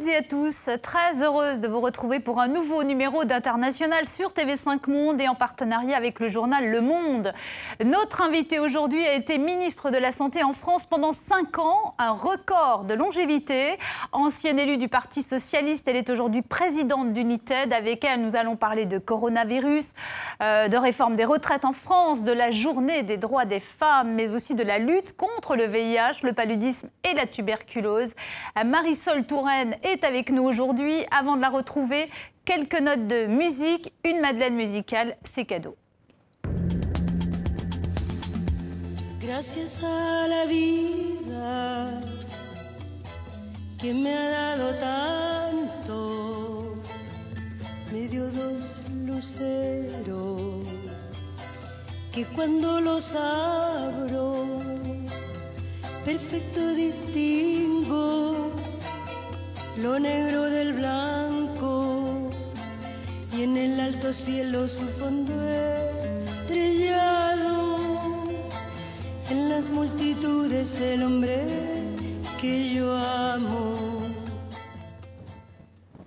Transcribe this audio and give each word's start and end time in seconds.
Toutes 0.00 0.08
et 0.08 0.16
à 0.16 0.22
tous. 0.22 0.70
Très 0.82 1.22
heureuse 1.22 1.60
de 1.60 1.68
vous 1.68 1.80
retrouver 1.80 2.20
pour 2.20 2.40
un 2.40 2.48
nouveau 2.48 2.84
numéro 2.84 3.24
d'International 3.24 4.06
sur 4.06 4.30
TV5 4.30 4.88
Monde 4.90 5.20
et 5.20 5.28
en 5.28 5.34
partenariat 5.34 5.96
avec 5.96 6.20
le 6.20 6.28
journal 6.28 6.70
Le 6.70 6.80
Monde. 6.80 7.32
Notre 7.84 8.22
invitée 8.22 8.60
aujourd'hui 8.60 9.04
a 9.06 9.14
été 9.14 9.36
ministre 9.38 9.90
de 9.90 9.98
la 9.98 10.12
Santé 10.12 10.42
en 10.42 10.52
France 10.52 10.86
pendant 10.86 11.12
5 11.12 11.58
ans, 11.58 11.94
un 11.98 12.12
record 12.12 12.84
de 12.84 12.94
longévité. 12.94 13.78
Ancienne 14.12 14.58
élue 14.58 14.78
du 14.78 14.88
Parti 14.88 15.22
Socialiste, 15.22 15.86
elle 15.88 15.96
est 15.96 16.08
aujourd'hui 16.08 16.42
présidente 16.42 17.12
d'United. 17.12 17.72
Avec 17.72 18.04
elle, 18.04 18.22
nous 18.22 18.36
allons 18.36 18.56
parler 18.56 18.86
de 18.86 18.98
coronavirus, 18.98 19.92
euh, 20.42 20.68
de 20.68 20.76
réforme 20.76 21.16
des 21.16 21.24
retraites 21.24 21.64
en 21.64 21.72
France, 21.72 22.24
de 22.24 22.32
la 22.32 22.50
journée 22.50 23.02
des 23.02 23.18
droits 23.18 23.44
des 23.44 23.60
femmes, 23.60 24.14
mais 24.14 24.30
aussi 24.30 24.54
de 24.54 24.62
la 24.62 24.78
lutte 24.78 25.16
contre 25.16 25.56
le 25.56 25.64
VIH, 25.64 26.22
le 26.22 26.32
paludisme 26.32 26.88
et 27.04 27.14
la 27.14 27.26
tuberculose. 27.26 28.14
Marie 28.56 28.90
Marisol 28.90 29.24
Touraine 29.24 29.76
est 29.90 29.99
avec 30.04 30.30
nous 30.30 30.42
aujourd'hui. 30.42 31.04
Avant 31.10 31.36
de 31.36 31.42
la 31.42 31.48
retrouver, 31.48 32.10
quelques 32.44 32.80
notes 32.80 33.06
de 33.06 33.26
musique, 33.26 33.92
une 34.04 34.20
Madeleine 34.20 34.54
musicale, 34.54 35.16
c'est 35.24 35.44
cadeau. 35.44 35.76
Gracias 39.20 39.84
a 39.84 40.26
la 40.28 40.46
vida 40.46 42.00
que 43.80 43.94
me 43.94 44.12
ha 44.12 44.30
dado 44.30 44.74
tanto, 44.78 46.74
me 47.92 48.08
dio 48.08 48.26
dos 48.26 48.80
luceros 49.06 50.66
que 52.12 52.24
cuando 52.34 52.80
los 52.80 53.14
abro, 53.14 54.48
perfecto 56.04 56.74
distingo 56.74 58.50
lo 59.82 59.98
negro 59.98 60.50
del 60.50 60.74
blanco 60.74 62.30
y 63.36 63.44
en 63.44 63.56
el 63.56 63.80
alto 63.80 64.12
cielo 64.12 64.68
su 64.68 64.86
fondo 64.86 65.32
estrellado. 66.04 67.78
En 69.30 69.48
las 69.48 69.70
multitudes 69.70 70.80
el 70.80 71.02
hombre 71.02 71.38
que 72.40 72.74
yo 72.74 72.94
amo. 72.94 74.09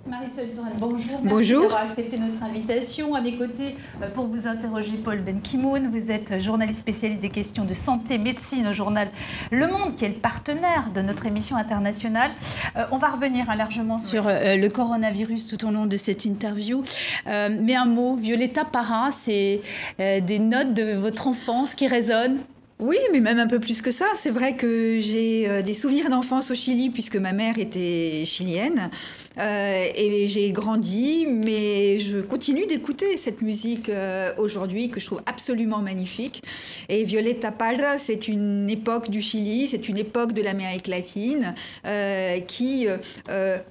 Marisol 0.06 0.48
Touraine, 0.54 0.74
bonjour. 0.80 1.20
Merci 1.24 1.28
bonjour. 1.30 1.62
d'avoir 1.62 1.84
accepté 1.84 2.18
notre 2.18 2.44
invitation. 2.44 3.16
À 3.16 3.22
mes 3.22 3.38
côtés, 3.38 3.78
euh, 4.02 4.10
pour 4.10 4.28
vous 4.28 4.48
interroger, 4.48 4.98
Paul 5.02 5.22
Benkimoun. 5.22 5.90
Vous 5.90 6.12
êtes 6.12 6.42
journaliste 6.42 6.82
spécialiste 6.82 7.22
des 7.22 7.30
questions 7.30 7.64
de 7.64 7.74
santé, 7.74 8.18
médecine 8.18 8.68
au 8.68 8.74
journal 8.74 9.08
Le 9.50 9.66
Monde, 9.66 9.96
qui 9.96 10.04
est 10.04 10.10
le 10.10 10.16
partenaire 10.16 10.90
de 10.94 11.02
notre 11.02 11.26
émission 11.26 11.56
internationale. 11.56 12.32
Euh, 12.76 12.84
on 12.92 12.98
va 12.98 13.12
revenir 13.12 13.50
hein, 13.50 13.56
largement 13.56 13.98
sur 13.98 14.28
euh, 14.28 14.58
le 14.58 14.68
coronavirus 14.68 15.48
tout 15.48 15.66
au 15.66 15.72
long 15.72 15.86
de 15.86 15.96
cette 15.96 16.26
interview. 16.26 16.84
mais 17.26 17.76
un 17.76 17.86
mot, 17.86 18.16
Violetta 18.16 18.66
Parra, 18.66 19.10
c'est 19.12 19.62
des 20.00 20.40
notes 20.40 20.74
de 20.74 20.96
votre 20.96 21.28
enfance 21.28 21.76
qui 21.76 21.88
résonnent? 21.88 22.40
Oui, 22.80 22.98
mais 23.14 23.22
même 23.22 23.40
un 23.40 23.48
peu 23.48 23.60
plus 23.60 23.82
que 23.82 23.92
ça. 23.92 24.06
C'est 24.16 24.30
vrai 24.30 24.58
que 24.58 25.00
j'ai 25.00 25.62
des 25.64 25.74
souvenirs 25.74 26.10
d'enfance 26.10 26.52
au 26.52 26.56
Chili 26.56 26.90
puisque 26.90 27.16
ma 27.16 27.32
mère 27.32 27.58
était 27.58 28.24
chilienne. 28.26 28.90
Euh, 29.40 29.86
et 29.96 30.28
j'ai 30.28 30.52
grandi, 30.52 31.26
mais 31.28 32.00
je 32.00 32.20
continue 32.20 32.66
d'écouter 32.66 33.18
cette 33.18 33.42
musique 33.42 33.90
euh, 33.90 34.32
aujourd'hui 34.38 34.90
que 34.90 35.00
je 35.00 35.06
trouve 35.06 35.22
absolument 35.26 35.80
magnifique. 35.80 36.44
Et 36.90 37.04
Violeta 37.04 37.52
Parra, 37.52 37.98
c'est 37.98 38.28
une 38.28 38.70
époque 38.70 39.10
du 39.10 39.22
Chili, 39.22 39.68
c'est 39.68 39.90
une 39.90 39.98
époque 39.98 40.34
de 40.34 40.42
l'Amérique 40.42 40.88
latine 40.88 41.56
euh, 41.86 42.40
qui 42.42 42.88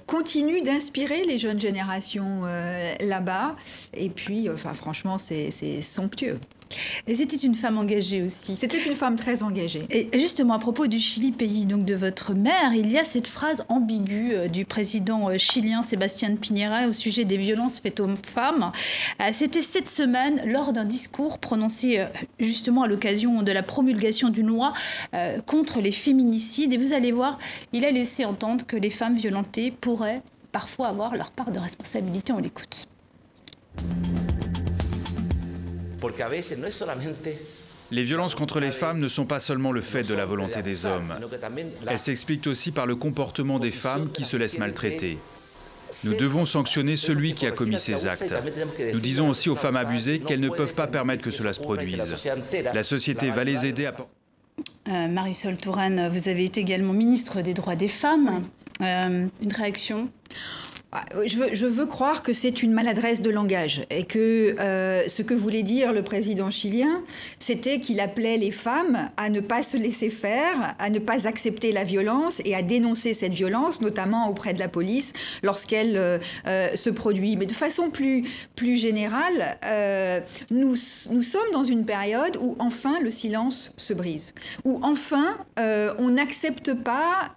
continue 0.07 0.61
d'inspirer 0.61 1.23
les 1.23 1.37
jeunes 1.37 1.59
générations 1.59 2.41
là-bas. 2.99 3.55
Et 3.93 4.09
puis, 4.09 4.49
enfin, 4.49 4.73
franchement, 4.73 5.17
c'est 5.17 5.81
somptueux. 5.81 6.39
Et 7.07 7.15
c'était 7.15 7.37
une 7.37 7.55
femme 7.55 7.77
engagée 7.77 8.21
aussi. 8.21 8.55
C'était 8.57 8.83
une 8.83 8.95
femme 8.95 9.15
très 9.15 9.43
engagée. 9.43 9.83
Et 9.89 10.09
justement, 10.13 10.53
à 10.53 10.59
propos 10.59 10.87
du 10.87 10.99
Chili, 10.99 11.31
pays 11.31 11.65
donc 11.65 11.85
de 11.85 11.95
votre 11.95 12.33
mère, 12.33 12.73
il 12.73 12.91
y 12.91 12.97
a 12.97 13.03
cette 13.03 13.27
phrase 13.27 13.65
ambiguë 13.69 14.49
du 14.51 14.65
président 14.65 15.29
chilien 15.37 15.53
chilien 15.63 15.83
Sébastien 15.83 16.35
Piñera 16.35 16.87
au 16.87 16.93
sujet 16.93 17.25
des 17.25 17.37
violences 17.37 17.79
faites 17.79 17.99
aux 17.99 18.09
femmes. 18.25 18.71
Euh, 19.21 19.29
c'était 19.31 19.61
cette 19.61 19.89
semaine 19.89 20.41
lors 20.45 20.73
d'un 20.73 20.85
discours 20.85 21.39
prononcé 21.39 21.99
euh, 21.99 22.05
justement 22.39 22.83
à 22.83 22.87
l'occasion 22.87 23.43
de 23.43 23.51
la 23.51 23.63
promulgation 23.63 24.29
d'une 24.29 24.47
loi 24.47 24.73
euh, 25.13 25.39
contre 25.41 25.79
les 25.79 25.91
féminicides. 25.91 26.73
Et 26.73 26.77
vous 26.77 26.93
allez 26.93 27.11
voir, 27.11 27.37
il 27.71 27.85
a 27.85 27.91
laissé 27.91 28.25
entendre 28.25 28.65
que 28.65 28.75
les 28.75 28.89
femmes 28.89 29.15
violentées 29.15 29.71
pourraient 29.71 30.21
parfois 30.51 30.87
avoir 30.87 31.15
leur 31.15 31.31
part 31.31 31.51
de 31.51 31.59
responsabilité. 31.59 32.33
On 32.33 32.39
l'écoute. 32.39 32.87
Les 37.91 38.03
violences 38.03 38.35
contre 38.35 38.59
les 38.59 38.71
femmes 38.71 38.99
ne 38.99 39.07
sont 39.07 39.25
pas 39.25 39.39
seulement 39.39 39.71
le 39.71 39.81
fait 39.81 40.07
de 40.07 40.13
la 40.13 40.25
volonté 40.25 40.61
des 40.61 40.85
hommes. 40.85 41.13
Elles 41.87 41.99
s'expliquent 41.99 42.47
aussi 42.47 42.71
par 42.71 42.85
le 42.85 42.95
comportement 42.95 43.59
des 43.59 43.69
femmes 43.69 44.11
qui 44.11 44.23
se 44.23 44.37
laissent 44.37 44.57
maltraiter. 44.57 45.19
Nous 46.05 46.15
devons 46.15 46.45
sanctionner 46.45 46.97
celui 46.97 47.33
qui 47.33 47.45
a 47.45 47.51
commis 47.51 47.79
ces 47.79 48.07
actes. 48.07 48.33
Nous 48.93 48.99
disons 48.99 49.29
aussi 49.29 49.49
aux 49.49 49.55
femmes 49.55 49.77
abusées 49.77 50.19
qu'elles 50.19 50.39
ne 50.39 50.49
peuvent 50.49 50.73
pas 50.73 50.87
permettre 50.87 51.23
que 51.23 51.31
cela 51.31 51.53
se 51.53 51.59
produise. 51.59 52.27
La 52.73 52.83
société 52.83 53.29
va 53.29 53.43
les 53.43 53.65
aider 53.65 53.85
à... 53.85 53.95
Euh, 54.87 55.07
Marisol 55.07 55.57
Touraine, 55.57 56.09
vous 56.09 56.29
avez 56.29 56.43
été 56.43 56.61
également 56.61 56.93
ministre 56.93 57.41
des 57.41 57.53
droits 57.53 57.75
des 57.75 57.87
femmes. 57.87 58.43
Euh, 58.81 59.27
une 59.41 59.53
réaction? 59.53 60.09
Ah, 60.95 61.05
je 61.25 61.65
veux, 61.65 61.85
croire 61.87 62.21
que 62.21 62.33
c'est 62.33 62.61
une 62.61 62.71
maladresse 62.71 63.19
de 63.19 63.31
langage 63.31 63.81
et 63.89 64.03
que 64.03 64.55
euh, 64.59 65.01
ce 65.07 65.23
que 65.23 65.33
voulait 65.33 65.63
dire 65.63 65.91
le 65.91 66.03
président 66.03 66.51
chilien, 66.51 67.01
c'était 67.39 67.79
qu'il 67.79 67.99
appelait 67.99 68.37
les 68.37 68.51
femmes 68.51 69.09
à 69.17 69.29
ne 69.31 69.39
pas 69.39 69.63
se 69.63 69.75
laisser 69.75 70.11
faire, 70.11 70.75
à 70.77 70.91
ne 70.91 70.99
pas 70.99 71.27
accepter 71.27 71.71
la 71.71 71.83
violence 71.83 72.43
et 72.45 72.53
à 72.53 72.61
dénoncer 72.61 73.15
cette 73.15 73.33
violence, 73.33 73.81
notamment 73.81 74.29
auprès 74.29 74.53
de 74.53 74.59
la 74.59 74.67
police 74.67 75.13
lorsqu'elle 75.41 75.97
euh, 75.97 76.19
euh, 76.47 76.75
se 76.75 76.91
produit. 76.91 77.37
Mais 77.37 77.47
de 77.47 77.53
façon 77.53 77.89
plus, 77.89 78.23
plus 78.55 78.77
générale, 78.77 79.57
nous, 80.51 80.75
nous 81.09 81.23
sommes 81.23 81.51
dans 81.53 81.63
une 81.63 81.85
période 81.85 82.37
où 82.39 82.55
enfin 82.59 82.99
le 82.99 83.09
silence 83.09 83.73
se 83.77 83.93
brise, 83.93 84.35
où 84.63 84.79
enfin 84.83 85.37
on 85.57 86.09
n'accepte 86.09 86.73
pas 86.73 87.33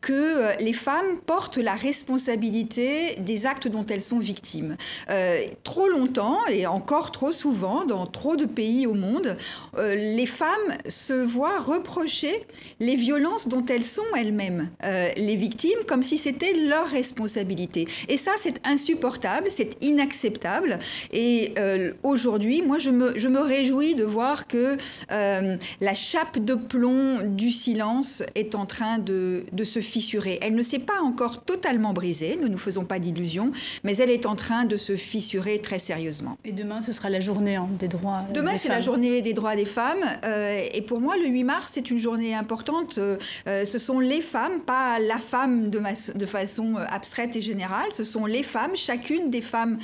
que 0.00 0.62
les 0.62 0.72
femmes 0.72 1.18
portent 1.24 1.58
la 1.58 1.74
responsabilité 1.74 2.97
des 3.18 3.46
actes 3.46 3.68
dont 3.68 3.86
elles 3.86 4.02
sont 4.02 4.18
victimes. 4.18 4.76
Euh, 5.10 5.40
trop 5.64 5.88
longtemps, 5.88 6.38
et 6.50 6.66
encore 6.66 7.12
trop 7.12 7.32
souvent, 7.32 7.84
dans 7.84 8.06
trop 8.06 8.36
de 8.36 8.44
pays 8.44 8.86
au 8.86 8.94
monde, 8.94 9.36
euh, 9.78 9.94
les 9.94 10.26
femmes 10.26 10.50
se 10.88 11.12
voient 11.12 11.58
reprocher 11.58 12.46
les 12.80 12.96
violences 12.96 13.48
dont 13.48 13.64
elles 13.66 13.84
sont 13.84 14.02
elles-mêmes 14.16 14.70
euh, 14.84 15.08
les 15.16 15.36
victimes, 15.36 15.78
comme 15.86 16.02
si 16.02 16.18
c'était 16.18 16.52
leur 16.52 16.86
responsabilité. 16.88 17.86
Et 18.08 18.16
ça, 18.16 18.32
c'est 18.36 18.60
insupportable, 18.64 19.48
c'est 19.50 19.76
inacceptable. 19.82 20.78
Et 21.12 21.54
aujourd'hui, 22.02 22.62
moi, 22.62 22.78
je 22.78 22.90
me, 22.90 23.38
réjouis 23.38 23.94
de 23.94 24.04
voir 24.04 24.46
que 24.46 24.76
la 25.10 25.94
chape 25.94 26.38
de 26.38 26.54
plomb 26.54 27.18
du 27.24 27.50
silence 27.50 28.22
est 28.34 28.54
en 28.54 28.66
train 28.66 28.98
de, 28.98 29.44
de 29.52 29.64
se 29.64 29.80
fissurer. 29.80 30.38
Elle 30.42 30.54
ne 30.54 30.62
s'est 30.62 30.78
pas 30.78 31.00
encore 31.02 31.42
totalement 31.44 31.92
brisée, 31.92 32.38
ne 32.40 32.48
nous 32.48 32.58
faisons 32.58 32.84
pas 32.88 32.98
d'illusions, 32.98 33.52
mais 33.84 33.96
elle 33.98 34.10
est 34.10 34.26
en 34.26 34.34
train 34.34 34.64
de 34.64 34.76
se 34.76 34.96
fissurer 34.96 35.60
très 35.60 35.78
sérieusement. 35.78 36.36
Et 36.44 36.52
demain, 36.52 36.82
ce 36.82 36.92
sera 36.92 37.10
la 37.10 37.20
journée 37.20 37.56
hein, 37.56 37.68
des 37.78 37.88
droits 37.88 38.24
euh, 38.28 38.32
Demain, 38.32 38.52
c'est 38.56 38.68
la 38.68 38.80
journée 38.80 39.22
des 39.22 39.34
droits 39.34 39.54
des 39.54 39.64
femmes. 39.64 40.04
Euh, 40.24 40.62
et 40.72 40.82
pour 40.82 41.00
moi, 41.00 41.16
le 41.16 41.26
8 41.26 41.44
mars, 41.44 41.72
c'est 41.74 41.90
une 41.90 41.98
journée 41.98 42.34
importante. 42.34 42.98
Euh, 42.98 43.16
ce 43.64 43.78
sont 43.78 44.00
les 44.00 44.20
femmes, 44.20 44.60
pas 44.60 44.98
la 44.98 45.18
femme 45.18 45.70
de, 45.70 45.80
de, 46.14 46.26
façon 46.26 46.76
abstraite 46.90 47.36
et 47.36 47.40
générale. 47.40 47.88
Ce 47.90 48.04
sont 48.04 48.26
les 48.26 48.42
femmes, 48.42 48.74
chacune 48.74 49.30
des 49.30 49.42
femmes 49.42 49.78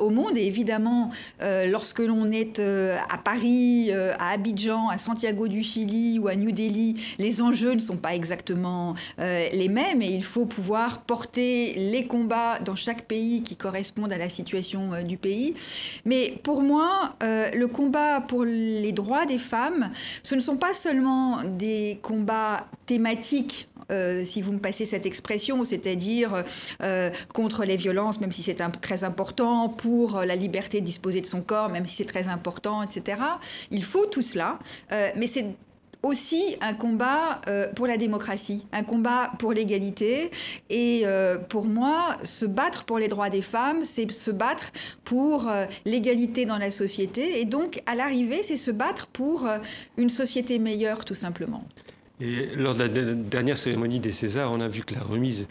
au 0.00 0.10
monde. 0.10 0.36
Et 0.36 0.46
évidemment, 0.46 1.10
lorsque 1.40 2.00
l'on 2.00 2.30
est 2.30 2.60
à 2.60 3.18
Paris, 3.18 3.90
à 3.92 4.30
Abidjan, 4.32 4.88
à 4.88 4.98
Santiago 4.98 5.48
du 5.48 5.62
Chili 5.62 6.18
ou 6.18 6.28
à 6.28 6.34
New 6.34 6.52
Delhi, 6.52 6.96
les 7.18 7.40
enjeux 7.42 7.72
ne 7.72 7.80
sont 7.80 7.96
pas 7.96 8.14
exactement 8.14 8.94
les 9.18 9.68
mêmes. 9.68 10.02
Et 10.02 10.10
il 10.10 10.24
faut 10.24 10.46
pouvoir 10.46 11.02
porter 11.02 11.74
les 11.76 12.06
combats 12.06 12.41
dans 12.64 12.76
chaque 12.76 13.02
pays 13.02 13.42
qui 13.42 13.56
correspondent 13.56 14.12
à 14.12 14.18
la 14.18 14.28
situation 14.28 14.92
euh, 14.92 15.02
du 15.02 15.16
pays. 15.16 15.54
Mais 16.04 16.38
pour 16.42 16.62
moi, 16.62 17.14
euh, 17.22 17.50
le 17.50 17.66
combat 17.68 18.20
pour 18.20 18.44
les 18.44 18.92
droits 18.92 19.26
des 19.26 19.38
femmes, 19.38 19.90
ce 20.22 20.34
ne 20.34 20.40
sont 20.40 20.56
pas 20.56 20.74
seulement 20.74 21.42
des 21.44 21.98
combats 22.02 22.66
thématiques 22.86 23.68
euh, 23.90 24.24
si 24.24 24.40
vous 24.42 24.52
me 24.52 24.58
passez 24.58 24.86
cette 24.86 25.06
expression, 25.06 25.64
c'est-à-dire 25.64 26.44
contre 27.34 27.64
les 27.64 27.76
violences, 27.76 28.20
même 28.20 28.32
si 28.32 28.42
c'est 28.42 28.62
très 28.80 29.04
important, 29.04 29.68
pour 29.68 30.20
la 30.20 30.36
liberté 30.36 30.80
de 30.80 30.86
disposer 30.86 31.20
de 31.20 31.26
son 31.26 31.42
corps, 31.42 31.68
même 31.68 31.84
si 31.84 31.96
c'est 31.96 32.04
très 32.04 32.28
important, 32.28 32.82
etc. 32.82 33.20
Il 33.70 33.84
faut 33.84 34.06
tout 34.06 34.22
cela, 34.22 34.58
mais 34.90 35.26
c'est 35.26 35.46
aussi 36.02 36.56
un 36.60 36.74
combat 36.74 37.40
pour 37.74 37.86
la 37.86 37.96
démocratie, 37.96 38.66
un 38.72 38.82
combat 38.82 39.32
pour 39.38 39.52
l'égalité. 39.52 40.30
Et 40.70 41.04
pour 41.48 41.64
moi, 41.64 42.16
se 42.24 42.46
battre 42.46 42.84
pour 42.84 42.98
les 42.98 43.08
droits 43.08 43.30
des 43.30 43.42
femmes, 43.42 43.82
c'est 43.82 44.10
se 44.12 44.30
battre 44.30 44.72
pour 45.04 45.50
l'égalité 45.84 46.44
dans 46.44 46.58
la 46.58 46.70
société. 46.70 47.40
Et 47.40 47.44
donc, 47.44 47.82
à 47.86 47.94
l'arrivée, 47.94 48.42
c'est 48.42 48.56
se 48.56 48.70
battre 48.70 49.06
pour 49.06 49.46
une 49.96 50.10
société 50.10 50.58
meilleure, 50.58 51.04
tout 51.04 51.14
simplement. 51.14 51.64
Et 52.20 52.46
lors 52.54 52.76
de 52.76 52.84
la 52.84 53.14
dernière 53.14 53.58
cérémonie 53.58 53.98
des 53.98 54.12
Césars, 54.12 54.52
on 54.52 54.60
a 54.60 54.68
vu 54.68 54.82
que 54.82 54.94
la 54.94 55.00
remise 55.00 55.48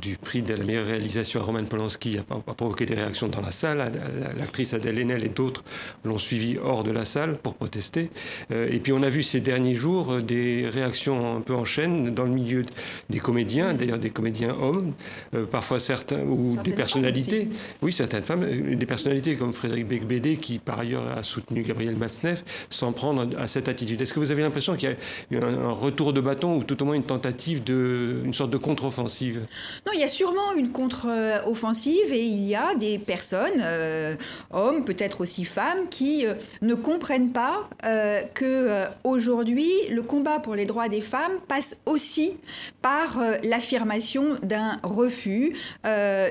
du 0.00 0.16
prix 0.16 0.42
de 0.42 0.54
la 0.54 0.64
meilleure 0.64 0.86
réalisation 0.86 1.40
à 1.40 1.44
Roman 1.44 1.64
Polanski 1.64 2.18
a, 2.18 2.54
provoqué 2.54 2.86
des 2.86 2.94
réactions 2.94 3.28
dans 3.28 3.40
la 3.40 3.52
salle. 3.52 3.92
L'actrice 4.36 4.74
Adèle 4.74 4.98
Haenel 4.98 5.24
et 5.24 5.28
d'autres 5.28 5.64
l'ont 6.04 6.18
suivi 6.18 6.58
hors 6.62 6.84
de 6.84 6.90
la 6.90 7.04
salle 7.04 7.38
pour 7.38 7.54
protester. 7.54 8.10
Euh, 8.50 8.68
et 8.70 8.78
puis 8.78 8.92
on 8.92 9.02
a 9.02 9.10
vu 9.10 9.22
ces 9.22 9.40
derniers 9.40 9.74
jours 9.74 10.12
euh, 10.12 10.22
des 10.22 10.68
réactions 10.68 11.36
un 11.36 11.40
peu 11.40 11.54
en 11.54 11.64
chaîne 11.64 12.10
dans 12.10 12.24
le 12.24 12.30
milieu 12.30 12.62
des 13.10 13.18
comédiens, 13.18 13.74
d'ailleurs 13.74 13.98
des 13.98 14.10
comédiens 14.10 14.54
hommes, 14.60 14.92
euh, 15.34 15.46
parfois 15.46 15.80
certains, 15.80 16.20
ou 16.20 16.56
des 16.62 16.72
personnalités. 16.72 17.48
Oui, 17.82 17.92
certaines 17.92 18.24
femmes, 18.24 18.46
des 18.76 18.86
personnalités 18.86 19.36
comme 19.36 19.52
Frédéric 19.52 19.86
Becbédé, 19.86 20.36
qui 20.36 20.58
par 20.58 20.80
ailleurs 20.80 21.06
a 21.16 21.22
soutenu 21.22 21.62
Gabriel 21.62 21.96
Matzneff, 21.96 22.44
sans 22.70 22.92
prendre 22.92 23.28
à 23.38 23.46
cette 23.46 23.68
attitude. 23.68 24.00
Est-ce 24.00 24.12
que 24.12 24.20
vous 24.20 24.30
avez 24.30 24.42
l'impression 24.42 24.76
qu'il 24.76 24.96
y 25.30 25.36
a 25.36 25.44
un, 25.44 25.64
un 25.64 25.72
retour 25.72 26.12
de 26.12 26.20
bâton 26.20 26.56
ou 26.56 26.64
tout 26.64 26.80
au 26.82 26.86
moins 26.86 26.94
une 26.94 27.04
tentative 27.04 27.64
de, 27.64 28.22
une 28.24 28.34
sorte 28.34 28.50
de 28.50 28.56
contre-offensive? 28.56 29.46
Non, 29.88 29.94
il 29.94 30.00
y 30.00 30.04
a 30.04 30.08
sûrement 30.08 30.52
une 30.54 30.70
contre-offensive 30.70 32.12
et 32.12 32.22
il 32.22 32.44
y 32.44 32.54
a 32.54 32.74
des 32.74 32.98
personnes, 32.98 33.62
euh, 33.62 34.16
hommes, 34.50 34.84
peut-être 34.84 35.22
aussi 35.22 35.46
femmes, 35.46 35.88
qui 35.88 36.26
euh, 36.26 36.34
ne 36.60 36.74
comprennent 36.74 37.32
pas 37.32 37.70
euh, 37.86 38.20
que 38.34 38.84
aujourd'hui 39.02 39.70
le 39.88 40.02
combat 40.02 40.40
pour 40.40 40.56
les 40.56 40.66
droits 40.66 40.90
des 40.90 41.00
femmes 41.00 41.32
passe 41.48 41.78
aussi 41.86 42.36
par 42.82 43.18
l'affirmation 43.42 44.36
d'un 44.42 44.76
refus, 44.82 45.54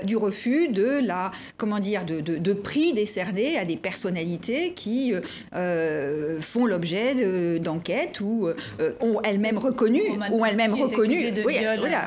du 0.03 0.17
refus 0.17 0.67
de 0.67 0.99
la, 1.03 1.31
comment 1.57 1.79
dire, 1.79 2.05
de, 2.05 2.19
de, 2.19 2.53
prix 2.53 2.93
décernés 2.93 3.57
à 3.57 3.65
des 3.65 3.75
personnalités 3.75 4.73
qui 4.73 5.13
font 5.51 6.65
l'objet 6.65 7.59
d'enquêtes 7.59 8.21
ou 8.21 8.49
ont 9.01 9.21
elles-mêmes 9.23 9.57
reconnu, 9.57 10.01
ont 10.31 10.45
elles-mêmes 10.45 10.73
reconnu, 10.73 11.33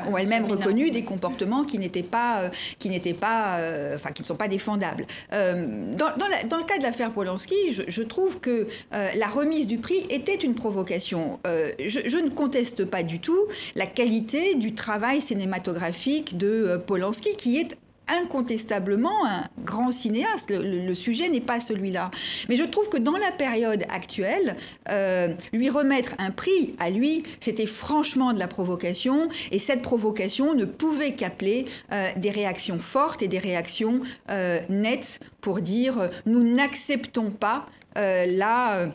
ont 0.07 0.17
elles-mêmes 0.17 0.45
reconnu 0.45 0.91
des 0.91 1.03
comportements 1.03 1.40
qui 1.67 1.77
n'étaient 1.77 2.03
pas, 2.03 2.41
euh, 2.41 2.49
qui 2.79 2.89
n'étaient 2.89 3.13
pas, 3.13 3.57
euh, 3.57 3.95
enfin 3.95 4.11
qui 4.11 4.21
ne 4.21 4.27
sont 4.27 4.35
pas 4.35 4.47
défendables. 4.47 5.05
Euh, 5.33 5.95
dans, 5.95 6.57
le 6.57 6.65
cas 6.65 6.77
de 6.77 6.83
l'affaire 6.83 7.11
Polanski, 7.11 7.55
je, 7.87 8.01
trouve 8.01 8.39
que 8.39 8.67
la 8.91 9.27
remise 9.27 9.67
du 9.67 9.77
prix 9.77 10.05
était 10.09 10.35
une 10.35 10.55
provocation. 10.55 11.39
Je, 11.45 11.99
je, 12.05 12.17
ne 12.17 12.29
conteste 12.29 12.85
pas 12.85 13.03
du 13.03 13.19
tout 13.19 13.47
la 13.75 13.85
qualité 13.85 14.55
du 14.55 14.73
travail 14.73 15.21
cinématographique 15.21 16.37
de 16.37 16.79
Polanski, 16.85 17.35
qui 17.35 17.57
est 17.57 17.77
incontestablement 18.07 19.25
un 19.25 19.43
grand 19.63 19.91
cinéaste. 19.91 20.51
Le, 20.51 20.93
sujet 20.93 21.29
n'est 21.29 21.41
pas 21.41 21.59
celui-là. 21.59 22.11
Mais 22.49 22.57
je 22.57 22.63
trouve 22.63 22.89
que 22.89 22.97
dans 22.97 23.17
la 23.17 23.31
période 23.31 23.83
actuelle, 23.89 24.57
euh, 24.89 25.29
lui 25.53 25.69
remettre 25.69 26.15
un 26.19 26.31
prix 26.31 26.75
à 26.79 26.89
lui, 26.89 27.23
c'était 27.39 27.65
franchement 27.65 28.33
de 28.33 28.39
la 28.39 28.47
provocation. 28.47 29.29
Et 29.51 29.59
cette 29.59 29.81
provocation 29.81 30.53
ne 30.53 30.65
pouvait 30.65 31.13
qu'appeler 31.13 31.65
euh, 31.91 32.09
des 32.17 32.31
réactions 32.31 32.79
fortes 32.79 33.21
et 33.21 33.27
des 33.27 33.39
réactions 33.39 34.01
euh, 34.29 34.59
nettes 34.69 35.19
pour 35.39 35.61
dire 35.61 36.09
nous 36.25 36.43
n'acceptons 36.43 37.31
pas 37.31 37.65
la... 37.95 38.89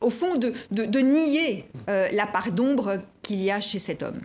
au 0.00 0.10
fond, 0.10 0.36
de, 0.36 0.52
de 0.70 0.98
nier 1.00 1.68
la 1.86 2.26
part 2.26 2.52
d'ombre 2.52 2.98
qu'il 3.22 3.42
y 3.42 3.50
a 3.50 3.60
chez 3.60 3.78
cet 3.78 4.02
homme 4.02 4.20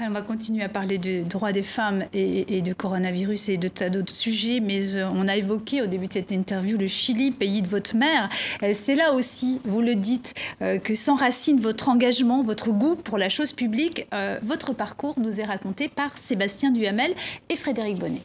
on 0.00 0.10
va 0.10 0.22
continuer 0.22 0.62
à 0.62 0.68
parler 0.68 0.98
du 0.98 1.22
droit 1.22 1.52
des 1.52 1.62
femmes 1.62 2.04
et, 2.12 2.62
de 2.62 2.72
coronavirus 2.72 3.48
et 3.48 3.56
de 3.56 3.68
tas 3.68 3.90
d'autres 3.90 4.12
sujets, 4.12 4.60
mais 4.60 4.96
euh, 4.96 5.08
on 5.12 5.28
a 5.28 5.36
évoqué 5.36 5.82
au 5.82 5.86
début 5.86 6.06
de 6.06 6.12
cette 6.12 6.32
interview 6.32 6.76
le 6.78 6.86
Chili, 6.86 7.30
pays 7.30 7.62
de 7.62 7.68
votre 7.68 7.96
mère. 7.96 8.28
Euh, 8.62 8.72
c'est 8.74 8.94
là 8.94 9.12
aussi, 9.12 9.60
vous 9.64 9.80
le 9.80 9.94
dites, 9.94 10.34
euh, 10.62 10.78
que 10.78 10.94
s'enracine 10.94 11.60
votre 11.60 11.88
engagement, 11.88 12.42
votre 12.42 12.70
goût 12.70 12.96
pour 12.96 13.18
la 13.18 13.28
chose 13.28 13.52
publique. 13.52 14.06
votre 14.42 14.72
parcours 14.72 15.14
nous 15.18 15.40
est 15.40 15.44
raconté 15.44 15.88
par 15.88 16.16
Sébastien 16.16 16.70
Duhamel 16.70 17.14
et 17.48 17.56
Frédéric 17.56 17.98
Bonnet. 17.98 18.22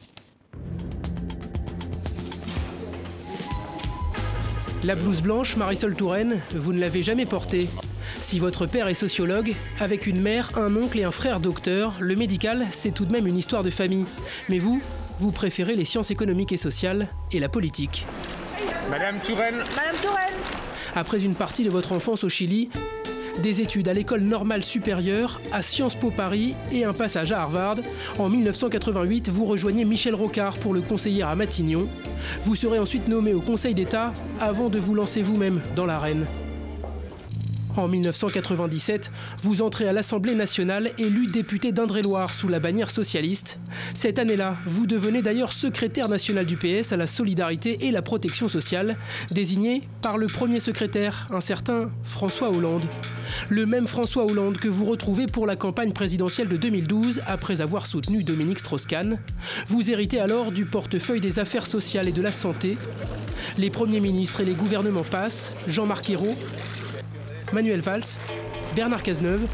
La 4.85 4.95
blouse 4.95 5.21
blanche, 5.21 5.56
Marisol 5.56 5.95
Touraine, 5.95 6.41
vous 6.53 6.74
ne 6.74 6.80
l'avez 6.80 7.03
jamais 7.03 7.25
portée. 7.25 7.69
Si 8.19 8.38
votre 8.38 8.65
père 8.65 8.89
est 8.89 8.94
sociologue, 8.94 9.53
avec 9.80 10.07
une 10.07 10.19
mère, 10.19 10.57
un 10.57 10.75
oncle 10.75 11.00
et 11.00 11.06
un 11.06 11.12
frère 11.12 11.39
docteur, 11.39 11.94
le 12.01 12.18
médical, 12.18 12.68
c'est 12.71 12.91
tout 12.91 13.06
de 13.06 13.12
même 13.13 13.25
une 13.25 13.38
histoire 13.38 13.63
de 13.63 13.69
famille. 13.69 14.06
Mais 14.50 14.59
vous, 14.59 14.81
vous 15.19 15.31
préférez 15.31 15.77
les 15.77 15.85
sciences 15.85 16.12
économiques 16.12 16.51
et 16.51 16.57
sociales 16.57 17.07
et 17.31 17.39
la 17.39 17.47
politique. 17.47 18.06
Madame 18.89 19.19
Touraine 19.21 19.56
Madame 19.56 20.01
Touraine 20.01 20.35
Après 20.95 21.24
une 21.24 21.35
partie 21.35 21.63
de 21.63 21.69
votre 21.69 21.94
enfance 21.94 22.25
au 22.25 22.30
Chili, 22.30 22.69
des 23.41 23.62
études 23.62 23.88
à 23.88 23.94
l'école 23.94 24.21
normale 24.21 24.63
supérieure, 24.63 25.41
à 25.51 25.62
Sciences 25.62 25.95
Po 25.95 26.12
Paris 26.12 26.56
et 26.71 26.85
un 26.85 26.94
passage 26.94 27.31
à 27.31 27.41
Harvard. 27.41 27.77
En 28.19 28.30
1988, 28.30 29.30
vous 29.30 29.45
rejoignez 29.45 29.85
Michel 29.85 30.15
Rocard 30.15 30.57
pour 30.57 30.74
le 30.74 30.81
conseiller 30.81 31.24
à 31.24 31.35
Matignon. 31.35 31.88
Vous 32.45 32.56
serez 32.56 32.80
ensuite 32.80 33.07
nommé 33.07 33.33
au 33.33 33.41
Conseil 33.41 33.75
d'État 33.75 34.13
avant 34.39 34.69
de 34.69 34.80
vous 34.80 34.95
lancer 34.95 35.21
vous-même 35.21 35.62
dans 35.75 35.85
l'arène. 35.85 36.25
En 37.77 37.87
1997, 37.87 39.09
vous 39.41 39.63
entrez 39.63 39.87
à 39.87 39.93
l'Assemblée 39.93 40.35
nationale 40.35 40.91
élu 40.99 41.25
député 41.25 41.71
d'Indre-et-Loire 41.71 42.33
sous 42.33 42.47
la 42.47 42.59
bannière 42.59 42.91
socialiste. 42.91 43.59
Cette 43.95 44.19
année-là, 44.19 44.57
vous 44.67 44.85
devenez 44.85 45.23
d'ailleurs 45.23 45.51
secrétaire 45.53 46.07
national 46.07 46.45
du 46.45 46.55
PS 46.55 46.91
à 46.91 46.97
la 46.97 47.07
solidarité 47.07 47.77
et 47.87 47.91
la 47.91 48.03
protection 48.03 48.47
sociale, 48.47 48.97
désigné 49.31 49.81
par 50.03 50.19
le 50.19 50.27
premier 50.27 50.59
secrétaire, 50.59 51.25
un 51.31 51.41
certain 51.41 51.89
François 52.03 52.51
Hollande. 52.51 52.83
Le 53.49 53.65
même 53.65 53.87
François 53.87 54.25
Hollande 54.25 54.57
que 54.57 54.67
vous 54.67 54.85
retrouvez 54.85 55.25
pour 55.25 55.47
la 55.47 55.56
campagne 55.56 55.94
présidentielle 55.94 56.49
de 56.49 56.57
2012 56.57 57.21
après 57.25 57.61
avoir 57.61 57.87
soutenu 57.87 58.23
Dominique 58.23 58.59
Strauss-Kahn. 58.59 59.18
Vous 59.68 59.89
héritez 59.89 60.19
alors 60.19 60.51
du 60.51 60.65
portefeuille 60.65 61.21
des 61.21 61.39
affaires 61.39 61.65
sociales 61.65 62.07
et 62.07 62.11
de 62.11 62.21
la 62.21 62.31
santé. 62.31 62.75
Les 63.57 63.69
premiers 63.69 63.99
ministres 63.99 64.42
et 64.42 64.45
les 64.45 64.53
gouvernements 64.53 65.03
passent, 65.03 65.53
Jean-Marc 65.68 66.09
Ayrault, 66.09 66.35
Manuel 67.54 67.81
Valls, 67.81 68.04
Bernard 68.76 69.04
Cazeneuve, 69.04 69.48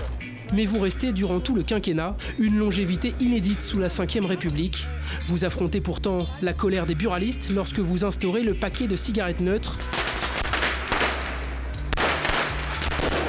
mais 0.53 0.65
vous 0.65 0.79
restez 0.79 1.11
durant 1.11 1.39
tout 1.39 1.53
le 1.53 1.63
quinquennat 1.63 2.15
une 2.39 2.57
longévité 2.57 3.13
inédite 3.19 3.61
sous 3.61 3.77
la 3.77 3.87
Ve 3.87 4.25
République. 4.25 4.85
Vous 5.27 5.43
affrontez 5.43 5.81
pourtant 5.81 6.19
la 6.41 6.53
colère 6.53 6.85
des 6.85 6.95
buralistes 6.95 7.49
lorsque 7.53 7.79
vous 7.79 8.05
instaurez 8.05 8.43
le 8.43 8.53
paquet 8.53 8.87
de 8.87 8.95
cigarettes 8.95 9.41
neutres. 9.41 9.77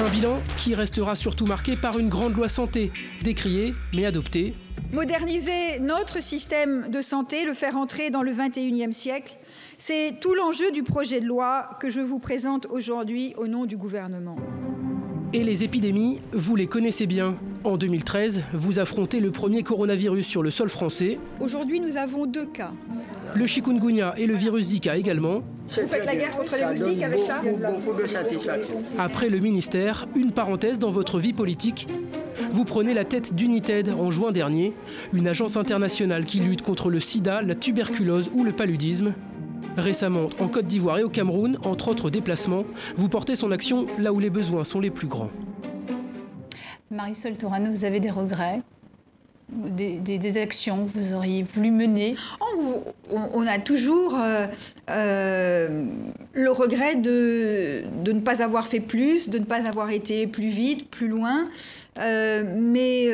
Un 0.03 0.09
bilan 0.09 0.41
qui 0.57 0.73
restera 0.73 1.15
surtout 1.15 1.45
marqué 1.45 1.75
par 1.75 1.99
une 1.99 2.09
grande 2.09 2.35
loi 2.35 2.47
santé, 2.47 2.91
décriée 3.21 3.73
mais 3.93 4.05
adoptée. 4.05 4.55
Moderniser 4.93 5.79
notre 5.79 6.23
système 6.23 6.89
de 6.89 7.01
santé, 7.01 7.45
le 7.45 7.53
faire 7.53 7.75
entrer 7.77 8.09
dans 8.09 8.23
le 8.23 8.31
21e 8.31 8.91
siècle, 8.91 9.37
c'est 9.83 10.13
tout 10.21 10.35
l'enjeu 10.35 10.69
du 10.71 10.83
projet 10.83 11.21
de 11.21 11.25
loi 11.25 11.67
que 11.79 11.89
je 11.89 12.01
vous 12.01 12.19
présente 12.19 12.67
aujourd'hui 12.69 13.33
au 13.35 13.47
nom 13.47 13.65
du 13.65 13.77
gouvernement. 13.77 14.35
Et 15.33 15.43
les 15.43 15.63
épidémies, 15.63 16.21
vous 16.33 16.55
les 16.55 16.67
connaissez 16.67 17.07
bien. 17.07 17.35
En 17.63 17.77
2013, 17.77 18.43
vous 18.53 18.77
affrontez 18.77 19.19
le 19.19 19.31
premier 19.31 19.63
coronavirus 19.63 20.27
sur 20.27 20.43
le 20.43 20.51
sol 20.51 20.69
français. 20.69 21.17
Aujourd'hui, 21.39 21.79
nous 21.79 21.97
avons 21.97 22.27
deux 22.27 22.45
cas. 22.45 22.73
Le 23.33 23.47
chikungunya 23.47 24.13
et 24.17 24.27
le 24.27 24.35
virus 24.35 24.67
Zika 24.67 24.97
également. 24.97 25.41
Vous 25.67 25.87
faites 25.87 26.05
la 26.05 26.15
guerre 26.15 26.37
contre 26.37 26.55
les 26.57 26.65
moustiques 26.65 27.03
avec 27.03 27.19
ça 27.21 27.41
Après 28.99 29.29
le 29.29 29.39
ministère, 29.39 30.07
une 30.15 30.31
parenthèse 30.31 30.77
dans 30.77 30.91
votre 30.91 31.17
vie 31.17 31.33
politique. 31.33 31.87
Vous 32.51 32.65
prenez 32.65 32.93
la 32.93 33.05
tête 33.05 33.33
d'United 33.33 33.89
en 33.89 34.11
juin 34.11 34.31
dernier, 34.31 34.75
une 35.11 35.27
agence 35.27 35.57
internationale 35.57 36.25
qui 36.25 36.39
lutte 36.39 36.61
contre 36.61 36.91
le 36.91 36.99
sida, 36.99 37.41
la 37.41 37.55
tuberculose 37.55 38.29
ou 38.35 38.43
le 38.43 38.51
paludisme. 38.51 39.15
Récemment, 39.77 40.29
en 40.39 40.47
Côte 40.47 40.67
d'Ivoire 40.67 40.99
et 40.99 41.03
au 41.03 41.09
Cameroun, 41.09 41.57
entre 41.63 41.87
autres 41.87 42.09
déplacements, 42.09 42.65
vous 42.95 43.09
portez 43.09 43.35
son 43.35 43.51
action 43.51 43.87
là 43.97 44.11
où 44.11 44.19
les 44.19 44.29
besoins 44.29 44.63
sont 44.63 44.79
les 44.79 44.91
plus 44.91 45.07
grands. 45.07 45.31
Marisol 46.89 47.37
Tourano, 47.37 47.71
vous 47.71 47.85
avez 47.85 47.99
des 47.99 48.09
regrets 48.09 48.61
des, 49.51 50.37
actions 50.37 50.85
que 50.85 50.97
vous 50.97 51.13
auriez 51.13 51.43
voulu 51.43 51.71
mener? 51.71 52.15
Oh, 52.39 52.83
on, 53.11 53.45
a 53.45 53.59
toujours 53.59 54.17
euh, 54.17 54.47
euh, 54.89 55.85
le 56.33 56.51
regret 56.51 56.95
de, 56.95 57.83
de, 58.03 58.11
ne 58.11 58.21
pas 58.21 58.41
avoir 58.41 58.67
fait 58.67 58.79
plus, 58.79 59.29
de 59.29 59.39
ne 59.39 59.43
pas 59.43 59.67
avoir 59.67 59.89
été 59.89 60.25
plus 60.27 60.47
vite, 60.47 60.89
plus 60.89 61.07
loin. 61.07 61.49
Euh, 61.99 62.43
mais 62.57 63.07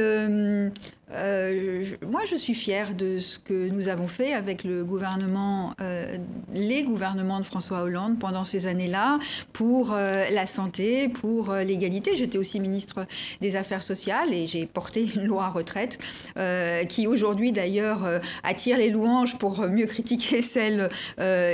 euh, 1.13 1.85
moi, 2.05 2.21
je 2.29 2.35
suis 2.35 2.53
fière 2.53 2.93
de 2.93 3.17
ce 3.17 3.39
que 3.39 3.69
nous 3.69 3.87
avons 3.87 4.09
fait 4.09 4.33
avec 4.33 4.65
le 4.65 4.83
gouvernement, 4.83 5.73
euh, 5.79 6.17
les 6.53 6.83
gouvernements 6.83 7.39
de 7.39 7.45
François 7.45 7.83
Hollande 7.83 8.19
pendant 8.19 8.43
ces 8.43 8.67
années-là 8.67 9.17
pour 9.53 9.93
euh, 9.93 10.25
la 10.31 10.45
santé, 10.47 11.07
pour 11.07 11.53
l'égalité. 11.53 12.17
J'étais 12.17 12.37
aussi 12.37 12.59
ministre 12.59 13.05
des 13.39 13.55
Affaires 13.55 13.83
sociales 13.83 14.33
et 14.33 14.47
j'ai 14.47 14.65
porté 14.65 15.07
une 15.15 15.23
loi 15.23 15.49
retraite 15.49 15.97
qui 16.89 17.07
aujourd'hui 17.07 17.51
d'ailleurs 17.51 18.03
attire 18.43 18.77
les 18.77 18.89
louanges 18.89 19.37
pour 19.37 19.61
mieux 19.67 19.85
critiquer 19.85 20.41
celle 20.41 20.89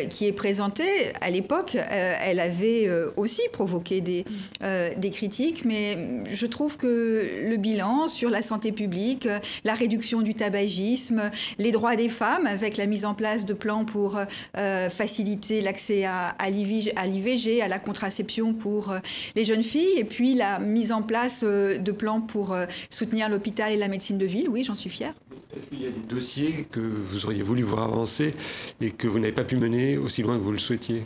qui 0.10 0.28
est 0.28 0.34
présentée. 0.34 1.14
À 1.22 1.30
l'époque, 1.30 1.78
elle 1.90 2.40
avait 2.40 2.90
aussi 3.16 3.42
provoqué 3.52 4.02
des 4.02 5.12
critiques, 5.12 5.66
mais 5.66 6.24
je 6.34 6.46
trouve 6.46 6.78
que 6.78 7.44
le 7.46 7.58
bilan 7.58 8.08
sur 8.08 8.30
la 8.30 8.42
santé 8.42 8.72
publique, 8.72 9.28
la 9.64 9.74
réduction 9.74 10.22
du 10.22 10.36
tabagisme, 10.36 11.32
les 11.58 11.72
droits 11.72 11.96
des 11.96 12.10
femmes 12.10 12.48
avec 12.48 12.78
la 12.78 12.86
mise 12.86 13.06
en 13.06 13.14
place 13.14 13.46
de 13.46 13.54
plans 13.54 13.86
pour 13.86 14.18
euh, 14.58 14.90
faciliter 14.90 15.62
l'accès 15.62 16.06
à, 16.06 16.36
l'IVG, 16.50 17.62
à 17.62 17.68
la 17.68 17.80
contraception 17.80 18.54
pour 18.54 18.92
euh, 18.92 19.00
les 19.36 19.46
jeunes 19.46 19.64
filles, 19.64 19.98
et 19.98 20.04
puis 20.04 20.36
la 20.36 20.60
mise 20.60 20.92
en 20.92 21.02
place 21.02 21.44
euh, 21.44 21.78
de 21.78 21.92
plans 21.92 22.22
pour 22.22 22.56
soutenir 22.90 23.30
l'hôpital 23.30 23.72
et 23.72 23.78
la 23.78 23.88
médecine 23.88 24.18
de 24.18 24.26
ville. 24.26 24.48
Oui, 24.50 24.64
j'en 24.64 24.76
suis 24.76 24.90
fière. 24.90 25.14
Est-ce 25.56 25.68
qu'il 25.68 25.82
y 25.82 25.86
a 25.86 25.90
des 25.90 26.08
dossiers 26.08 26.68
que 26.72 26.80
vous 26.80 27.26
auriez 27.26 27.44
voulu 27.44 27.64
voir 27.64 27.84
avancer 27.84 28.34
et 28.82 28.92
que 28.92 29.08
vous 29.08 29.20
n'avez 29.20 29.34
pas 29.34 29.44
pu 29.44 29.56
mener 29.56 29.98
aussi 29.98 30.24
loin 30.24 30.38
que 30.38 30.44
vous 30.44 30.52
le 30.52 30.58
souhaitiez? 30.58 31.04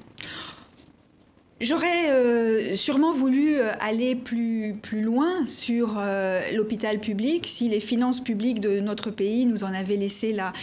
J'aurais 1.60 2.12
euh, 2.12 2.76
sûrement 2.76 3.14
voulu 3.14 3.56
euh, 3.56 3.72
aller 3.80 4.16
plus, 4.16 4.76
plus 4.80 5.02
loin 5.02 5.48
sur 5.48 5.96
euh, 5.98 6.40
l'hôpital 6.54 7.00
public 7.00 7.48
si 7.52 7.68
les 7.68 7.80
finances 7.80 8.24
publiques 8.24 8.60
de 8.60 8.80
notre 8.80 9.10
pays 9.10 9.48
nous 9.48 9.64
en 9.64 9.74
avaient 9.74 9.96
laissé 9.96 10.34
la, 10.34 10.54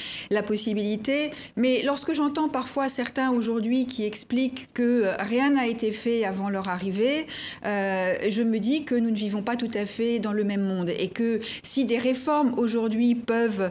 possibilité. 0.43 1.33
Mais 1.57 1.83
lorsque 1.83 2.13
j'entends 2.13 2.49
parfois 2.49 2.89
certains 2.89 3.33
aujourd'hui 3.33 3.87
qui 3.87 4.05
expliquent 4.05 4.69
que 4.73 5.07
rien 5.19 5.51
n'a 5.51 5.67
été 5.67 5.91
fait 5.91 6.25
avant 6.25 6.51
leur 6.51 6.69
arrivée, 6.69 7.27
je 7.65 8.43
me 8.43 8.59
dis 8.59 8.85
que 8.85 8.95
nous 8.95 9.11
ne 9.11 9.17
vivons 9.17 9.43
pas 9.43 9.57
tout 9.57 9.71
à 9.73 9.87
fait 9.87 10.19
dans 10.19 10.35
le 10.35 10.45
même 10.45 10.61
monde 10.61 10.91
et 10.91 11.09
que 11.09 11.41
si 11.63 11.87
des 11.87 11.99
réformes 11.99 12.55
aujourd'hui 12.59 13.15
peuvent 13.15 13.71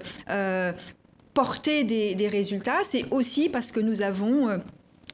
porter 1.35 1.83
des 1.83 2.27
résultats, 2.27 2.79
c'est 2.83 3.05
aussi 3.11 3.49
parce 3.49 3.71
que 3.71 3.79
nous 3.79 4.01
avons 4.01 4.49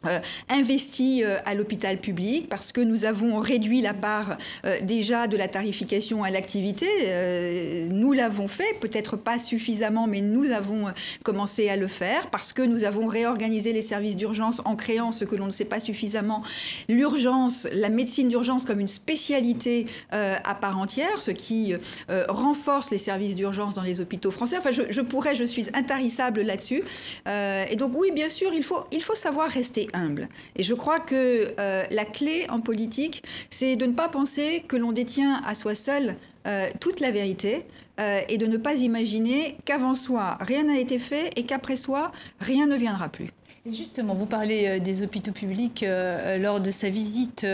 euh, 0.06 0.20
investi 0.50 1.24
euh, 1.24 1.38
à 1.46 1.56
l'hôpital 1.56 1.98
public 1.98 2.48
parce 2.48 2.72
que 2.72 2.80
nous 2.80 3.04
avons 3.04 3.40
réduit 3.40 3.82
la 3.82 3.94
part 3.94 4.38
euh, 4.66 4.78
déjà 4.82 5.28
de 5.28 5.36
la 5.36 5.50
tarification 5.50 6.24
à 6.24 6.30
l'activité. 6.30 6.88
nous 7.90 8.14
l'avons 8.14 8.48
fait, 8.48 8.80
peut-être 8.80 9.18
pas 9.18 9.40
suffisamment, 9.40 10.08
mais 10.08 10.22
nous 10.22 10.52
avons 10.52 10.86
commencé 11.24 11.70
à 11.70 11.76
le 11.76 11.88
faire 11.88 12.30
parce 12.30 12.54
que 12.54 12.62
nous 12.62 12.84
avons 12.84 13.08
réorganisé 13.08 13.74
les 13.74 13.82
services 13.82 14.16
d'urgence 14.16 14.62
en 14.66 14.76
créant 14.76 15.12
ce 15.12 15.26
que 15.26 15.36
l'on 15.36 15.48
ne 15.48 15.52
sait 15.52 15.66
pas 15.66 15.80
suffisamment, 15.80 16.44
l'urgence, 16.88 17.68
la 17.74 17.90
médecine 17.90 18.30
d'urgence 18.30 18.66
comme 18.66 18.80
une 18.80 18.88
spécialité 18.88 19.86
à 20.12 20.56
part 20.56 20.78
entière, 20.78 21.22
ce 21.22 21.32
qui 21.32 21.74
renforce 22.28 22.92
les 22.92 22.98
services 22.98 23.36
d'urgence 23.36 23.76
dans 23.76 23.84
les 23.84 24.02
hôpitaux 24.02 24.32
français. 24.32 24.58
Enfin, 24.58 24.72
je, 24.72 25.02
pourrais, 25.02 25.36
je 25.36 25.44
suis 25.44 25.68
intarissable 25.74 26.42
là-dessus. 26.42 26.84
et 27.28 27.76
donc 27.76 27.94
oui, 27.96 28.12
bien 28.12 28.30
sûr, 28.30 28.52
il 28.54 28.64
faut 28.64 29.16
savoir 29.16 29.50
rester 29.50 29.89
humble. 29.94 30.30
Et 30.56 30.64
je 30.64 30.74
crois 30.74 31.00
que 31.00 31.48
euh, 31.60 31.84
la 31.92 32.06
clé 32.06 32.46
en 32.50 32.60
politique, 32.60 33.24
c'est 33.50 33.76
de 33.76 33.86
ne 33.86 33.94
pas 33.94 34.10
penser 34.10 34.64
que 34.68 34.76
l'on 34.76 34.92
détient 34.92 35.42
à 35.46 35.56
soi 35.56 35.76
seul 35.76 36.16
euh, 36.48 36.68
toute 36.80 37.00
la 37.00 37.12
vérité 37.12 37.66
euh, 38.00 38.20
et 38.30 38.38
de 38.38 38.46
ne 38.46 38.58
pas 38.58 38.76
imaginer 38.76 39.58
qu'avant 39.66 39.94
soi, 39.94 40.38
rien 40.42 40.64
n'a 40.64 40.80
été 40.80 41.00
fait 41.00 41.32
et 41.36 41.44
qu'après 41.44 41.76
soi, 41.76 42.12
rien 42.40 42.68
ne 42.68 42.76
viendra 42.76 43.10
plus. 43.10 43.30
justement, 43.70 44.14
vous 44.14 44.26
parlez 44.26 44.80
des 44.80 45.04
hôpitaux 45.04 45.34
publics. 45.34 45.86
lors 45.86 46.60
de 46.60 46.72
sa 46.72 46.90
visite 46.90 47.46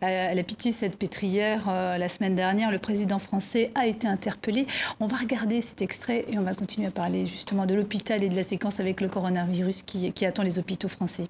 à 0.00 0.34
la 0.34 0.42
pitié 0.42 0.72
cette 0.72 0.96
pétrière 0.96 1.66
la 1.68 2.08
semaine 2.08 2.34
dernière, 2.34 2.70
le 2.70 2.78
président 2.78 3.18
français 3.18 3.70
a 3.74 3.86
été 3.86 4.06
interpellé. 4.08 4.66
On 5.00 5.06
va 5.06 5.16
regarder 5.16 5.60
cet 5.60 5.80
extrait 5.80 6.24
et 6.30 6.38
on 6.38 6.42
va 6.42 6.54
continuer 6.54 6.88
à 6.88 6.90
parler 6.90 7.26
justement 7.26 7.64
de 7.64 7.74
l'hôpital 7.74 8.22
et 8.24 8.28
de 8.28 8.36
la 8.36 8.42
séquence 8.42 8.80
avec 8.80 9.00
le 9.00 9.08
coronavirus 9.08 9.82
qui 9.82 10.26
attend 10.26 10.42
les 10.42 10.58
hôpitaux 10.58 10.88
français. 10.88 11.28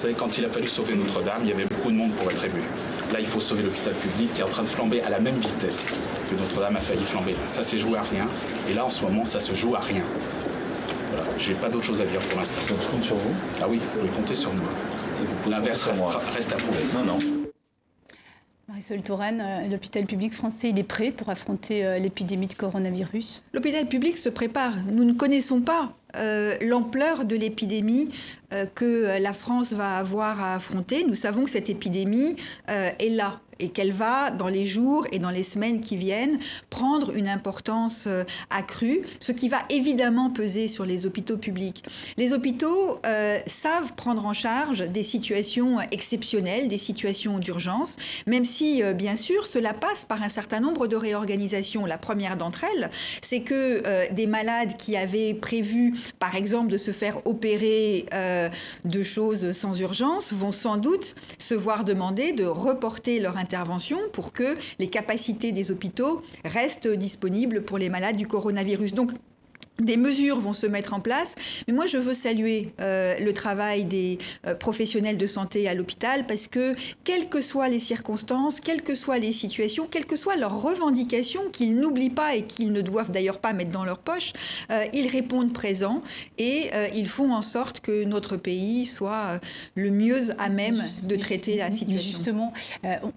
Vous 0.00 0.06
savez, 0.06 0.14
quand 0.14 0.38
il 0.38 0.44
a 0.46 0.48
fallu 0.48 0.66
sauver 0.66 0.94
Notre-Dame, 0.94 1.42
il 1.42 1.50
y 1.50 1.52
avait 1.52 1.66
beaucoup 1.66 1.90
de 1.90 1.96
monde 1.96 2.12
pour 2.12 2.30
être 2.30 2.42
ému. 2.42 2.62
Là, 3.12 3.20
il 3.20 3.26
faut 3.26 3.38
sauver 3.38 3.62
l'hôpital 3.62 3.92
public 3.92 4.32
qui 4.32 4.40
est 4.40 4.44
en 4.44 4.48
train 4.48 4.62
de 4.62 4.68
flamber 4.68 5.02
à 5.02 5.10
la 5.10 5.20
même 5.20 5.34
vitesse 5.34 5.92
que 6.30 6.36
Notre-Dame 6.36 6.76
a 6.76 6.80
failli 6.80 7.04
flamber. 7.04 7.34
Ça 7.44 7.62
s'est 7.62 7.78
joué 7.78 7.98
à 7.98 8.02
rien. 8.02 8.26
Et 8.70 8.72
là, 8.72 8.86
en 8.86 8.88
ce 8.88 9.02
moment, 9.02 9.26
ça 9.26 9.40
se 9.40 9.54
joue 9.54 9.74
à 9.74 9.80
rien. 9.80 10.02
Voilà, 11.10 11.26
j'ai 11.36 11.52
pas 11.52 11.68
d'autre 11.68 11.84
chose 11.84 12.00
à 12.00 12.06
dire 12.06 12.20
pour 12.20 12.38
l'instant. 12.38 12.62
je 12.66 12.72
compte 12.72 13.02
sur 13.02 13.16
vous 13.16 13.34
Ah 13.60 13.66
oui, 13.68 13.76
vous 13.76 14.00
pouvez 14.00 14.10
compter 14.12 14.36
sur 14.36 14.54
nous. 14.54 14.62
L'inverse 15.50 15.82
reste, 15.82 16.02
reste 16.34 16.52
à 16.54 16.56
prouver. 16.56 16.80
Non, 16.94 17.04
non. 17.04 17.18
Marisol 18.68 19.02
Touraine, 19.02 19.42
euh, 19.44 19.68
l'hôpital 19.68 20.06
public 20.06 20.32
français, 20.32 20.70
il 20.70 20.78
est 20.78 20.84
prêt 20.84 21.10
pour 21.10 21.28
affronter 21.28 21.84
euh, 21.84 21.98
l'épidémie 21.98 22.46
de 22.46 22.54
coronavirus? 22.54 23.42
L'hôpital 23.52 23.86
public 23.86 24.16
se 24.16 24.28
prépare. 24.28 24.76
Nous 24.90 25.04
ne 25.04 25.12
connaissons 25.12 25.60
pas 25.60 25.92
euh, 26.16 26.56
l'ampleur 26.60 27.24
de 27.24 27.36
l'épidémie 27.36 28.10
que 28.74 29.20
la 29.20 29.32
France 29.32 29.72
va 29.72 29.98
avoir 29.98 30.42
à 30.42 30.56
affronter. 30.56 31.04
Nous 31.04 31.14
savons 31.14 31.44
que 31.44 31.50
cette 31.50 31.70
épidémie 31.70 32.34
est 32.66 33.08
là 33.08 33.40
et 33.60 33.68
qu'elle 33.68 33.92
va, 33.92 34.30
dans 34.30 34.48
les 34.48 34.66
jours 34.66 35.06
et 35.12 35.18
dans 35.18 35.30
les 35.30 35.42
semaines 35.42 35.80
qui 35.80 35.96
viennent, 35.96 36.38
prendre 36.70 37.14
une 37.14 37.28
importance 37.28 38.06
euh, 38.06 38.24
accrue, 38.48 39.02
ce 39.20 39.32
qui 39.32 39.48
va 39.48 39.58
évidemment 39.68 40.30
peser 40.30 40.66
sur 40.66 40.84
les 40.84 41.06
hôpitaux 41.06 41.36
publics. 41.36 41.84
Les 42.16 42.32
hôpitaux 42.32 42.98
euh, 43.06 43.38
savent 43.46 43.92
prendre 43.94 44.26
en 44.26 44.32
charge 44.32 44.80
des 44.80 45.02
situations 45.02 45.78
exceptionnelles, 45.92 46.68
des 46.68 46.78
situations 46.78 47.38
d'urgence, 47.38 47.98
même 48.26 48.44
si, 48.44 48.82
euh, 48.82 48.94
bien 48.94 49.16
sûr, 49.16 49.46
cela 49.46 49.74
passe 49.74 50.04
par 50.04 50.22
un 50.22 50.30
certain 50.30 50.60
nombre 50.60 50.86
de 50.86 50.96
réorganisations. 50.96 51.84
La 51.84 51.98
première 51.98 52.36
d'entre 52.36 52.64
elles, 52.64 52.90
c'est 53.20 53.40
que 53.40 53.82
des 54.12 54.26
malades 54.26 54.76
qui 54.78 54.96
avaient 54.96 55.34
prévu, 55.34 55.94
par 56.18 56.36
exemple, 56.36 56.70
de 56.70 56.78
se 56.78 56.90
faire 56.90 57.26
opérer 57.26 58.06
de 58.84 59.02
choses 59.02 59.52
sans 59.52 59.80
urgence 59.80 60.32
vont 60.32 60.52
sans 60.52 60.76
doute 60.76 61.14
se 61.38 61.54
voir 61.54 61.84
demander 61.84 62.32
de 62.32 62.44
reporter 62.44 63.20
leur 63.20 63.36
intervention 63.36 63.98
pour 64.12 64.32
que 64.32 64.56
les 64.78 64.88
capacités 64.88 65.52
des 65.52 65.70
hôpitaux 65.70 66.22
restent 66.44 66.88
disponibles 66.88 67.62
pour 67.62 67.78
les 67.78 67.88
malades 67.88 68.16
du 68.16 68.26
coronavirus. 68.26 68.92
Des 69.80 69.96
mesures 69.96 70.38
vont 70.40 70.52
se 70.52 70.66
mettre 70.66 70.94
en 70.94 71.00
place. 71.00 71.34
Mais 71.66 71.74
moi, 71.74 71.86
je 71.86 71.98
veux 71.98 72.14
saluer 72.14 72.72
euh, 72.80 73.18
le 73.18 73.32
travail 73.32 73.84
des 73.84 74.18
euh, 74.46 74.54
professionnels 74.54 75.18
de 75.18 75.26
santé 75.26 75.68
à 75.68 75.74
l'hôpital 75.74 76.26
parce 76.26 76.46
que, 76.46 76.74
quelles 77.04 77.28
que 77.28 77.40
soient 77.40 77.68
les 77.68 77.78
circonstances, 77.78 78.60
quelles 78.60 78.82
que 78.82 78.94
soient 78.94 79.18
les 79.18 79.32
situations, 79.32 79.86
quelles 79.90 80.06
que 80.06 80.16
soient 80.16 80.36
leurs 80.36 80.60
revendications, 80.60 81.50
qu'ils 81.50 81.76
n'oublient 81.76 82.10
pas 82.10 82.34
et 82.34 82.42
qu'ils 82.42 82.72
ne 82.72 82.80
doivent 82.80 83.10
d'ailleurs 83.10 83.38
pas 83.38 83.52
mettre 83.52 83.70
dans 83.70 83.84
leur 83.84 83.98
poche, 83.98 84.32
euh, 84.70 84.84
ils 84.92 85.08
répondent 85.08 85.52
présents 85.52 86.02
et 86.38 86.70
ils 86.94 87.08
font 87.08 87.32
en 87.32 87.42
sorte 87.42 87.80
que 87.80 88.04
notre 88.04 88.36
pays 88.36 88.86
soit 88.86 89.40
le 89.74 89.90
mieux 89.90 90.30
à 90.38 90.48
même 90.48 90.82
de 91.02 91.16
traiter 91.16 91.56
la 91.56 91.70
situation. 91.70 92.10
Justement, 92.10 92.52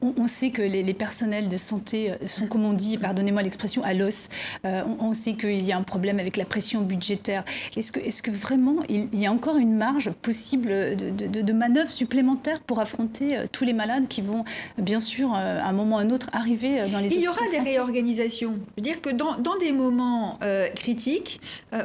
on, 0.02 0.28
sait 0.28 0.50
que 0.50 0.62
les, 0.62 0.94
personnels 0.94 1.50
de 1.50 1.58
santé 1.58 2.14
sont, 2.28 2.48
comme 2.48 2.66
on 2.66 2.74
dit, 2.74 2.98
pardonnez-moi 2.98 3.42
l'expression, 3.42 3.84
à 3.84 3.94
l'os. 3.94 4.30
On, 4.64 4.98
on, 5.00 5.14
sait 5.14 5.34
qu'il 5.34 5.64
y 5.64 5.72
a 5.72 5.78
un 5.78 5.84
problème 5.84 6.20
avec 6.20 6.38
la 6.38 6.46
pression 6.54 6.82
budgétaire. 6.82 7.44
Est-ce 7.76 7.92
que, 7.92 8.00
est 8.00 8.22
que, 8.22 8.30
vraiment 8.30 8.84
il 8.88 9.20
y 9.20 9.26
a 9.26 9.32
encore 9.32 9.58
une 9.58 9.76
marge 9.76 10.12
possible 10.22 10.70
de, 10.96 11.42
de, 11.42 11.54
manœuvre 11.54 11.90
supplémentaire 11.90 12.60
pour 12.62 12.80
affronter 12.80 13.36
euh, 13.36 13.46
tous 13.52 13.64
les 13.64 13.74
malades 13.74 14.08
qui 14.08 14.22
vont, 14.22 14.46
bien 14.78 15.00
sûr, 15.00 15.34
euh, 15.34 15.60
à 15.60 15.70
un 15.70 15.72
moment 15.72 15.96
ou 15.96 16.00
à 16.00 16.02
un 16.04 16.12
autre, 16.12 16.30
arriver 16.32 16.80
euh, 16.80 16.88
dans 16.90 17.00
les 17.00 17.12
Il 17.12 17.22
y 17.22 17.28
aura 17.28 17.42
des 17.52 17.58
réorganisations. 17.58 18.54
Je 18.54 18.74
veux 18.78 18.84
dire 18.84 19.02
que 19.02 19.10
dans, 19.10 19.40
dans 19.40 19.58
des 19.58 19.72
moments 19.72 20.38
critiques, 20.76 21.42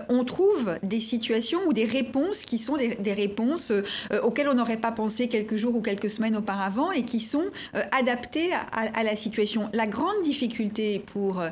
on 0.08 0.24
trouve 0.24 0.78
des 0.82 1.00
situations 1.00 1.60
ou 1.66 1.72
des 1.72 1.84
réponses 1.84 2.40
qui 2.44 2.58
sont 2.58 2.76
des, 2.76 3.12
réponses 3.12 3.72
auxquelles 4.22 4.48
on 4.48 4.54
n'aurait 4.54 4.76
pas 4.76 4.92
pensé 4.92 5.28
quelques 5.28 5.56
jours 5.56 5.74
ou 5.76 5.80
quelques 5.80 6.10
semaines 6.10 6.36
auparavant 6.36 6.92
et 6.92 7.04
qui 7.04 7.20
sont 7.20 7.44
adaptées 7.92 8.52
à, 8.52 8.80
à, 8.94 9.02
la 9.02 9.16
situation. 9.16 9.70
La 9.72 9.86
grande 9.86 10.20
difficulté 10.22 10.98
pour 10.98 11.42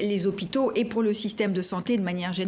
les 0.00 0.26
hôpitaux 0.26 0.72
et 0.74 0.84
pour 0.84 1.02
le 1.02 1.14
système 1.14 1.52
de 1.52 1.62
santé 1.62 1.96
de 1.96 2.02
manière 2.02 2.32
générale, 2.32 2.39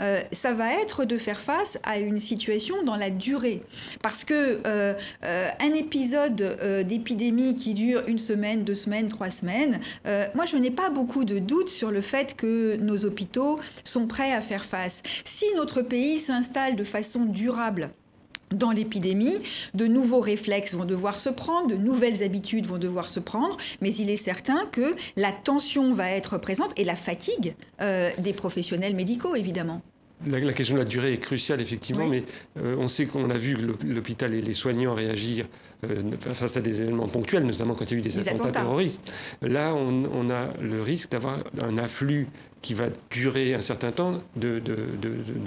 euh, 0.00 0.20
ça 0.32 0.54
va 0.54 0.72
être 0.74 1.04
de 1.04 1.18
faire 1.18 1.40
face 1.40 1.78
à 1.84 1.98
une 1.98 2.18
situation 2.18 2.82
dans 2.84 2.96
la 2.96 3.10
durée. 3.10 3.62
Parce 4.02 4.24
que 4.24 4.60
euh, 4.66 4.94
euh, 5.24 5.48
un 5.60 5.74
épisode 5.74 6.84
d'épidémie 6.86 7.54
qui 7.54 7.74
dure 7.74 8.02
une 8.06 8.18
semaine, 8.18 8.64
deux 8.64 8.74
semaines, 8.74 9.08
trois 9.08 9.30
semaines, 9.30 9.80
moi 10.34 10.46
je 10.46 10.56
n'ai 10.56 10.70
pas 10.70 10.90
beaucoup 10.90 11.24
de 11.24 11.38
doutes 11.38 11.70
sur 11.70 11.90
le 11.90 12.00
fait 12.00 12.36
que 12.36 12.76
nos 12.76 13.04
hôpitaux 13.04 13.58
sont 13.84 14.06
prêts 14.06 14.32
à 14.32 14.40
faire 14.40 14.64
face. 14.64 15.02
Si 15.24 15.44
notre 15.56 15.82
pays 15.82 16.18
s'installe 16.18 16.76
de 16.76 16.84
façon 16.84 17.24
durable, 17.24 17.90
dans 18.54 18.70
l'épidémie, 18.70 19.38
de 19.74 19.86
nouveaux 19.86 20.20
réflexes 20.20 20.74
vont 20.74 20.84
devoir 20.84 21.20
se 21.20 21.30
prendre, 21.30 21.68
de 21.68 21.76
nouvelles 21.76 22.22
habitudes 22.22 22.66
vont 22.66 22.78
devoir 22.78 23.08
se 23.08 23.20
prendre, 23.20 23.56
mais 23.80 23.94
il 23.94 24.10
est 24.10 24.16
certain 24.16 24.66
que 24.72 24.94
la 25.16 25.32
tension 25.32 25.92
va 25.92 26.10
être 26.10 26.38
présente 26.38 26.72
et 26.76 26.84
la 26.84 26.96
fatigue 26.96 27.54
euh, 27.80 28.10
des 28.18 28.32
professionnels 28.32 28.94
médicaux, 28.94 29.36
évidemment. 29.36 29.82
La, 30.26 30.52
question 30.52 30.74
de 30.74 30.80
la 30.80 30.84
durée 30.84 31.14
est 31.14 31.18
cruciale, 31.18 31.62
effectivement, 31.62 32.06
mais 32.06 32.22
euh, 32.58 32.76
on 32.78 32.88
sait 32.88 33.06
qu'on 33.06 33.30
a 33.30 33.38
vu 33.38 33.56
l'hôpital 33.82 34.34
et 34.34 34.42
les 34.42 34.52
soignants 34.52 34.94
réagir 34.94 35.46
euh, 35.84 36.02
face 36.18 36.58
à 36.58 36.60
des 36.60 36.82
événements 36.82 37.08
ponctuels, 37.08 37.44
notamment 37.44 37.74
quand 37.74 37.86
il 37.86 37.92
y 37.92 37.94
a 37.94 37.98
eu 38.00 38.02
des, 38.02 38.18
attentats, 38.18 38.50
terroristes. 38.50 39.00
Là, 39.40 39.74
on, 39.74 40.28
a 40.28 40.48
le 40.60 40.82
risque 40.82 41.12
d'avoir 41.12 41.38
un 41.62 41.78
afflux 41.78 42.28
qui 42.62 42.74
va 42.74 42.86
durer 43.10 43.54
un 43.54 43.62
certain 43.62 43.90
temps 43.90 44.22
de, 44.36 44.62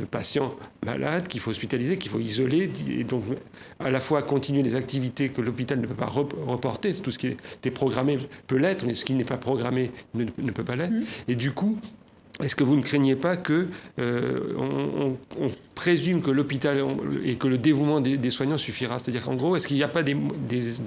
patients 0.09 0.55
malades 0.85 1.27
qu'il 1.27 1.39
faut 1.39 1.51
hospitaliser, 1.51 1.97
qu'il 1.97 2.11
faut 2.11 2.19
isoler, 2.19 2.71
et 2.89 3.03
donc 3.03 3.23
à 3.79 3.91
la 3.91 3.99
fois 3.99 4.23
continuer 4.23 4.63
les 4.63 4.75
activités 4.75 5.29
que 5.29 5.41
l'hôpital 5.41 5.79
ne 5.79 5.87
peut 5.87 5.95
pas 5.95 6.07
reporter, 6.07 6.93
tout 7.01 7.11
ce 7.11 7.19
qui 7.19 7.27
est 7.27 7.71
programmé 7.71 8.17
peut 8.47 8.57
l'être, 8.57 8.85
mais 8.85 8.95
ce 8.95 9.05
qui 9.05 9.13
n'est 9.13 9.23
pas 9.23 9.37
programmé 9.37 9.91
ne, 10.13 10.25
peut 10.51 10.63
pas 10.63 10.75
l'être. 10.75 10.91
Mmh. 10.91 11.05
Et 11.27 11.35
du 11.35 11.51
coup, 11.51 11.77
est-ce 12.41 12.55
que 12.55 12.63
vous 12.63 12.75
ne 12.75 12.81
craignez 12.81 13.15
pas 13.15 13.37
que 13.37 13.67
euh, 13.99 14.55
on, 14.57 15.17
présume 15.75 16.21
que 16.21 16.31
l'hôpital 16.31 16.83
et 17.23 17.35
que 17.35 17.47
le 17.47 17.57
dévouement 17.57 17.99
des, 17.99 18.29
soignants 18.29 18.57
suffira 18.57 18.99
C'est-à-dire 18.99 19.23
qu'en 19.23 19.35
gros, 19.35 19.55
est-ce 19.55 19.67
qu'il 19.67 19.77
n'y 19.77 19.83
a 19.83 19.87
pas 19.87 20.03
des, 20.03 20.15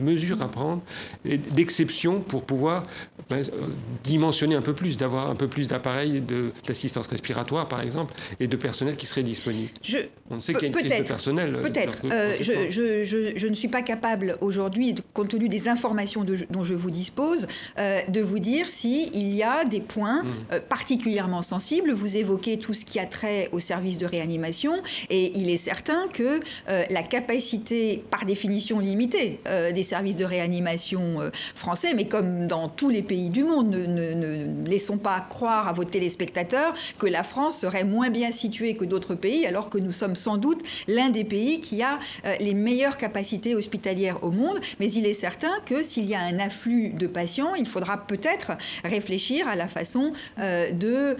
mesures 0.00 0.42
à 0.42 0.48
prendre, 0.48 0.82
d'exception 1.24 2.20
pour 2.20 2.44
pouvoir 2.44 2.84
ben, 3.28 3.38
euh, 3.38 3.66
dimensionner 4.04 4.54
un 4.54 4.62
peu 4.62 4.74
plus, 4.74 4.96
d'avoir 4.96 5.30
un 5.30 5.34
peu 5.34 5.48
plus 5.48 5.66
d'appareils 5.66 6.22
d'assistance 6.66 7.06
respiratoire, 7.08 7.68
par 7.68 7.80
exemple, 7.80 8.14
et 8.38 8.46
de 8.46 8.56
personnel 8.56 8.96
qui 8.96 9.06
serait 9.06 9.22
disponible 9.22 9.70
je, 9.82 9.98
On 10.30 10.40
sait 10.40 10.54
qu'il 10.54 10.62
y 10.62 10.64
a 10.66 10.68
une 10.68 10.74
crise 10.74 10.98
de 10.98 11.08
personnel. 11.08 11.56
Euh, 11.56 11.62
peut-être. 11.62 12.02
je, 12.40 13.04
je, 13.36 13.46
ne 13.46 13.54
suis 13.54 13.68
pas 13.68 13.82
capable 13.82 14.36
aujourd'hui, 14.40 14.94
compte 15.12 15.28
tenu 15.28 15.48
des 15.48 15.68
informations 15.68 16.24
dont 16.50 16.64
je 16.64 16.74
vous 16.74 16.90
dispose, 16.90 17.46
de 17.76 18.20
vous 18.20 18.38
dire 18.38 18.66
s'il 18.66 19.34
y 19.34 19.42
a 19.42 19.64
des 19.64 19.80
points 19.80 20.22
mmh. 20.22 20.58
particulièrement 20.68 21.42
sensible. 21.42 21.92
Vous 21.92 22.16
évoquez 22.16 22.58
tout 22.58 22.74
ce 22.74 22.84
qui 22.84 22.98
a 22.98 23.06
trait 23.06 23.48
au 23.52 23.60
service 23.60 23.98
de 23.98 24.06
réanimation 24.06 24.75
et 25.10 25.32
il 25.36 25.50
est 25.50 25.56
certain 25.56 26.08
que 26.08 26.40
euh, 26.68 26.84
la 26.90 27.02
capacité, 27.02 28.04
par 28.10 28.24
définition 28.24 28.78
limitée, 28.78 29.40
euh, 29.46 29.72
des 29.72 29.82
services 29.82 30.16
de 30.16 30.24
réanimation 30.24 31.20
euh, 31.20 31.30
français, 31.54 31.94
mais 31.94 32.06
comme 32.06 32.46
dans 32.46 32.68
tous 32.68 32.88
les 32.88 33.02
pays 33.02 33.30
du 33.30 33.44
monde, 33.44 33.70
ne, 33.70 34.68
laissons 34.68 34.98
pas 34.98 35.24
croire 35.28 35.68
à 35.68 35.72
vos 35.72 35.84
téléspectateurs 35.84 36.74
que 36.98 37.06
la 37.06 37.22
France 37.22 37.58
serait 37.58 37.84
moins 37.84 38.10
bien 38.10 38.32
située 38.32 38.74
que 38.74 38.84
d'autres 38.84 39.14
pays, 39.14 39.46
alors 39.46 39.70
que 39.70 39.78
nous 39.78 39.92
sommes 39.92 40.16
sans 40.16 40.36
doute 40.36 40.62
l'un 40.88 41.10
des 41.10 41.24
pays 41.24 41.60
qui 41.60 41.82
a 41.82 41.98
les 42.40 42.54
meilleures 42.54 42.96
capacités 42.96 43.54
hospitalières 43.54 44.22
au 44.24 44.30
monde. 44.30 44.58
Mais 44.80 44.90
il 44.92 45.06
est 45.06 45.14
certain 45.14 45.52
que 45.64 45.82
s'il 45.82 46.06
y 46.06 46.14
a 46.14 46.20
un 46.20 46.38
afflux 46.38 46.90
de 46.90 47.06
patients, 47.06 47.54
il 47.54 47.66
faudra 47.66 48.06
peut-être 48.06 48.52
réfléchir 48.84 49.48
à 49.48 49.56
la 49.56 49.68
façon 49.68 50.12
de 50.38 51.16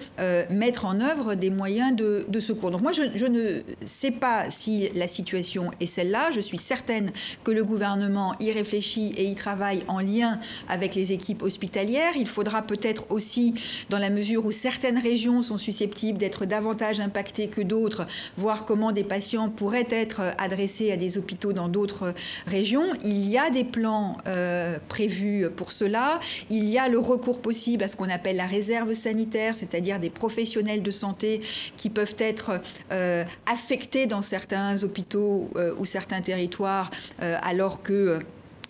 mettre 0.49 0.85
en 0.85 0.99
œuvre 0.99 1.35
des 1.35 1.49
moyens 1.49 1.95
de, 1.95 2.39
secours. 2.39 2.71
Donc 2.71 2.81
moi, 2.81 2.91
je, 2.91 3.25
ne 3.25 3.46
sais 3.85 4.11
pas 4.11 4.49
si 4.51 4.89
la 4.95 5.07
situation 5.07 5.71
est 5.79 5.85
celle-là. 5.85 6.31
Je 6.31 6.41
suis 6.41 6.57
certaine 6.57 7.11
que 7.43 7.51
le 7.51 7.63
gouvernement 7.63 8.33
y 8.39 8.51
réfléchit 8.51 9.13
et 9.17 9.25
y 9.25 9.35
travaille 9.35 9.81
en 9.87 9.99
lien 9.99 10.39
avec 10.67 10.95
les 10.95 11.11
équipes 11.11 11.43
hospitalières. 11.43 12.13
Il 12.15 12.27
faudra 12.27 12.61
peut-être 12.61 13.05
aussi, 13.09 13.53
dans 13.89 13.99
la 13.99 14.09
mesure 14.09 14.45
où 14.45 14.51
certaines 14.51 14.97
régions 14.97 15.41
sont 15.41 15.57
susceptibles 15.57 16.17
d'être 16.17 16.45
davantage 16.45 16.99
impactées 16.99 17.47
que 17.47 17.61
d'autres, 17.61 18.07
voir 18.37 18.65
comment 18.65 18.91
des 18.91 19.03
patients 19.03 19.49
pourraient 19.49 19.87
être 19.89 20.21
adressés 20.37 20.91
à 20.91 20.97
des 20.97 21.17
hôpitaux 21.17 21.53
dans 21.53 21.69
d'autres 21.69 22.13
régions. 22.45 22.85
Il 23.03 23.27
y 23.27 23.37
a 23.37 23.49
des 23.49 23.63
plans 23.63 24.17
euh, 24.27 24.77
prévus 24.87 25.47
pour 25.55 25.71
cela. 25.71 26.19
Il 26.49 26.65
y 26.69 26.77
a 26.77 26.89
le 26.89 26.99
recours 26.99 27.41
possible 27.41 27.83
à 27.83 27.87
ce 27.87 27.95
qu'on 27.95 28.09
appelle 28.09 28.37
la 28.37 28.47
réserve 28.47 28.93
sanitaire, 28.93 29.55
c'est-à-dire 29.55 29.99
des 29.99 30.09
professionnels 30.09 30.83
de 30.83 30.91
santé 30.91 31.41
qui 31.75 31.89
peuvent 31.89 32.15
être 32.19 32.61
euh, 32.91 33.23
affectés 33.45 34.07
dans 34.07 34.21
certains 34.21 34.83
hôpitaux 34.83 35.49
euh, 35.55 35.73
ou 35.77 35.85
certains 35.85 36.21
territoires 36.21 36.89
euh, 37.21 37.37
alors 37.43 37.81
que 37.83 38.19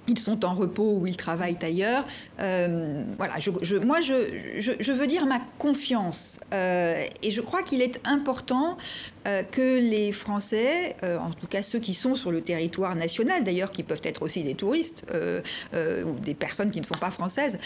ils 0.08 0.18
sont 0.18 0.46
en 0.46 0.56
repos 0.56 0.98
ou 0.98 1.08
ils 1.08 1.18
travaillent 1.18 1.58
ailleurs. 1.62 2.06
Euh, 2.40 3.04
voilà, 3.18 3.36
moi, 3.86 4.02
je, 4.02 4.92
veux 4.92 5.08
dire 5.08 5.26
ma 5.26 5.40
confiance. 5.58 6.40
Euh, 6.54 7.04
et 7.22 7.32
je 7.32 7.42
crois 7.42 7.62
qu'il 7.62 7.82
est 7.82 8.00
important 8.06 8.78
euh, 9.28 9.44
que 9.44 9.80
les 9.80 10.12
Français, 10.12 10.96
en 11.04 11.32
tout 11.32 11.48
cas 11.48 11.62
ceux 11.62 11.80
qui 11.80 11.94
sont 11.94 12.16
sur 12.16 12.32
le 12.32 12.42
territoire 12.42 12.96
national, 12.96 13.44
d'ailleurs, 13.44 13.72
qui 13.72 13.84
peuvent 13.84 14.02
être 14.04 14.22
aussi 14.22 14.44
des 14.44 14.56
touristes 14.56 15.06
ou 15.14 16.20
des 16.20 16.34
personnes 16.34 16.72
qui 16.72 16.80
ne 16.80 16.86
sont 16.86 16.98
pas 16.98 17.12
françaises, 17.12 17.60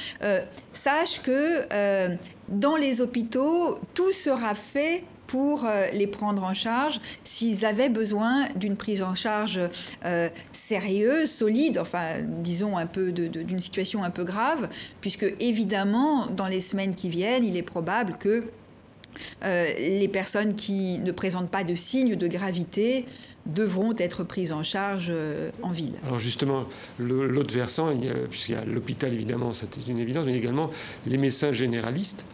sachent 0.73 1.21
que 1.21 2.17
dans 2.49 2.75
les 2.75 3.01
hôpitaux, 3.01 3.77
tout 3.93 4.11
sera 4.11 4.55
fait 4.55 5.03
pour 5.31 5.63
euh, 5.63 5.87
les 5.93 6.07
prendre 6.07 6.43
en 6.43 6.53
charge 6.53 6.99
s'ils 7.23 7.63
avaient 7.63 7.87
besoin 7.87 8.49
d'une 8.57 8.75
prise 8.75 9.01
en 9.01 9.15
charge 9.15 9.61
euh, 10.03 10.27
sérieuse, 10.51 11.31
solide, 11.31 11.77
enfin 11.77 12.17
disons 12.21 12.75
un 12.75 12.85
peu 12.85 13.13
d'une 13.13 13.61
situation 13.61 14.03
un 14.03 14.09
peu 14.09 14.25
grave, 14.25 14.67
puisque 14.99 15.33
évidemment 15.39 16.25
dans 16.27 16.47
les 16.47 16.59
semaines 16.59 16.95
qui 16.95 17.07
viennent, 17.07 17.45
il 17.45 17.55
est 17.55 17.63
probable 17.63 18.17
que 18.19 18.43
euh, 19.45 19.73
les 19.79 20.09
personnes 20.09 20.53
qui 20.55 20.99
ne 20.99 21.13
présentent 21.13 21.49
pas 21.49 21.63
de 21.63 21.75
signes 21.75 22.17
de 22.17 22.27
gravité 22.27 23.05
devront 23.45 23.93
être 23.97 24.25
prises 24.25 24.51
en 24.51 24.63
charge 24.63 25.13
en 25.63 25.69
ville. 25.69 25.93
Alors 26.05 26.19
justement, 26.19 26.65
l'autre 26.99 27.53
versant, 27.53 27.95
puisqu'il 28.29 28.55
y 28.55 28.57
a 28.57 28.65
l'hôpital 28.65 29.13
évidemment, 29.13 29.53
c'est 29.53 29.87
une 29.87 29.97
évidence, 29.97 30.25
mais 30.25 30.35
également 30.35 30.71
les 31.07 31.17
médecins 31.17 31.53
généralistes 31.53 32.25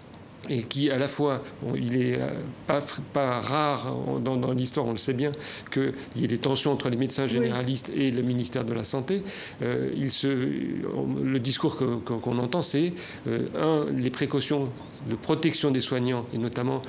et 0.49 0.63
qui 0.63 0.89
à 0.89 0.97
la 0.97 1.07
fois, 1.07 1.43
il 1.75 1.95
est 1.95 2.15
euh, 2.15 2.27
pas, 2.65 2.81
pas 3.13 3.41
rare 3.41 3.95
dans, 4.23 4.51
l'histoire, 4.51 4.85
on 4.85 4.91
le 4.91 4.97
sait 4.97 5.13
bien, 5.13 5.31
qu'il 5.71 5.93
y 6.15 6.23
ait 6.23 6.27
des 6.27 6.37
tensions 6.37 6.71
entre 6.71 6.89
les 6.89 6.97
médecins 6.97 7.27
généralistes 7.27 7.91
et 7.95 8.11
le 8.11 8.21
ministère 8.21 8.63
de 8.63 8.73
la 8.73 8.83
Santé. 8.83 9.23
Euh, 9.61 9.91
il 9.95 10.11
se, 10.11 10.27
le 10.27 11.39
discours 11.39 11.77
qu'on 11.77 12.37
entend, 12.37 12.61
c'est, 12.61 12.93
euh, 13.27 13.47
un, 13.59 13.91
les 13.91 14.09
précautions 14.09 14.69
de 15.09 15.15
protection 15.15 15.71
des 15.71 15.81
soignants, 15.81 16.25
et 16.33 16.37
notamment 16.37 16.81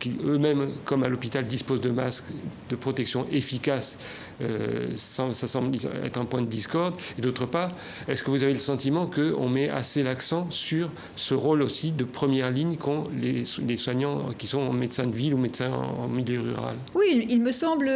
qui 0.00 0.16
eux-mêmes, 0.24 0.68
comme 0.84 1.04
à 1.04 1.08
l'hôpital, 1.08 1.46
disposent 1.46 1.80
de 1.80 1.90
masques 1.90 2.24
de 2.70 2.76
protection 2.76 3.26
efficaces, 3.30 3.98
euh, 4.42 4.96
ça 4.96 5.32
semble 5.32 5.76
être 6.04 6.18
un 6.18 6.24
point 6.24 6.42
de 6.42 6.46
discorde. 6.46 6.94
Et 7.18 7.22
d'autre 7.22 7.46
part, 7.46 7.72
est-ce 8.08 8.22
que 8.22 8.30
vous 8.30 8.42
avez 8.42 8.52
le 8.52 8.58
sentiment 8.58 9.06
qu'on 9.06 9.48
met 9.48 9.68
assez 9.68 10.02
l'accent 10.02 10.46
sur 10.50 10.90
ce 11.16 11.34
rôle 11.34 11.62
aussi 11.62 11.92
de 11.92 12.04
première 12.04 12.50
ligne 12.50 12.76
qu'ont 12.76 13.04
les, 13.18 13.44
soignants 13.76 14.28
qui 14.38 14.46
sont 14.46 14.72
médecins 14.72 15.06
de 15.06 15.14
ville 15.14 15.34
ou 15.34 15.38
médecins 15.38 15.72
en, 15.72 16.08
milieu 16.08 16.40
rural? 16.40 16.76
Oui, 16.94 17.26
il 17.28 17.40
me 17.40 17.52
semble 17.52 17.86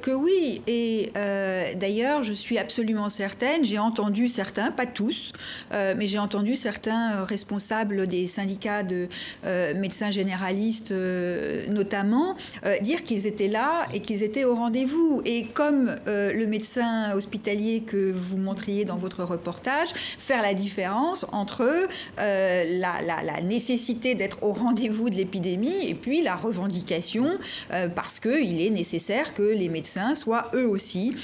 que 0.00 0.10
oui. 0.10 0.62
Et 0.66 1.10
euh, 1.16 1.64
d'ailleurs, 1.76 2.22
je 2.22 2.32
suis 2.32 2.58
absolument 2.58 3.08
certaine, 3.08 3.64
j'ai 3.64 3.78
entendu 3.78 4.28
certains, 4.28 4.70
pas 4.70 4.86
tous, 4.86 5.32
euh, 5.72 5.94
mais 5.96 6.06
j'ai 6.06 6.18
entendu 6.18 6.56
certains 6.56 7.24
responsables 7.24 8.06
des 8.06 8.26
syndicats 8.26 8.82
de 8.82 9.08
médecins 9.76 10.10
généralistes 10.10 10.92
notamment, 11.68 12.36
dire 12.82 13.04
qu'ils 13.04 13.26
étaient 13.26 13.48
là 13.48 13.86
et 13.92 14.00
qu'ils 14.00 14.22
étaient 14.22 14.44
au 14.44 14.54
rendez-vous. 14.54 15.22
Et 15.24 15.44
comme 15.44 15.93
le 16.06 16.46
médecin 16.46 17.14
hospitalier 17.14 17.82
que 17.82 18.12
vous 18.12 18.36
montriez 18.36 18.84
dans 18.84 18.96
votre 18.96 19.24
reportage, 19.24 19.88
faire 20.18 20.42
la 20.42 20.54
différence 20.54 21.26
entre 21.32 21.68
la, 22.18 23.40
nécessité 23.42 24.14
d'être 24.14 24.42
au 24.42 24.52
rendez-vous 24.52 25.10
de 25.10 25.16
l'épidémie 25.16 25.86
et 25.86 25.94
puis 25.94 26.22
la 26.22 26.34
revendication, 26.34 27.38
parce 27.94 28.20
qu'il 28.20 28.60
est 28.60 28.70
nécessaire 28.70 29.34
que 29.34 29.42
les 29.42 29.68
médecins 29.68 30.14
soient 30.14 30.50
eux 30.54 30.68
aussi 30.68 31.14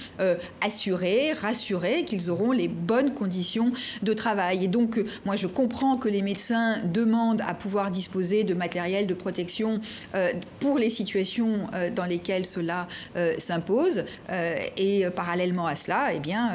assurés, 0.61 1.33
rassurés 1.33 2.05
qu'ils 2.05 2.31
auront 2.31 2.53
les 2.53 2.69
bonnes 2.69 3.15
conditions 3.15 3.73
de 4.03 4.13
travail. 4.13 4.65
Et 4.65 4.69
donc, 4.69 5.01
moi, 5.25 5.37
je 5.37 5.47
comprends 5.47 5.97
que 5.97 6.09
les 6.09 6.23
médecins 6.23 6.79
demandent 6.85 7.43
à 7.47 7.55
pouvoir 7.55 7.91
disposer 7.91 8.45
de 8.45 8.55
matériel 8.55 9.07
de 9.07 9.15
protection 9.15 9.81
euh, 10.15 10.33
pour 10.59 10.79
les 10.79 10.91
situations 10.91 11.69
euh, 11.75 11.91
dans 11.91 12.05
lesquelles 12.05 12.47
cela 12.47 12.89
euh, 13.17 13.35
s'impose. 13.39 14.05
Et 14.77 15.07
parallèlement 15.15 15.67
à 15.67 15.77
cela, 15.77 16.13
eh 16.15 16.21
bien, 16.21 16.53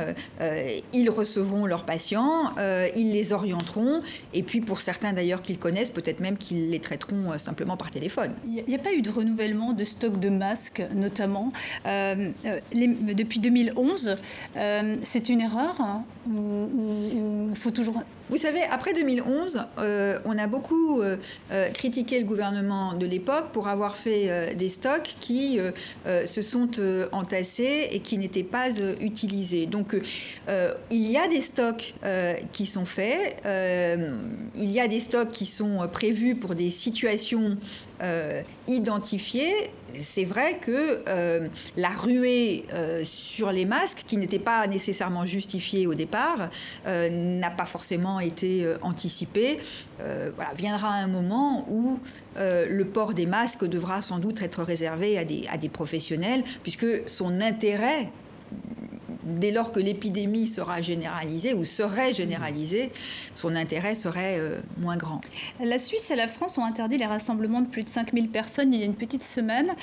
ils 0.94 1.10
recevront 1.10 1.66
leurs 1.66 1.86
patients, 1.86 2.54
ils 2.96 3.12
les 3.12 3.34
orienteront, 3.34 4.02
et 4.34 4.44
puis 4.44 4.62
pour 4.62 4.82
certains 4.82 5.14
d'ailleurs 5.14 5.42
qu'ils 5.42 5.60
connaissent, 5.60 5.90
peut-être 5.90 6.20
même 6.20 6.38
qu'ils 6.38 6.70
les 6.70 6.80
traiteront 6.80 7.38
simplement 7.38 7.78
par 7.78 7.92
téléphone. 7.92 8.34
Il 8.48 8.64
n'y 8.68 8.76
a, 8.76 8.80
pas 8.80 8.94
eu 8.94 9.02
de 9.02 9.10
renouvellement 9.10 9.74
de 9.74 9.84
stock 9.84 10.20
de 10.20 10.30
masques, 10.30 10.84
notamment. 10.94 11.52
depuis 11.86 13.40
2011, 13.40 14.18
c'est 15.04 15.30
une 15.30 15.42
erreur 15.42 15.80
hein, 15.80 16.04
ou, 16.30 17.54
faut 17.56 17.72
toujours 17.72 18.02
vous 18.30 18.38
savez, 18.38 18.64
après 18.72 18.94
2011, 18.94 19.66
euh, 19.78 20.18
on 20.26 20.36
a 20.40 20.48
beaucoup 20.48 21.02
euh, 21.02 21.18
euh, 21.52 21.70
critiqué 21.70 22.18
le 22.18 22.26
gouvernement 22.26 22.94
de 22.94 23.06
l'époque 23.06 23.52
pour 23.54 23.68
avoir 23.68 23.96
fait 23.98 24.56
des 24.56 24.70
stocks 24.70 25.16
qui 25.20 25.60
se 26.06 26.42
sont 26.42 26.70
entassés 27.12 27.90
et 27.92 28.00
qui 28.00 28.18
n'étaient 28.18 28.44
pas 28.44 28.70
utilisés. 29.00 29.66
Donc, 29.66 29.96
il 30.92 31.12
y 31.12 31.18
a 31.18 31.28
des 31.28 31.42
stocks 31.42 31.94
qui 32.52 32.66
sont 32.66 32.86
faits, 32.86 33.42
il 33.46 34.72
y 34.72 34.80
a 34.80 34.88
des 34.88 35.00
stocks 35.00 35.30
qui 35.30 35.46
sont 35.46 35.88
prévus 35.92 36.36
pour 36.36 36.56
des 36.56 36.72
situations 36.72 37.58
identifiées 38.68 39.72
c'est 40.02 40.26
vrai 40.26 40.58
que 40.60 41.04
euh, 41.08 41.48
la 41.78 41.90
ruée 41.90 42.66
euh, 42.74 43.04
sur 43.04 43.52
les 43.52 43.66
masques, 43.66 44.04
qui 44.08 44.18
n'était 44.18 44.40
pas 44.40 44.68
nécessairement 44.68 45.26
justifiée 45.26 45.88
au 45.88 45.94
départ, 45.94 46.50
euh, 46.88 47.10
n'a 47.10 47.50
pas 47.50 47.66
forcément 47.66 48.20
été 48.20 48.66
anticipée. 48.82 49.60
voilà, 50.00 50.54
viendra 50.56 50.90
un 50.90 51.08
moment 51.08 51.66
où 51.70 52.00
le 52.38 52.84
port 52.84 53.14
des 53.14 53.26
masques 53.26 53.66
devra 53.66 54.02
sans 54.02 54.20
doute 54.20 54.42
être 54.42 54.64
réservé 54.64 55.18
à 55.18 55.26
des, 55.26 55.44
à 55.52 55.58
des 55.58 55.70
professionnels, 55.70 56.44
puisque 56.64 57.08
son 57.08 57.42
intérêt 57.42 58.10
dès 59.24 59.52
lors 59.52 59.72
que 59.72 59.80
l'épidémie 59.80 60.48
sera 60.48 60.82
généralisée 60.82 61.54
ou 61.54 61.64
serait 61.64 62.14
généralisée, 62.14 62.92
son 63.34 63.56
intérêt 63.56 63.96
serait 63.96 64.38
euh, 64.38 64.60
moins 64.78 64.98
grand. 64.98 65.22
La 65.64 65.80
Suisse 65.80 66.12
et 66.12 66.16
la 66.16 66.28
France 66.28 66.58
ont 66.58 66.64
interdit 66.64 66.98
les 66.98 67.06
rassemblements 67.06 67.62
de 67.62 67.68
plus 67.68 67.84
de 67.84 67.90
5000 67.90 68.30
personnes 68.30 68.74
il 68.74 68.80
y 68.80 68.84
a 68.84 68.86
une 68.86 68.96
petite 68.96 69.24
semaine. 69.24 69.74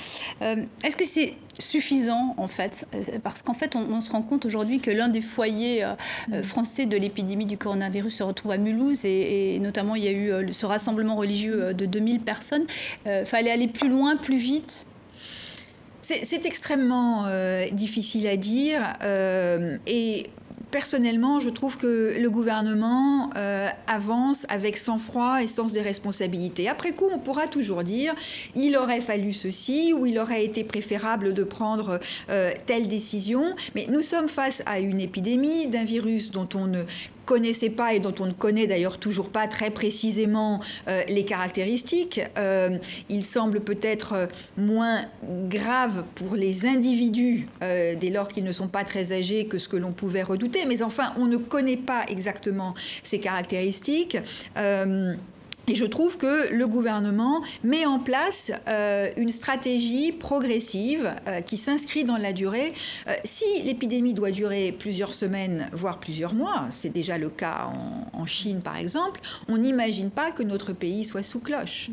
Euh, 0.41 0.63
est-ce 0.83 0.95
que 0.95 1.05
c'est 1.05 1.35
suffisant 1.59 2.33
en 2.37 2.47
fait? 2.47 2.87
Euh, 2.95 3.19
Parce 3.23 3.41
qu'en 3.41 3.53
fait, 3.53 3.75
on, 3.75 4.01
se 4.01 4.11
rend 4.11 4.21
compte 4.21 4.45
aujourd'hui 4.45 4.79
que 4.79 4.91
l'un 4.91 5.07
des 5.07 5.21
foyers 5.21 5.85
mm. 6.27 6.41
français 6.43 6.85
de 6.85 6.97
l'épidémie 6.97 7.45
du 7.45 7.57
coronavirus 7.57 8.15
se 8.15 8.23
retrouve 8.23 8.51
à 8.51 8.57
Mulhouse 8.57 9.05
et, 9.05 9.59
notamment 9.59 9.95
il 9.95 10.03
y 10.03 10.07
a 10.07 10.11
eu 10.11 10.51
ce 10.51 10.65
rassemblement 10.65 11.15
religieux 11.15 11.73
de 11.73 11.85
2000 11.85 12.19
personnes. 12.19 12.65
Il 13.05 13.25
fallait 13.25 13.51
aller 13.51 13.67
plus 13.67 13.89
loin, 13.89 14.17
plus 14.17 14.37
vite? 14.37 14.87
C'est 16.03 16.45
extrêmement 16.45 17.23
euh, 17.27 17.65
difficile 17.71 18.27
à 18.27 18.35
dire 18.35 18.81
euh, 19.03 19.77
et 19.87 20.27
personnellement, 20.69 21.39
je 21.39 21.49
trouve 21.49 21.77
que 21.77 22.19
le 22.19 22.29
gouvernement 22.29 23.29
euh, 23.37 23.67
avance 23.87 24.45
avec 24.49 24.75
sang-froid 24.75 25.41
et 25.41 25.47
sens 25.47 25.71
des 25.71 25.81
responsabilités. 25.81 26.67
Après 26.67 26.91
coup, 26.91 27.07
on 27.13 27.19
pourra 27.19 27.47
toujours 27.47 27.83
dire 27.83 28.13
il 28.55 28.75
aurait 28.75 29.01
fallu 29.01 29.31
ceci 29.31 29.93
ou 29.93 30.05
il 30.05 30.19
aurait 30.19 30.43
été 30.43 30.63
préférable 30.63 31.33
de 31.33 31.43
prendre 31.43 31.99
telle 32.65 32.87
décision. 32.87 33.55
Mais 33.75 33.85
nous 33.89 34.01
sommes 34.01 34.27
face 34.27 34.63
à 34.65 34.79
une 34.79 34.99
épidémie 34.99 35.67
d'un 35.67 35.85
virus 35.85 36.31
dont 36.31 36.49
on 36.55 36.65
ne 36.65 36.83
connaissait 37.25 37.69
pas 37.69 37.93
et 37.93 37.99
dont 37.99 38.13
on 38.19 38.25
ne 38.25 38.31
connaît 38.31 38.67
d'ailleurs 38.67 38.97
toujours 38.97 39.29
pas 39.29 39.47
très 39.47 39.69
précisément 39.69 40.59
euh, 40.87 41.01
les 41.07 41.25
caractéristiques. 41.25 42.21
Euh, 42.37 42.77
il 43.09 43.23
semble 43.23 43.61
peut-être 43.61 44.13
euh, 44.13 44.27
moins 44.57 45.01
grave 45.49 46.03
pour 46.15 46.35
les 46.35 46.65
individus 46.65 47.47
dès 47.61 48.09
lors 48.09 48.27
qu'ils 48.27 48.43
ne 48.43 48.51
sont 48.51 48.67
pas 48.67 48.83
très 48.83 49.11
âgés 49.11 49.45
que 49.45 49.57
ce 49.57 49.67
que 49.67 49.77
l'on 49.77 49.91
pouvait 49.91 50.23
redouter. 50.23 50.65
Mais 50.67 50.81
enfin, 50.81 51.13
on 51.17 51.25
ne 51.25 51.37
connaît 51.37 51.77
pas 51.77 52.03
exactement 52.07 52.73
ces 53.03 53.19
caractéristiques. 53.19 54.17
Et 55.67 55.75
je 55.75 55.85
trouve 55.85 56.17
que 56.17 56.51
le 56.51 56.67
gouvernement 56.67 57.41
met 57.63 57.85
en 57.85 57.97
place 57.97 58.51
euh, 58.67 59.09
une 59.15 59.31
stratégie 59.31 60.11
progressive 60.11 61.15
euh, 61.27 61.39
qui 61.39 61.55
s'inscrit 61.55 62.03
dans 62.03 62.17
la 62.17 62.33
durée. 62.33 62.73
Euh, 63.07 63.13
si 63.23 63.45
l'épidémie 63.63 64.13
doit 64.13 64.31
durer 64.31 64.75
plusieurs 64.77 65.13
semaines, 65.13 65.69
voire 65.71 66.01
plusieurs 66.01 66.33
mois, 66.33 66.67
c'est 66.69 66.89
déjà 66.89 67.17
le 67.17 67.29
cas 67.29 67.71
en, 68.13 68.25
Chine 68.25 68.61
par 68.61 68.77
exemple, 68.77 69.19
on 69.49 69.57
n'imagine 69.57 70.09
pas 70.09 70.31
que 70.31 70.43
notre 70.43 70.71
pays 70.71 71.03
soit 71.03 71.23
sous 71.23 71.41
cloche. 71.41 71.89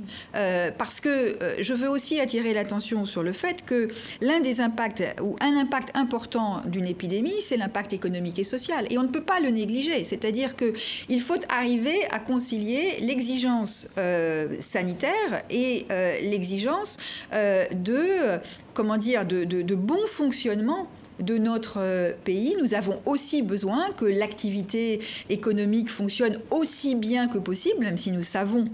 parce 0.78 1.00
que 1.00 1.36
je 1.58 1.74
veux 1.74 1.88
aussi 1.88 2.20
attirer 2.20 2.54
l'attention 2.54 3.04
sur 3.04 3.24
le 3.24 3.32
fait 3.32 3.64
que 3.64 3.88
l'un 4.20 4.38
des 4.38 4.60
impacts, 4.60 5.02
ou 5.20 5.34
un 5.40 5.56
impact 5.56 5.90
important 5.96 6.62
d'une 6.66 6.86
épidémie, 6.86 7.34
c'est 7.42 7.56
l'impact 7.56 7.92
économique 7.92 8.38
et 8.38 8.44
social. 8.44 8.86
Et 8.90 8.98
on 8.98 9.02
ne 9.02 9.08
peut 9.08 9.24
pas 9.24 9.40
le 9.40 9.50
négliger. 9.50 10.04
C'est-à-dire 10.04 10.54
qu'il 10.54 11.20
faut 11.20 11.40
arriver 11.48 11.98
à 12.12 12.20
concilier 12.20 12.98
l'exigence 13.00 13.59
euh, 13.98 14.56
sanitaire 14.60 15.42
et 15.50 15.86
euh, 15.90 16.20
l'exigence 16.22 16.96
euh, 17.32 17.66
de, 17.74 18.40
comment 18.74 18.96
dire, 18.96 19.24
de, 19.24 19.44
de, 19.44 19.74
bon 19.74 20.06
fonctionnement 20.06 20.88
de 21.20 21.36
notre 21.38 22.14
pays. 22.24 22.56
Nous 22.60 22.74
avons 22.74 23.00
aussi 23.06 23.42
besoin 23.42 23.90
que 23.90 24.04
l'activité 24.04 25.00
économique 25.28 25.90
fonctionne 25.90 26.38
aussi 26.50 26.94
bien 26.94 27.28
que 27.28 27.38
possible, 27.38 27.80
même 27.80 27.96
si 27.96 28.10
nous 28.10 28.22
savons 28.22 28.64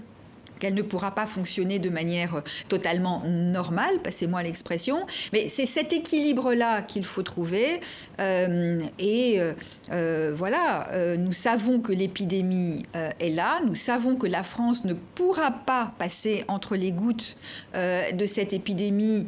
qu'elle 0.59 0.73
ne 0.73 0.81
pourra 0.81 1.11
pas 1.11 1.25
fonctionner 1.25 1.79
de 1.79 1.89
manière 1.89 2.41
totalement 2.67 3.23
normale, 3.25 3.99
passez-moi 4.03 4.43
l'expression, 4.43 5.05
mais 5.33 5.49
c'est 5.49 5.65
cet 5.65 5.93
équilibre-là 5.93 6.81
qu'il 6.81 7.05
faut 7.05 7.23
trouver. 7.23 7.79
Euh, 8.19 8.81
et 8.99 9.39
euh, 9.39 9.53
euh, 9.91 10.33
voilà, 10.35 10.89
nous 11.17 11.31
savons 11.31 11.79
que 11.79 11.91
l'épidémie 11.91 12.83
est 13.19 13.29
là, 13.29 13.59
nous 13.65 13.75
savons 13.75 14.15
que 14.15 14.27
la 14.27 14.43
France 14.43 14.85
ne 14.85 14.93
pourra 14.93 15.51
pas 15.51 15.93
passer 15.97 16.43
entre 16.47 16.75
les 16.75 16.91
gouttes 16.91 17.37
de 17.73 18.25
cette 18.25 18.53
épidémie, 18.53 19.27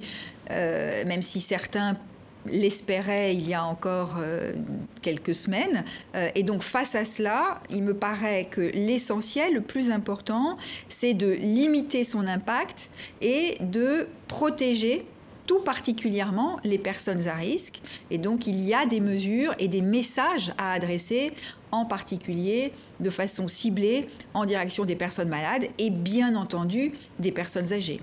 même 0.50 1.22
si 1.22 1.42
certains 1.42 1.98
l'espérait 2.46 3.36
il 3.36 3.48
y 3.48 3.54
a 3.54 3.64
encore 3.64 4.16
euh, 4.20 4.54
quelques 5.02 5.36
semaines. 5.36 5.84
Euh, 6.16 6.30
et 6.36 6.44
donc 6.44 6.62
face 6.62 6.96
à 6.96 7.06
cela, 7.06 7.62
il 7.70 7.84
me 7.84 7.94
paraît 7.94 8.48
que 8.50 8.62
l'essentiel, 8.62 9.54
le 9.54 9.62
plus 9.62 9.92
important, 9.92 10.58
c'est 10.88 11.14
de 11.14 11.32
limiter 11.32 12.04
son 12.04 12.28
impact 12.28 12.90
et 13.22 13.56
de 13.60 14.08
protéger 14.28 15.06
tout 15.46 15.62
particulièrement 15.62 16.60
les 16.64 16.78
personnes 16.78 17.28
à 17.28 17.34
risque. 17.34 17.82
Et 18.12 18.20
donc 18.20 18.46
il 18.46 18.60
y 18.60 18.74
a 18.74 18.86
des 18.86 19.00
mesures 19.00 19.56
et 19.58 19.68
des 19.68 19.82
messages 19.82 20.54
à 20.60 20.74
adresser 20.74 21.34
en 21.72 21.86
particulier 21.86 22.72
de 23.00 23.10
façon 23.10 23.48
ciblée 23.48 24.08
en 24.34 24.46
direction 24.46 24.86
des 24.86 24.96
personnes 24.96 25.30
malades 25.30 25.68
et 25.80 25.90
bien 25.90 26.36
entendu 26.36 26.92
des 27.18 27.32
personnes 27.32 27.74
âgées. 27.74 28.00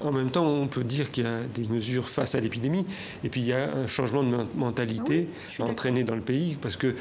En 0.00 0.10
même 0.10 0.30
temps, 0.30 0.46
on 0.46 0.66
peut 0.66 0.82
dire 0.82 1.10
qu'il 1.10 1.24
y 1.24 1.26
a 1.26 1.40
des 1.54 1.64
mesures 1.64 2.08
face 2.08 2.34
à 2.34 2.40
l'épidémie, 2.40 2.84
et 3.22 3.28
puis 3.28 3.40
il 3.40 3.46
y 3.46 3.52
a 3.52 3.72
un 3.72 3.86
changement 3.86 4.22
de 4.24 4.36
mentalité 4.56 5.28
ah 5.58 5.64
entraîné 5.64 6.02
dans 6.02 6.16
le 6.16 6.20
pays, 6.20 6.56
parce 6.60 6.76
que 6.76 6.94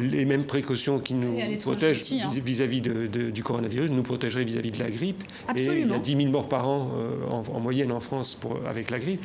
les 0.00 0.24
mêmes 0.24 0.44
précautions 0.44 0.98
qui 0.98 1.14
nous 1.14 1.38
protègent 1.60 2.12
hein. 2.12 2.30
vis-à-vis 2.44 2.82
du 2.82 3.42
coronavirus 3.42 3.90
nous 3.90 4.02
protégeraient 4.02 4.44
vis-à-vis 4.44 4.72
de 4.72 4.78
la 4.78 4.90
grippe. 4.90 5.22
Et 5.56 5.64
il 5.64 5.90
y 5.90 5.94
a 5.94 5.98
10 5.98 6.16
000 6.16 6.28
morts 6.28 6.48
par 6.48 6.68
an 6.68 6.90
euh, 6.98 7.26
en, 7.28 7.60
moyenne 7.60 7.92
en 7.92 8.00
France 8.00 8.36
pour, 8.38 8.58
avec 8.66 8.90
la 8.90 8.98
grippe. 8.98 9.24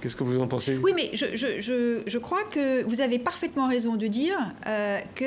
Qu'est-ce 0.00 0.14
que 0.14 0.22
vous 0.22 0.38
en 0.38 0.46
pensez 0.46 0.76
Oui, 0.76 0.92
mais 0.94 1.10
je, 1.12 1.26
je, 1.34 2.02
je, 2.06 2.18
crois 2.18 2.44
que 2.44 2.84
vous 2.84 3.00
avez 3.00 3.18
parfaitement 3.18 3.68
raison 3.68 3.96
de 3.96 4.06
dire 4.06 4.36
euh, 4.66 4.98
que 5.16 5.24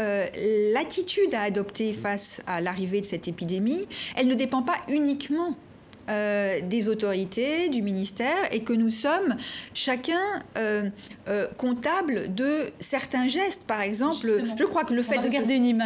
euh, 0.00 0.26
l'attitude 0.72 1.34
à 1.34 1.42
adopter 1.42 1.92
face 1.92 2.40
à 2.46 2.60
l'arrivée 2.60 3.00
de 3.00 3.06
cette 3.06 3.26
épidémie, 3.26 3.88
elle 4.16 4.28
ne 4.28 4.34
dépend 4.34 4.62
pas 4.62 4.76
uniquement 4.88 5.56
euh, 6.10 6.60
des 6.62 6.88
autorités, 6.88 7.68
du 7.68 7.80
ministère, 7.80 8.48
et 8.50 8.64
que 8.64 8.72
nous 8.72 8.90
sommes 8.90 9.36
chacun 9.72 10.18
euh, 10.58 10.90
euh, 11.28 11.46
comptables 11.56 12.34
de 12.34 12.72
certains 12.80 13.28
gestes. 13.28 13.62
Par 13.68 13.82
exemple, 13.82 14.42
je 14.58 14.64
crois 14.64 14.84
que 14.84 14.94
le 14.94 15.02
fait 15.02 15.18
de 15.18 15.30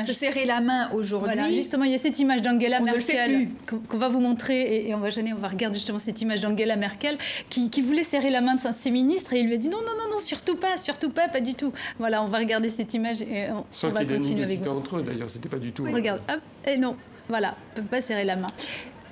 se, 0.03 0.15
serrer 0.15 0.47
la 0.47 0.63
main 0.63 0.89
aujourd'hui. 0.93 1.35
Voilà, 1.35 1.53
justement, 1.53 1.85
il 1.85 1.91
y 1.91 1.95
a 1.95 1.99
cette 1.99 2.19
image 2.19 2.41
d'Angela 2.41 2.81
Merkel 2.81 3.49
qu'on 3.67 3.99
va 3.99 4.09
vous 4.09 4.21
montrer, 4.21 4.89
et, 4.89 4.95
on 4.95 5.01
va 5.01 5.11
gêner, 5.11 5.35
on 5.35 5.39
va 5.39 5.49
regarder 5.49 5.79
justement 5.79 5.99
cette 5.99 6.23
image 6.23 6.41
d'Angela 6.41 6.77
Merkel 6.77 7.19
qui, 7.51 7.69
voulait 7.83 8.03
serrer 8.03 8.31
la 8.31 8.41
main 8.41 8.55
de 8.55 8.61
ses 8.73 8.91
ministres, 8.91 9.35
et 9.35 9.41
il 9.41 9.49
lui 9.49 9.55
a 9.55 9.59
dit 9.59 9.69
non, 9.69 9.83
non, 9.83 9.93
non, 9.99 10.11
non, 10.13 10.19
surtout 10.19 10.57
pas, 10.57 10.79
surtout 10.79 11.11
pas, 11.11 11.29
pas 11.29 11.41
du 11.41 11.55
tout. 11.55 11.75
Voilà, 11.99 12.23
on 12.23 12.29
va 12.29 12.39
regarder 12.39 12.71
cette 12.71 12.95
image 12.95 13.21
et 13.21 13.49
on, 13.51 13.89
va 13.91 14.05
continuer 14.05 14.45
avec 14.45 14.63
vous. 14.63 14.71
entre 14.71 14.97
eux, 14.97 15.03
d'ailleurs, 15.03 15.29
c'était 15.29 15.51
pas 15.51 15.59
du 15.59 15.73
tout. 15.73 15.85
Regarde, 15.85 16.23
hop, 16.33 16.41
et 16.67 16.79
non, 16.79 16.97
voilà, 17.29 17.55
ne 17.77 17.83
peut 17.83 17.89
pas 17.89 18.01
serrer 18.01 18.25
la 18.25 18.37
main. 18.37 18.49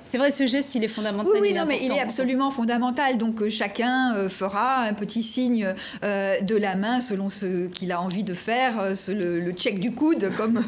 C'est 0.05 0.19
vrai, 0.19 0.29
ce 0.29 0.45
geste, 0.45 0.75
il 0.75 0.83
est 0.83 0.87
fondamental. 0.87 1.33
Oui, 1.33 1.39
oui 1.41 1.53
non, 1.53 1.65
mais 1.67 1.79
il 1.81 1.91
est 1.91 1.99
absolument 1.99 2.51
fondamental. 2.51 3.17
Donc 3.17 3.41
euh, 3.41 3.49
chacun 3.49 4.13
euh, 4.15 4.29
fera 4.29 4.81
un 4.81 4.93
petit 4.93 5.23
signe 5.23 5.73
euh, 6.03 6.39
de 6.41 6.55
la 6.55 6.75
main 6.75 7.01
selon 7.01 7.27
ce 7.27 7.67
qu'il 7.67 7.91
a 7.91 7.99
envie 7.99 8.23
de 8.23 8.35
faire, 8.35 8.73
le, 9.07 9.51
check 9.53 9.79
du 9.79 9.91
coude, 9.91 10.31
comme 10.37 10.63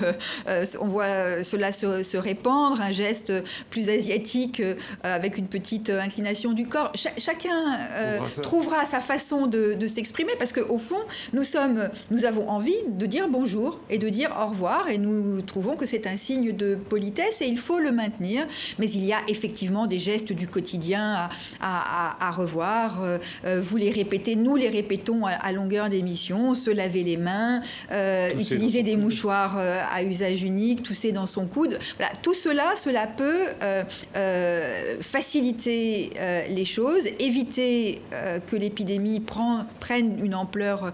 on 0.80 0.88
voit 0.88 1.44
cela 1.44 1.72
se, 1.72 2.18
répandre, 2.18 2.82
un 2.82 2.92
geste 2.92 3.32
plus 3.70 3.90
asiatique 3.90 4.62
avec 5.04 5.38
une 5.38 5.48
petite 5.48 5.90
inclination 5.90 6.54
du 6.54 6.68
corps. 6.68 6.92
chacun 7.18 7.78
trouvera 8.42 8.86
sa 8.86 9.00
façon 9.00 9.46
de, 9.46 9.88
s'exprimer 9.88 10.34
parce 10.40 10.52
qu'au 10.52 10.80
fond, 10.80 11.00
nous, 11.34 11.44
sommes, 11.44 11.90
nous 12.12 12.26
avons 12.26 12.50
envie 12.50 12.76
de 12.88 13.06
dire 13.06 13.28
bonjour 13.30 13.80
et 13.90 13.98
de 13.98 14.10
dire 14.10 14.36
au 14.42 14.48
revoir 14.48 14.90
et 14.90 14.98
nous 14.98 15.42
trouvons 15.42 15.76
que 15.76 15.86
c'est 15.86 16.08
un 16.08 16.18
signe 16.18 16.56
de 16.56 16.76
politesse 16.76 17.42
et 17.42 17.48
il 17.48 17.58
faut 17.58 17.80
le 17.80 17.92
maintenir. 17.92 18.46
Mais 18.80 18.90
il 18.90 19.06
y 19.06 19.14
a 19.14 19.22
effectivement 19.28 19.88
des 19.88 20.00
gestes 20.00 20.34
du 20.34 20.48
quotidien 20.48 21.30
à, 21.62 22.32
revoir. 22.32 23.02
vous 23.46 23.78
les 23.78 23.92
répétez, 23.92 24.36
nous 24.36 24.56
les 24.56 24.70
répétons 24.70 25.26
à, 25.26 25.52
longueur 25.52 25.90
d'émission, 25.90 26.54
se 26.54 26.70
laver 26.70 27.04
les 27.04 27.18
mains, 27.18 27.62
utiliser 28.38 28.84
des 28.84 28.96
mouchoirs 28.96 29.58
à 29.58 30.04
usage 30.04 30.44
unique, 30.44 30.84
tousser 30.84 31.12
dans 31.12 31.26
son 31.26 31.46
coude. 31.46 31.80
Voilà, 31.98 32.12
tout 32.22 32.34
cela, 32.34 32.76
cela 32.76 33.08
peut 33.08 33.48
faciliter 35.02 36.12
les 36.50 36.66
choses, 36.66 37.08
éviter 37.20 38.02
que 38.48 38.56
l'épidémie 38.56 39.22
prenne 39.80 40.24
une 40.24 40.36
ampleur 40.36 40.94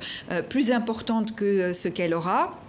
plus 0.50 0.72
importante 0.72 1.36
que 1.36 1.74
ce 1.74 1.88
qu'elle 1.88 2.14
aura. 2.14 2.63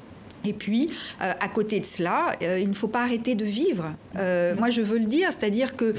Et 0.45 0.53
puis, 0.53 0.91
euh, 1.23 1.33
à 1.41 1.49
côté 1.49 1.81
de 1.81 1.85
cela, 1.85 2.33
euh, 2.43 2.59
il 2.61 2.69
ne 2.69 2.75
faut 2.75 2.89
pas 2.89 3.03
arrêter 3.03 3.35
de 3.35 3.45
vivre. 3.45 3.95
Euh, 4.17 4.55
moi, 4.57 4.71
je 4.71 4.83
veux 4.83 4.99
le 4.99 5.07
dire, 5.07 5.29
c'est-à-dire 5.31 5.77
que 5.77 5.95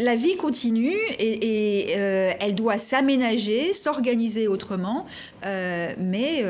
la 0.00 0.16
vie 0.16 0.36
continue, 0.36 0.96
et, 1.18 1.92
elle 2.40 2.54
doit 2.54 2.78
s'aménager, 2.78 3.72
s'organiser 3.72 4.48
autrement, 4.48 5.06
mais 5.44 6.44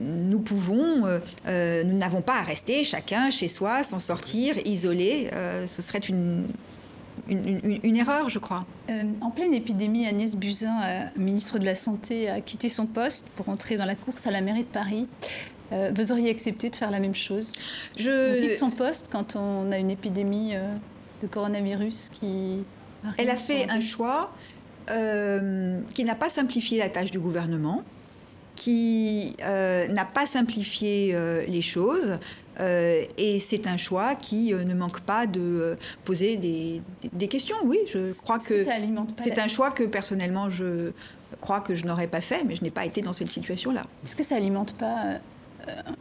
nous 0.00 0.40
pouvons, 0.40 1.04
nous 1.46 1.98
n'avons 1.98 2.22
pas 2.22 2.38
à 2.38 2.42
rester 2.42 2.84
chacun 2.84 3.30
chez 3.30 3.48
soi, 3.48 3.82
s'en 3.82 3.98
sortir, 3.98 4.56
isolé. 4.64 5.28
ce 5.66 5.82
serait 5.82 5.98
une, 5.98 6.46
une, 7.28 7.96
erreur, 7.96 8.30
je 8.30 8.38
crois. 8.38 8.64
en 9.20 9.30
pleine 9.30 9.54
épidémie, 9.54 10.06
Agnès 10.06 10.36
Buzyn, 10.36 11.10
ministre 11.16 11.58
de 11.58 11.64
la 11.64 11.74
Santé, 11.74 12.28
a 12.28 12.40
quitté 12.40 12.68
son 12.68 12.86
poste 12.86 13.26
pour 13.36 13.48
entrer 13.48 13.76
dans 13.76 13.86
la 13.86 13.94
course 13.94 14.26
à 14.26 14.30
la 14.30 14.40
mairie 14.40 14.64
de 14.64 14.68
Paris. 14.68 15.06
Euh, 15.72 15.90
vous 15.94 16.12
auriez 16.12 16.30
accepté 16.30 16.70
de 16.70 16.76
faire 16.76 16.90
la 16.90 17.00
même 17.00 17.14
chose 17.14 17.52
Je... 17.96 18.38
On 18.38 18.42
quitte 18.42 18.58
son 18.58 18.70
poste 18.70 19.08
quand 19.10 19.36
on 19.36 19.70
a 19.72 19.78
une 19.78 19.90
épidémie 19.90 20.54
euh, 20.54 20.74
de 21.22 21.26
coronavirus 21.26 22.10
qui... 22.12 22.64
Elle 23.16 23.30
a 23.30 23.36
fait 23.36 23.70
un 23.70 23.80
choix 23.80 24.32
euh, 24.90 25.80
qui 25.94 26.04
n'a 26.04 26.14
pas 26.14 26.28
simplifié 26.28 26.78
la 26.78 26.90
tâche 26.90 27.10
du 27.10 27.18
gouvernement, 27.18 27.82
qui 28.56 29.36
n'a 29.40 30.04
pas 30.04 30.26
simplifié 30.26 31.16
les 31.48 31.62
choses. 31.62 32.18
et 32.60 33.38
c'est 33.40 33.66
un 33.66 33.78
choix 33.78 34.16
qui 34.16 34.52
ne 34.52 34.74
manque 34.74 35.00
pas 35.00 35.26
de 35.26 35.78
poser 36.04 36.36
des, 36.36 36.82
des, 37.10 37.26
questions. 37.26 37.56
Oui, 37.64 37.78
je 37.90 38.12
crois 38.12 38.38
que, 38.38 38.62
c'est 39.16 39.38
un 39.38 39.48
choix 39.48 39.70
que 39.70 39.84
personnellement 39.84 40.50
je 40.50 40.92
crois 41.40 41.60
que 41.60 41.74
je 41.74 41.86
n'aurais 41.86 42.08
pas 42.08 42.20
fait, 42.20 42.44
mais 42.44 42.52
je 42.52 42.62
n'ai 42.62 42.70
pas 42.70 42.84
été 42.84 43.00
dans 43.00 43.14
cette 43.14 43.30
situation-là. 43.30 43.86
Est-ce 44.04 44.14
que 44.14 44.22
ça 44.22 44.36
alimente 44.36 44.74
pas 44.74 45.20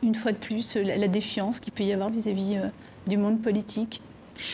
une 0.03 0.15
fois 0.15 0.31
de 0.31 0.37
plus, 0.37 0.75
la, 0.75 1.07
défiance 1.07 1.59
qu'il 1.59 1.73
peut 1.73 1.83
y 1.83 1.93
avoir 1.93 2.09
vis-à-vis 2.09 2.57
euh, 2.57 2.67
du 3.07 3.17
monde 3.17 3.41
politique 3.41 4.01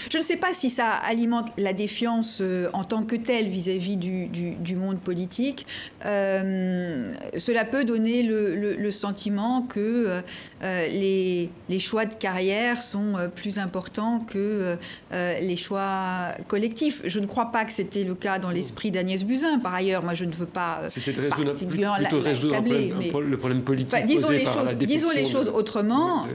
je 0.10 0.17
ne 0.17 0.24
sais 0.24 0.38
pas 0.38 0.54
si 0.54 0.69
ça 0.69 0.89
alimente 0.89 1.50
la 1.58 1.74
défiance 1.74 2.39
euh, 2.41 2.69
en 2.74 2.84
tant 2.84 3.04
que 3.04 3.15
telle 3.15 3.48
vis-à-vis 3.48 3.98
du, 3.98 4.76
monde 4.76 5.00
politique. 5.00 5.65
Euh, 6.06 7.13
cela 7.38 7.65
peut 7.65 7.86
donner 7.86 8.24
le, 8.24 8.91
sentiment 8.91 9.62
que 9.62 10.21
euh, 10.63 10.88
les, 10.88 11.80
choix 11.80 12.06
de 12.06 12.13
carrière 12.13 12.82
sont 12.82 13.15
plus 13.36 13.60
importants 13.60 14.19
que 14.19 14.78
les 15.12 15.58
choix 15.58 16.32
collectifs. 16.48 17.02
Je 17.06 17.19
ne 17.19 17.26
crois 17.26 17.52
pas 17.52 17.65
que 17.65 17.71
c'était 17.71 18.04
le 18.04 18.15
cas 18.15 18.39
dans 18.39 18.50
l'esprit 18.50 18.91
d'Agnès 18.91 19.24
Buzyn. 19.24 19.60
Par 19.60 19.74
ailleurs, 19.74 20.04
moi, 20.04 20.13
je 20.13 20.26
ne 20.26 20.34
veux 20.34 20.45
pas 20.45 20.82
C'était 20.89 21.12
plutôt 21.13 22.19
résoudre 22.19 22.56
le 23.21 23.38
problème 23.38 23.62
politique. 23.62 24.06
disons, 24.06 24.30
les 24.30 24.45
choses, 24.45 24.76
disons 24.78 25.12
les 25.12 25.26
choses 25.26 25.52
autrement. 25.54 26.26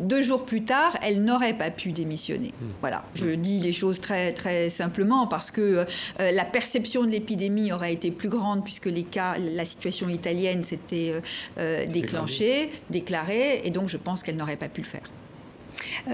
deux 0.00 0.22
jours 0.22 0.44
plus 0.44 0.62
tard, 0.62 0.96
elle 1.02 1.24
n'aurait 1.24 1.54
pas 1.54 1.70
pu 1.70 1.92
démissionner. 1.92 2.49
Voilà, 2.80 3.04
je 3.14 3.26
dis 3.26 3.60
les 3.60 3.72
choses 3.72 4.00
très, 4.00 4.32
très 4.32 4.70
simplement 4.70 5.26
parce 5.26 5.50
que 5.50 5.60
euh, 5.60 5.84
la 6.32 6.44
perception 6.44 7.04
de 7.04 7.10
l'épidémie 7.10 7.72
aurait 7.72 7.92
été 7.92 8.10
plus 8.10 8.28
grande 8.28 8.64
puisque 8.64 8.86
les 8.86 9.02
cas, 9.02 9.36
la 9.38 9.64
situation 9.64 10.08
italienne 10.08 10.62
s'était 10.62 11.12
euh, 11.12 11.20
euh, 11.58 11.86
déclenchée, 11.86 12.70
déclarée, 12.90 13.60
et 13.64 13.70
donc 13.70 13.88
je 13.88 13.96
pense 13.96 14.22
qu'elle 14.22 14.36
n'aurait 14.36 14.56
pas 14.56 14.68
pu 14.68 14.80
le 14.80 14.86
faire. 14.86 15.02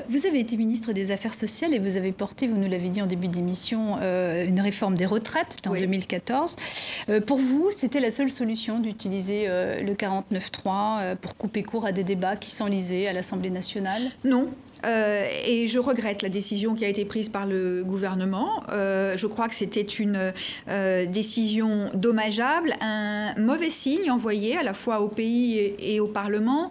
Vous 0.08 0.26
avez 0.26 0.40
été 0.40 0.56
ministre 0.56 0.92
des 0.92 1.10
Affaires 1.10 1.34
sociales 1.34 1.74
et 1.74 1.78
vous 1.78 1.96
avez 1.96 2.12
porté, 2.12 2.46
vous 2.46 2.56
nous 2.56 2.68
l'avez 2.68 2.88
dit 2.88 3.02
en 3.02 3.06
début 3.06 3.28
d'émission, 3.28 3.96
une 4.00 4.60
réforme 4.60 4.94
des 4.94 5.06
retraites 5.06 5.58
en 5.66 5.74
2014. 5.74 6.56
pour 7.26 7.38
vous, 7.38 7.70
c'était 7.72 8.00
la 8.00 8.10
seule 8.10 8.30
solution 8.30 8.78
d'utiliser 8.78 9.46
le 9.46 9.92
49.3 9.94 11.16
pour 11.16 11.36
couper 11.36 11.62
court 11.62 11.84
à 11.84 11.92
des 11.92 12.04
débats 12.04 12.36
qui 12.36 12.50
s'enlisaient 12.50 13.08
à 13.08 13.12
l'Assemblée 13.12 13.50
nationale? 13.50 14.02
Non, 14.24 14.50
euh, 14.84 15.26
et 15.46 15.66
je 15.68 15.78
regrette 15.78 16.22
la 16.22 16.28
décision 16.28 16.74
qui 16.74 16.84
a 16.84 16.88
été 16.88 17.04
prise 17.04 17.28
par 17.28 17.46
le 17.46 17.82
gouvernement. 17.84 18.62
Euh, 18.70 19.16
je 19.16 19.26
crois 19.26 19.48
que 19.48 19.54
c'était 19.54 19.80
une 19.80 20.32
euh, 20.68 21.06
décision 21.06 21.90
dommageable, 21.94 22.74
un 22.80 23.34
mauvais 23.38 23.70
signe 23.70 24.10
envoyé 24.10 24.56
à 24.56 24.62
la 24.62 24.74
fois 24.74 25.00
au 25.00 25.08
pays 25.08 25.74
et, 25.78 26.00
au 26.00 26.06
Parlement. 26.06 26.68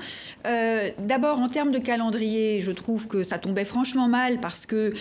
D'abord, 1.00 1.40
en 1.40 1.50
termes 1.50 1.72
de 1.72 1.80
calendrier, 1.80 2.62
je 2.62 2.72
trouve 2.72 3.08
que 3.08 3.24
ça 3.24 3.38
tombait 3.38 3.66
franchement 3.66 4.08
mal 4.08 4.40
parce 4.40 4.66
que 4.66 4.94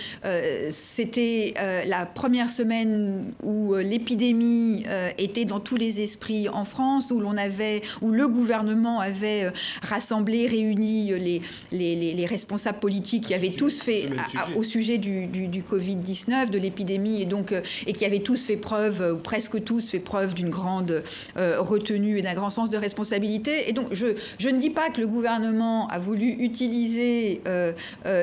c'était 0.71 1.55
la 1.87 2.07
première 2.07 2.51
semaine 2.51 3.33
où 3.43 3.75
l'épidémie 3.75 4.85
était 5.19 5.45
dans 5.45 5.61
tous 5.61 5.77
les 5.77 6.01
esprits 6.01 6.49
en 6.49 6.65
France, 6.65 7.11
où 7.11 7.21
l'on 7.21 7.37
avait, 7.37 7.83
où 8.01 8.11
le 8.11 8.29
gouvernement 8.29 9.01
avait 9.01 9.51
rassemblé, 9.83 10.47
réuni 10.47 11.13
les, 11.19 11.43
les, 11.73 12.15
les 12.15 12.27
responsables 12.27 12.79
politiques 12.79 12.94
qui 13.03 13.35
avaient 13.35 13.51
tous 13.51 13.83
fait, 13.83 14.09
au 14.57 14.63
sujet 14.63 14.99
du, 14.99 15.63
Covid-19, 15.63 16.51
de 16.51 16.59
l'épidémie, 16.59 17.23
et 17.23 17.25
donc, 17.25 17.53
euh, 17.53 17.61
et 17.87 17.93
qui 17.93 18.05
avaient 18.05 18.21
tous 18.21 18.47
fait 18.47 18.57
preuve, 18.57 19.15
ou 19.15 19.19
presque 19.19 19.63
tous 19.65 19.91
fait 19.91 19.99
preuve 19.99 20.35
d'une 20.35 20.51
grande 20.51 21.03
euh, 21.37 21.61
retenue 21.61 22.19
et 22.19 22.23
d'un 22.23 22.35
grand 22.35 22.51
sens 22.51 22.71
de 22.71 22.77
responsabilité. 22.77 23.69
Et 23.69 23.73
donc, 23.73 23.89
je, 23.93 24.07
je, 24.39 24.49
ne 24.49 24.59
dis 24.59 24.71
pas 24.71 24.91
que 24.91 25.01
le 25.01 25.07
gouvernement 25.07 25.89
a 25.89 25.99
voulu 25.99 26.29
utiliser 26.29 27.41
euh, 27.49 27.73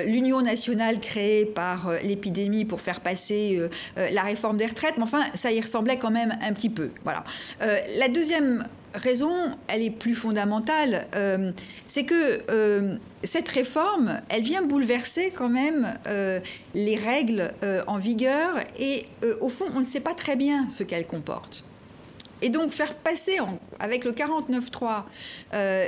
l'union 0.06 0.42
nationale 0.42 1.00
créée 1.00 1.46
par 1.46 1.92
l'épidémie 2.04 2.66
pour 2.66 2.82
faire 2.82 3.02
passer 3.02 3.60
la 3.98 4.24
réforme 4.24 4.58
des 4.58 4.66
retraites, 4.66 4.96
mais 4.98 5.04
enfin, 5.04 5.24
ça 5.34 5.52
y 5.52 5.60
ressemblait 5.60 5.98
quand 5.98 6.12
même 6.12 6.38
un 6.42 6.54
petit 6.54 6.70
peu. 6.70 6.90
Voilà. 7.04 7.24
la 7.98 8.08
deuxième 8.08 8.64
raison, 8.93 9.34
elle 9.67 9.82
est 9.82 9.91
plus 9.91 10.15
fondamentale, 10.15 11.08
euh, 11.15 11.51
c'est 11.88 12.04
que 12.04 12.41
euh, 12.49 12.97
cette 13.23 13.49
réforme, 13.49 14.19
elle 14.30 14.43
vient 14.43 14.62
bouleverser 14.62 15.32
quand 15.32 15.49
même 15.49 15.93
euh, 16.08 16.39
les 16.73 16.95
règles 16.95 17.51
en 17.88 17.97
vigueur 17.97 18.56
et 18.80 19.06
au 19.39 19.49
fond, 19.49 19.65
on 19.75 19.80
ne 19.80 19.86
sait 19.86 19.99
pas 19.99 20.13
très 20.13 20.36
bien 20.36 20.69
ce 20.69 20.84
qu'elle 20.84 21.06
comporte. 21.06 21.65
Et 22.41 22.49
donc 22.49 22.71
faire 22.71 22.95
passer 22.95 23.38
avec 23.80 24.04
le 24.04 24.12
49.3 24.12 25.04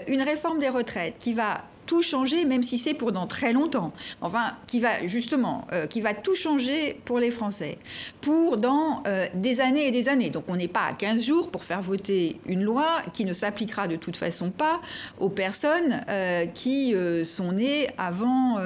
une 0.07 0.21
réforme 0.21 0.59
des 0.59 0.69
retraites 0.69 1.15
qui 1.17 1.33
va 1.33 1.63
tout 1.86 2.02
changer, 2.02 2.46
même 2.46 2.63
si 2.63 2.78
c'est 2.78 2.93
pour 2.93 3.12
dans 3.12 3.28
très 3.28 3.54
longtemps. 3.54 3.91
Enfin, 4.22 4.54
qui 4.67 4.80
va 4.80 5.06
justement, 5.06 5.67
euh, 5.72 5.86
qui 5.88 6.02
va 6.02 6.13
tout 6.13 6.36
changer 6.36 7.00
pour 7.06 7.19
les 7.19 7.32
Français, 7.32 7.78
pour 8.22 8.58
dans 8.58 9.04
euh, 9.08 9.28
des 9.34 9.60
années 9.60 9.88
et 9.88 9.91
des 9.91 10.10
années. 10.10 10.30
Donc 10.30 10.46
on 10.48 10.56
n'est 10.56 10.67
pas 10.67 10.86
à 10.89 10.93
15 10.93 11.24
jours 11.24 11.50
pour 11.50 11.63
faire 11.63 11.82
voter 11.82 12.39
une 12.46 12.63
loi 12.63 13.02
qui 13.13 13.26
ne 13.26 13.34
s'appliquera 13.34 13.88
de 13.88 13.96
toute 13.96 14.17
façon 14.17 14.50
pas 14.50 14.82
aux 15.19 15.30
personnes 15.30 16.02
euh, 16.10 16.46
qui 16.46 16.96
sont 17.24 17.52
nées 17.54 17.88
avant 17.98 18.58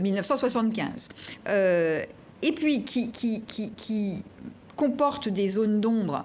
1975. 0.00 1.08
et 2.42 2.52
puis 2.52 2.84
qui, 2.84 3.10
qui, 3.10 3.42
qui, 3.42 3.70
qui 3.70 4.22
comporte 4.76 5.28
des 5.28 5.48
zones 5.48 5.80
d'ombre 5.80 6.24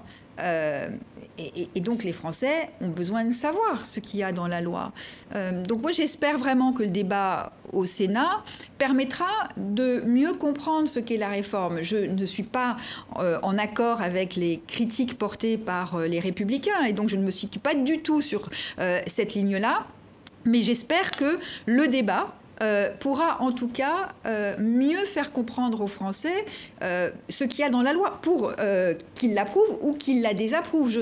et, 1.76 1.80
donc 1.82 2.04
les 2.04 2.14
Français 2.14 2.70
ont 2.82 2.90
besoin 2.90 3.26
de 3.26 3.32
savoir 3.32 3.86
ce 3.86 4.00
qu'il 4.00 4.20
y 4.20 4.24
a 4.24 4.32
dans 4.32 4.48
la 4.48 4.62
loi. 4.62 4.92
Euh, 5.36 5.64
donc 5.64 5.82
moi 5.82 5.92
j'espère 5.92 6.38
vraiment 6.38 6.74
que 6.74 6.84
le 6.84 6.90
débat 6.90 7.54
au 7.74 7.86
Sénat 7.86 8.44
permettra 8.78 9.28
de 9.58 10.02
mieux 10.06 10.34
comprendre 10.34 10.88
ce 10.88 11.00
qu'est 11.00 11.18
la 11.18 11.30
réforme. 11.30 11.82
Je 11.82 11.98
ne 11.98 12.26
suis 12.26 12.44
pas 12.44 12.78
euh, 13.20 13.40
en 13.44 13.58
accord 13.58 14.02
avec 14.02 14.36
les 14.36 14.62
critiques 14.68 15.18
portées 15.18 15.58
par 15.58 15.96
euh, 15.96 16.08
les 16.08 16.20
républicains 16.20 16.84
et 16.88 16.94
donc 16.94 17.10
je 17.10 17.16
ne 17.16 17.24
me 17.24 17.32
situe 17.32 17.60
pas 17.60 17.76
du 17.76 18.00
tout 18.00 18.22
sur 18.22 18.50
cette 19.08 19.34
ligne-là. 19.34 19.86
Mais 20.46 20.62
j'espère 20.62 21.12
que 21.12 21.40
le 21.66 21.88
débat 21.88 22.34
euh, 22.62 22.90
pourra 23.00 23.42
en 23.42 23.52
tout 23.52 23.68
cas 23.68 24.10
euh, 24.26 24.56
mieux 24.60 25.06
faire 25.06 25.32
comprendre 25.32 25.82
aux 25.82 25.88
Français 25.88 26.46
euh, 26.84 27.10
ce 27.28 27.44
qu'il 27.44 27.62
y 27.62 27.64
a 27.64 27.70
dans 27.70 27.82
la 27.82 27.94
loi 27.94 28.20
pour 28.22 28.54
qu'ils 29.16 29.34
l'approuvent 29.34 29.80
ou 29.82 29.94
qu'ils 29.94 30.22
la 30.22 30.34
désapprouvent. 30.34 30.92
Je, 30.92 31.02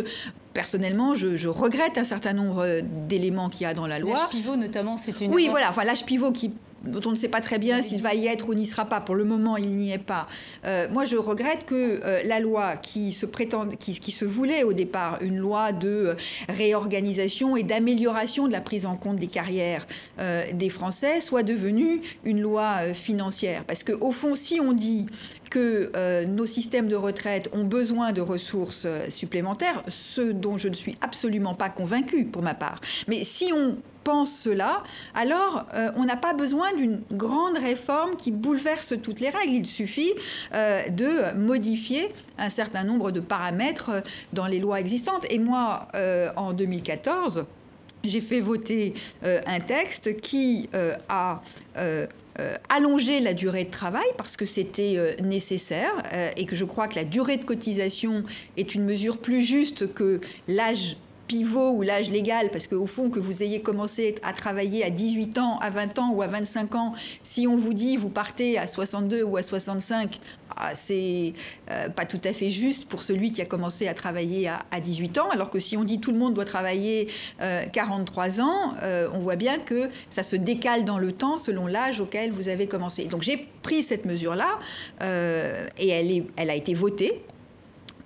personnellement, 0.53 1.15
je, 1.15 1.47
regrette 1.47 1.97
un 1.97 2.03
certain 2.03 2.33
nombre 2.33 2.65
d'éléments 3.07 3.49
qu'il 3.49 3.61
y 3.61 3.65
a 3.65 3.73
dans 3.73 3.87
la 3.87 3.99
loi. 3.99 4.13
L'âge 4.13 4.29
pivot, 4.29 4.55
notamment, 4.55 4.97
c'est 4.97 5.19
une. 5.21 5.33
Oui, 5.33 5.47
voilà. 5.49 5.69
Enfin, 5.69 5.83
l'âge 5.83 6.05
pivot 6.05 6.31
qui 6.31 6.51
dont 6.83 7.01
on 7.05 7.11
ne 7.11 7.15
sait 7.15 7.27
pas 7.27 7.41
très 7.41 7.59
bien 7.59 7.81
s'il 7.81 8.01
va 8.01 8.13
y 8.13 8.27
être 8.27 8.49
ou 8.49 8.53
n'y 8.53 8.65
sera 8.65 8.85
pas. 8.85 9.01
Pour 9.01 9.15
le 9.15 9.23
moment, 9.23 9.57
il 9.57 9.75
n'y 9.75 9.91
est 9.91 9.97
pas. 9.97 10.27
Euh, 10.65 10.87
moi, 10.91 11.05
je 11.05 11.17
regrette 11.17 11.65
que 11.65 12.01
euh, 12.03 12.21
la 12.25 12.39
loi 12.39 12.75
qui 12.77 13.11
se, 13.11 13.25
prétend, 13.25 13.67
qui, 13.67 14.11
se 14.11 14.25
voulait 14.25 14.63
au 14.63 14.73
départ 14.73 15.19
une 15.21 15.37
loi 15.37 15.71
de 15.71 15.87
euh, 15.87 16.15
réorganisation 16.49 17.57
et 17.57 17.63
d'amélioration 17.63 18.47
de 18.47 18.51
la 18.51 18.61
prise 18.61 18.85
en 18.85 18.95
compte 18.95 19.17
des 19.17 19.27
carrières 19.27 19.85
des 20.53 20.69
Français 20.69 21.19
soit 21.19 21.43
devenue 21.43 22.01
une 22.23 22.41
loi 22.41 22.93
financière. 22.93 23.63
Parce 23.65 23.83
qu'au 23.83 24.11
fond, 24.11 24.35
si 24.35 24.59
on 24.59 24.73
dit 24.73 25.07
que 25.49 25.91
nos 26.25 26.45
systèmes 26.45 26.87
de 26.87 26.95
retraite 26.95 27.49
ont 27.53 27.63
besoin 27.63 28.11
de 28.11 28.21
ressources 28.21 28.87
supplémentaires, 29.09 29.83
ce 29.87 30.21
dont 30.21 30.57
je 30.57 30.67
ne 30.67 30.73
suis 30.73 30.97
absolument 31.01 31.53
pas 31.53 31.69
convaincue 31.69 32.25
pour 32.25 32.41
ma 32.41 32.53
part. 32.53 32.79
Mais 33.07 33.23
si 33.23 33.51
on 33.53 33.77
cela, 34.25 34.83
alors 35.13 35.65
euh, 35.73 35.91
on 35.95 36.05
n'a 36.05 36.15
pas 36.15 36.33
besoin 36.33 36.73
d'une 36.73 37.01
grande 37.11 37.57
réforme 37.57 38.15
qui 38.15 38.31
bouleverse 38.31 38.93
toutes 39.01 39.19
les 39.19 39.29
règles. 39.29 39.53
Il 39.53 39.65
suffit 39.65 40.13
euh, 40.53 40.87
de 40.89 41.37
modifier 41.37 42.13
un 42.37 42.49
certain 42.49 42.83
nombre 42.83 43.11
de 43.11 43.19
paramètres 43.19 43.89
euh, 43.89 44.01
dans 44.33 44.47
les 44.47 44.59
lois 44.59 44.79
existantes. 44.79 45.25
Et 45.29 45.39
moi, 45.39 45.87
en 46.35 46.53
2014, 46.53 47.45
j'ai 48.03 48.21
fait 48.21 48.39
voter 48.39 48.93
un 49.23 49.59
texte 49.59 50.19
qui 50.21 50.69
a 51.09 51.41
allongé 52.69 53.19
la 53.19 53.33
durée 53.33 53.65
de 53.65 53.71
travail 53.71 54.07
parce 54.17 54.37
que 54.37 54.45
c'était 54.45 55.15
nécessaire 55.21 55.91
et 56.37 56.45
que 56.45 56.55
je 56.55 56.65
crois 56.65 56.87
que 56.87 56.95
la 56.95 57.03
durée 57.03 57.37
de 57.37 57.45
cotisation 57.45 58.23
est 58.57 58.75
une 58.75 58.85
mesure 58.85 59.17
plus 59.17 59.41
juste 59.41 59.93
que 59.93 60.21
l'âge 60.47 60.97
pivot 61.29 61.73
ou 61.73 61.83
l'âge 61.83 62.09
légal, 62.09 62.49
parce 62.49 62.65
qu'au 62.65 62.87
fond, 62.87 63.11
que 63.11 63.19
vous 63.19 63.43
ayez 63.43 63.61
commencé 63.61 64.15
à 64.23 64.33
travailler 64.33 64.83
à 64.83 64.89
18 64.89 65.37
ans, 65.37 65.59
à 65.59 65.69
20 65.69 65.99
ans 65.99 66.11
ou 66.11 66.23
à 66.23 66.27
25 66.27 66.73
ans, 66.73 66.93
si 67.21 67.47
on 67.47 67.55
vous 67.55 67.75
dit 67.75 67.97
vous 67.97 68.09
partez 68.09 68.57
à 68.57 68.67
62 68.67 69.21
ou 69.21 69.37
à 69.37 69.43
65, 69.43 70.19
ah, 70.57 70.71
c'est 70.73 71.33
euh, 71.69 71.87
pas 71.89 72.05
tout 72.05 72.19
à 72.23 72.33
fait 72.33 72.49
juste 72.49 72.85
pour 72.89 73.03
celui 73.03 73.31
qui 73.31 73.41
a 73.41 73.45
commencé 73.45 73.87
à 73.87 73.93
travailler 73.93 74.49
à, 74.49 74.79
18 74.79 75.19
ans, 75.19 75.29
alors 75.29 75.51
que 75.51 75.59
si 75.59 75.77
on 75.77 75.83
dit 75.83 76.01
tout 76.01 76.11
le 76.11 76.17
monde 76.17 76.33
doit 76.33 76.45
travailler 76.45 77.07
43 77.71 78.39
euh, 78.39 78.43
ans, 78.43 78.73
euh, 78.81 79.07
on 79.13 79.19
voit 79.19 79.35
bien 79.35 79.59
que 79.59 79.89
ça 80.09 80.23
se 80.23 80.35
décale 80.35 80.83
dans 80.83 80.97
le 80.97 81.11
temps 81.11 81.37
selon 81.37 81.67
l'âge 81.67 82.01
auquel 82.01 82.31
vous 82.31 82.49
avez 82.49 82.67
commencé. 82.67 83.05
Donc 83.05 83.21
j'ai 83.21 83.47
pris 83.61 83.83
cette 83.83 84.05
mesure-là 84.05 84.59
et 85.77 85.89
elle, 85.89 86.49
a 86.49 86.55
été 86.55 86.73
votée 86.73 87.21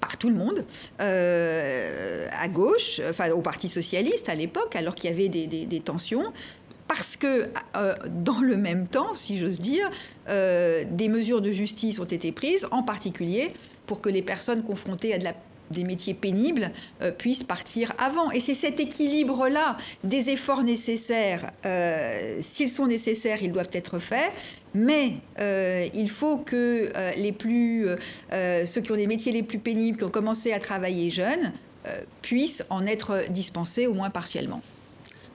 par 0.04 0.18
tout 0.18 0.28
le 0.28 0.36
monde, 0.36 0.66
euh, 1.00 2.28
à 2.38 2.50
gauche, 2.50 3.00
enfin 3.10 3.32
au 3.32 3.40
Parti 3.40 3.70
socialiste 3.70 4.28
à 4.28 4.36
l'époque, 4.36 4.76
alors 4.76 4.96
qu'il 4.96 5.10
y 5.10 5.14
avait 5.14 5.30
des, 5.30 5.80
tensions 5.80 6.34
parce 6.90 7.16
que 7.16 7.48
euh, 7.78 7.96
dans 8.10 8.42
le 8.42 8.58
même 8.58 8.90
temps, 8.90 9.16
si 9.16 9.40
j'ose 9.40 9.62
dire, 9.62 9.90
euh, 10.28 10.84
des 10.90 11.08
mesures 11.08 11.40
de 11.40 11.54
justice 11.54 12.00
ont 12.00 12.04
été 12.20 12.34
prises, 12.34 12.68
en 12.72 12.84
particulier 12.84 13.54
pour 13.88 14.02
que 14.02 14.10
les 14.10 14.22
personnes 14.22 14.64
confrontées 14.64 15.14
à 15.14 15.20
de 15.20 15.24
la 15.24 15.36
des 15.72 15.84
métiers 15.84 16.14
pénibles 16.14 16.72
euh, 17.02 17.12
puissent 17.12 17.44
partir 17.44 17.94
avant. 17.98 18.32
Et 18.32 18.40
c'est 18.40 18.54
cet 18.54 18.80
équilibre-là 18.80 19.78
des 20.04 20.30
efforts 20.30 20.64
nécessaires. 20.64 21.52
Euh, 21.66 22.38
s'ils 22.42 22.70
sont 22.70 22.88
nécessaires, 22.88 23.42
ils 23.42 23.52
doivent 23.52 23.70
être 23.74 24.00
faits. 24.00 24.32
Mais 24.74 25.14
euh, 25.40 25.88
il 25.94 26.10
faut 26.10 26.38
que 26.38 26.92
les 27.16 27.32
plus, 27.32 27.86
ceux 28.32 28.82
qui 28.82 28.92
ont 28.92 28.96
des 28.96 29.06
métiers 29.06 29.32
les 29.32 29.44
plus 29.44 29.60
pénibles, 29.60 30.00
qui 30.00 30.04
ont 30.04 30.10
commencé 30.10 30.52
à 30.52 30.60
travailler 30.60 31.12
jeunes, 31.12 31.52
puissent 32.24 32.64
en 32.72 32.88
être 32.88 33.26
dispensés 33.30 33.86
au 33.86 33.94
moins 33.94 34.10
partiellement. 34.10 34.62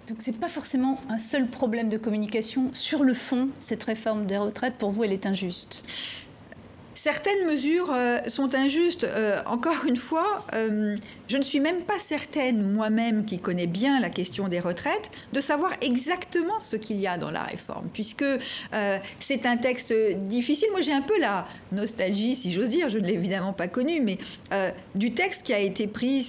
Donc 0.08 0.22
ce 0.22 0.30
n'est 0.30 0.38
pas 0.38 0.48
forcément 0.48 0.98
un 1.08 1.18
seul 1.18 1.46
problème 1.46 1.88
de 1.88 1.98
communication. 1.98 2.70
Sur 2.72 3.04
le 3.04 3.12
fond, 3.14 3.50
cette 3.58 3.84
réforme 3.84 4.26
des 4.26 4.38
retraites, 4.38 4.74
pour 4.74 4.90
vous, 4.90 5.04
elle 5.04 5.12
est 5.12 5.26
injuste? 5.26 5.84
Certaines 6.98 7.46
mesures 7.46 7.92
euh, 7.94 8.18
sont 8.26 8.56
injustes. 8.56 9.04
Euh, 9.04 9.40
encore 9.46 9.84
une 9.86 9.96
fois, 9.96 10.44
euh, 10.54 10.96
je 11.28 11.36
ne 11.36 11.44
suis 11.44 11.60
même 11.60 11.82
pas 11.82 12.00
certaine, 12.00 12.72
moi-même 12.72 13.24
qui 13.24 13.38
connais 13.38 13.68
bien 13.68 14.00
la 14.00 14.10
question 14.10 14.48
des 14.48 14.58
retraites, 14.58 15.08
de 15.32 15.40
savoir 15.40 15.74
exactement 15.80 16.60
ce 16.60 16.74
qu'il 16.74 16.98
y 16.98 17.06
a 17.06 17.16
dans 17.16 17.30
la 17.30 17.44
réforme, 17.44 17.86
puisque 17.92 18.24
c'est 19.20 19.46
un 19.46 19.56
texte 19.56 19.94
difficile. 20.16 20.68
Moi, 20.72 20.80
j'ai 20.80 20.92
un 20.92 21.02
peu 21.02 21.20
la 21.20 21.46
nostalgie, 21.70 22.34
si 22.34 22.52
j'ose 22.52 22.70
dire, 22.70 22.88
je 22.88 22.98
ne 22.98 23.06
l'ai 23.06 23.14
évidemment 23.14 23.52
pas 23.52 23.68
connu, 23.68 24.00
mais 24.00 24.18
du 24.96 25.12
texte 25.12 25.44
qui 25.44 25.52
a 25.52 25.60
été 25.60 25.86
pris 25.86 26.26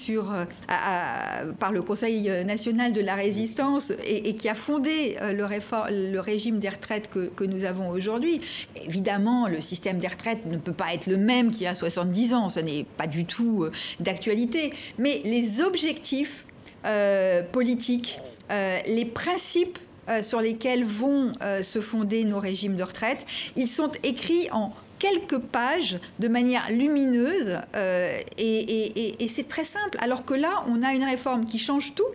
par 0.67 1.71
le 1.71 1.82
Conseil 1.82 2.29
national 2.45 2.93
de 2.93 3.01
la 3.01 3.15
résistance 3.15 3.91
et, 4.05 4.36
qui 4.36 4.49
a 4.49 4.55
fondé 4.55 5.17
le, 5.34 6.19
régime 6.19 6.60
des 6.60 6.69
retraites 6.69 7.10
que, 7.10 7.43
nous 7.43 7.63
avons 7.63 7.89
aujourd'hui. 7.89 8.41
Évidemment, 8.86 9.47
le 9.47 9.62
système 9.62 9.97
des 9.99 10.08
retraites 10.08 10.45
ne 10.45 10.59
peut 10.60 10.74
pas 10.74 10.93
être 10.93 11.08
le 11.08 11.17
même 11.17 11.52
qu'il 11.52 11.63
y 11.63 11.67
a 11.67 11.76
70 11.76 12.34
ans, 12.34 12.50
ça 12.50 12.62
n'est 12.62 12.86
pas 12.98 13.08
du 13.08 13.26
tout 13.26 13.63
euh, 13.63 13.72
d'actualité. 14.00 14.74
Mais 14.98 15.22
les 15.24 15.62
objectifs 15.62 16.45
euh, 16.86 17.43
politiques, 17.43 18.19
euh, 18.52 18.78
les 18.88 19.06
principes 19.06 19.80
sur 20.24 20.41
lesquels 20.41 20.84
vont 20.84 21.34
se 21.62 21.82
fonder 21.82 22.24
nos 22.24 22.39
régimes 22.39 22.76
de 22.76 22.82
retraite, 22.82 23.28
ils 23.56 23.67
sont 23.67 23.91
écrits 24.02 24.50
en 24.52 24.74
quelques 24.98 25.38
pages 25.38 26.00
de 26.17 26.28
manière 26.28 26.72
lumineuse 26.72 27.60
et, 28.39 29.24
et 29.24 29.28
c'est 29.28 29.48
très 29.48 29.65
simple. 29.65 30.00
Alors 30.02 30.26
que 30.26 30.34
là, 30.34 30.63
on 30.67 30.82
a 30.82 30.95
une 30.95 31.04
réforme 31.04 31.45
qui 31.45 31.60
change 31.60 31.93
tout 31.93 32.08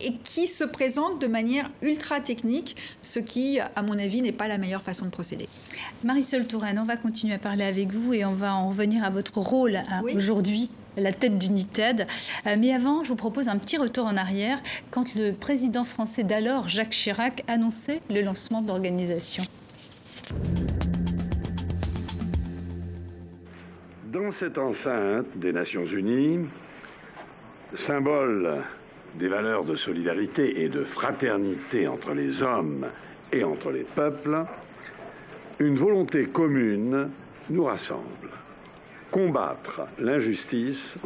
et 0.00 0.14
qui 0.14 0.46
se 0.46 0.64
présente 0.64 1.20
de 1.20 1.26
manière 1.26 1.70
ultra 1.82 2.20
technique, 2.20 2.76
ce 3.02 3.18
qui, 3.18 3.58
à 3.60 3.82
mon 3.82 3.98
avis, 3.98 4.22
n'est 4.22 4.32
pas 4.32 4.48
la 4.48 4.58
meilleure 4.58 4.82
façon 4.82 5.04
de 5.04 5.10
procéder. 5.10 5.48
Marisol 6.04 6.46
Touraine, 6.46 6.78
on 6.78 6.84
va 6.84 6.96
continuer 6.96 7.34
à 7.34 7.38
parler 7.38 7.64
avec 7.64 7.92
vous 7.92 8.14
et 8.14 8.24
on 8.24 8.34
va 8.34 8.54
en 8.54 8.68
revenir 8.68 9.04
à 9.04 9.10
votre 9.10 9.38
rôle 9.38 9.76
hein, 9.76 10.02
aujourd'hui 10.14 10.70
la 10.96 11.12
tête 11.12 11.38
d'United. 11.38 12.06
Euh, 12.46 12.56
mais 12.58 12.72
avant, 12.72 13.04
je 13.04 13.08
vous 13.08 13.16
propose 13.16 13.48
un 13.48 13.58
petit 13.58 13.76
retour 13.76 14.06
en 14.06 14.16
arrière 14.16 14.60
quand 14.90 15.14
le 15.14 15.32
président 15.32 15.84
français 15.84 16.24
d'alors, 16.24 16.68
Jacques 16.68 16.90
Chirac, 16.90 17.44
annonçait 17.48 18.00
le 18.10 18.22
lancement 18.22 18.62
de 18.62 18.68
l'organisation. 18.68 19.44
Dans 24.12 24.30
cette 24.32 24.58
enceinte 24.58 25.26
des 25.36 25.52
Nations 25.52 25.84
Unies, 25.84 26.40
symbole 27.74 28.64
des 29.14 29.28
valeurs 29.28 29.64
de 29.64 29.76
solidarité 29.76 30.62
et 30.62 30.68
de 30.68 30.84
fraternité 30.84 31.88
entre 31.88 32.12
les 32.12 32.42
hommes 32.42 32.86
et 33.32 33.44
entre 33.44 33.70
les 33.70 33.84
peuples, 33.84 34.44
une 35.58 35.76
volonté 35.76 36.26
commune 36.26 37.10
nous 37.50 37.64
rassemble. 37.64 38.30
Combattre 39.10 39.82
l'injustice, 39.98 40.96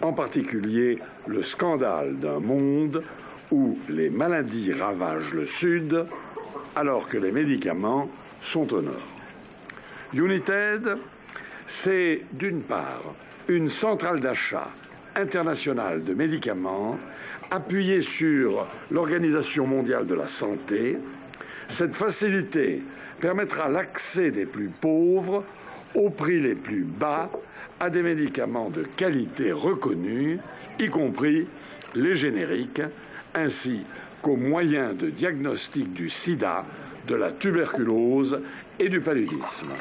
en 0.00 0.12
particulier 0.12 0.98
le 1.26 1.42
scandale 1.42 2.16
d'un 2.18 2.40
monde 2.40 3.02
où 3.50 3.78
les 3.88 4.10
maladies 4.10 4.72
ravagent 4.72 5.32
le 5.32 5.46
Sud 5.46 6.06
alors 6.76 7.08
que 7.08 7.18
les 7.18 7.32
médicaments 7.32 8.08
sont 8.42 8.72
au 8.72 8.80
Nord. 8.80 9.08
United, 10.14 10.96
c'est 11.66 12.22
d'une 12.32 12.62
part 12.62 13.14
une 13.48 13.68
centrale 13.68 14.20
d'achat 14.20 14.68
internationale 15.16 16.04
de 16.04 16.14
médicaments 16.14 16.98
appuyée 17.50 18.02
sur 18.02 18.66
l'Organisation 18.90 19.66
mondiale 19.66 20.06
de 20.06 20.14
la 20.14 20.28
santé. 20.28 20.98
Cette 21.68 21.94
facilité 21.94 22.82
permettra 23.20 23.68
l'accès 23.68 24.30
des 24.30 24.46
plus 24.46 24.68
pauvres 24.68 25.44
aux 25.94 26.10
prix 26.10 26.40
les 26.40 26.54
plus 26.54 26.84
bas 26.84 27.30
à 27.80 27.90
des 27.90 28.02
médicaments 28.02 28.70
de 28.70 28.82
qualité 28.96 29.52
reconnus, 29.52 30.38
y 30.78 30.88
compris 30.88 31.46
les 31.94 32.16
génériques, 32.16 32.82
ainsi 33.34 33.84
qu'aux 34.22 34.36
moyens 34.36 34.96
de 34.96 35.10
diagnostic 35.10 35.92
du 35.92 36.08
sida, 36.08 36.64
de 37.06 37.14
la 37.14 37.32
tuberculose 37.32 38.40
et 38.78 38.88
du 38.88 39.00
paludisme. 39.00 39.72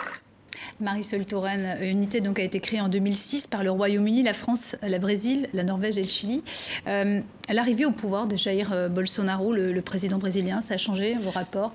Marisol 0.79 1.25
Touraine, 1.25 1.77
unité 1.81 2.21
donc 2.21 2.39
a 2.39 2.43
été 2.43 2.59
créée 2.59 2.79
en 2.79 2.87
2006 2.87 3.47
par 3.47 3.63
le 3.63 3.71
Royaume-Uni, 3.71 4.23
la 4.23 4.33
France, 4.33 4.75
la 4.81 4.97
Brésil, 4.99 5.49
la 5.53 5.63
Norvège 5.63 5.97
et 5.97 6.03
le 6.03 6.07
Chili. 6.07 6.43
Euh, 6.87 7.19
l'arrivée 7.49 7.85
au 7.85 7.91
pouvoir 7.91 8.27
de 8.27 8.37
Jair 8.37 8.71
euh, 8.71 8.87
Bolsonaro, 8.87 9.53
le, 9.53 9.81
président 9.81 10.17
brésilien, 10.17 10.61
ça 10.61 10.75
a 10.75 10.77
changé 10.77 11.15
vos 11.15 11.31
rapports? 11.31 11.73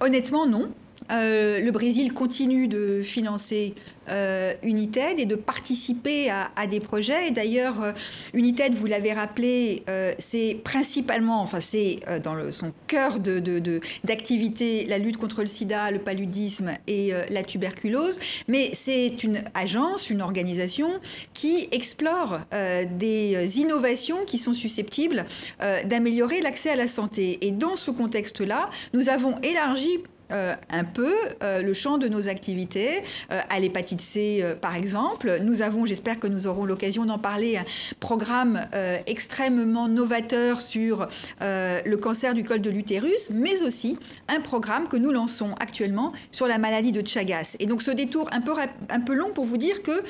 Honnêtement, 0.00 0.46
non. 0.46 0.70
Euh, 1.10 1.60
le 1.60 1.70
Brésil 1.70 2.12
continue 2.12 2.68
de 2.68 3.02
financer 3.02 3.74
euh, 4.10 4.52
United 4.62 5.18
et 5.18 5.26
de 5.26 5.34
participer 5.34 6.30
à, 6.30 6.66
des 6.66 6.80
projets. 6.80 7.28
Et 7.28 7.30
d'ailleurs, 7.30 7.82
euh, 7.82 7.92
United, 8.34 8.74
vous 8.74 8.86
l'avez 8.86 9.12
rappelé, 9.12 9.84
c'est 10.18 10.58
principalement, 10.64 11.40
enfin 11.40 11.60
c'est 11.60 12.00
dans 12.22 12.34
le, 12.34 12.52
son 12.52 12.72
cœur 12.86 13.18
d'activité 13.20 14.84
de, 14.84 14.90
la 14.90 14.98
lutte 14.98 15.16
contre 15.16 15.40
le 15.42 15.46
sida, 15.46 15.90
le 15.90 15.98
paludisme 15.98 16.72
et 16.86 17.12
la 17.30 17.42
tuberculose. 17.42 18.18
Mais 18.48 18.70
c'est 18.74 19.22
une 19.22 19.42
agence, 19.54 20.10
une 20.10 20.22
organisation 20.22 20.88
qui 21.32 21.68
explore 21.72 22.40
des 22.98 23.58
innovations 23.58 24.24
qui 24.26 24.38
sont 24.38 24.54
susceptibles 24.54 25.24
d'améliorer 25.84 26.40
l'accès 26.40 26.70
à 26.70 26.76
la 26.76 26.88
santé. 26.88 27.38
Et 27.46 27.50
dans 27.50 27.76
ce 27.76 27.90
contexte-là, 27.90 28.70
nous 28.92 29.08
avons 29.08 29.34
élargi 29.42 29.98
euh, 30.30 30.54
un 30.70 30.84
peu 30.84 31.12
euh, 31.42 31.62
le 31.62 31.72
champ 31.72 31.98
de 31.98 32.06
nos 32.08 32.28
activités. 32.28 32.88
Euh, 33.32 33.40
à 33.48 33.60
l'hépatite 33.60 34.00
C, 34.00 34.44
par 34.60 34.76
exemple, 34.76 35.38
nous 35.42 35.62
avons, 35.62 35.86
j'espère 35.86 36.18
que 36.18 36.26
nous 36.26 36.46
aurons 36.46 36.64
l'occasion 36.64 37.04
d'en 37.04 37.18
parler, 37.18 37.56
un 37.56 37.64
programme 38.00 38.60
extrêmement 39.06 39.88
novateur 39.88 40.60
sur 40.60 41.08
le 41.40 41.96
cancer 41.96 42.34
du 42.34 42.44
col 42.44 42.60
de 42.60 42.70
l'utérus, 42.70 43.30
mais 43.30 43.62
aussi 43.62 43.98
un 44.28 44.40
programme 44.40 44.88
que 44.88 44.96
nous 44.96 45.10
lançons 45.10 45.54
actuellement 45.60 46.12
sur 46.30 46.46
la 46.46 46.58
maladie 46.58 46.92
de 46.92 47.06
Chagas. 47.06 47.56
Et 47.58 47.66
donc 47.66 47.82
ce 47.82 47.90
détour 47.90 48.28
un 48.32 48.40
peu, 48.40 48.52
un 48.90 49.00
peu 49.00 49.14
long 49.14 49.30
pour 49.30 49.44
vous 49.44 49.56
dire 49.56 49.82
que 49.82 50.02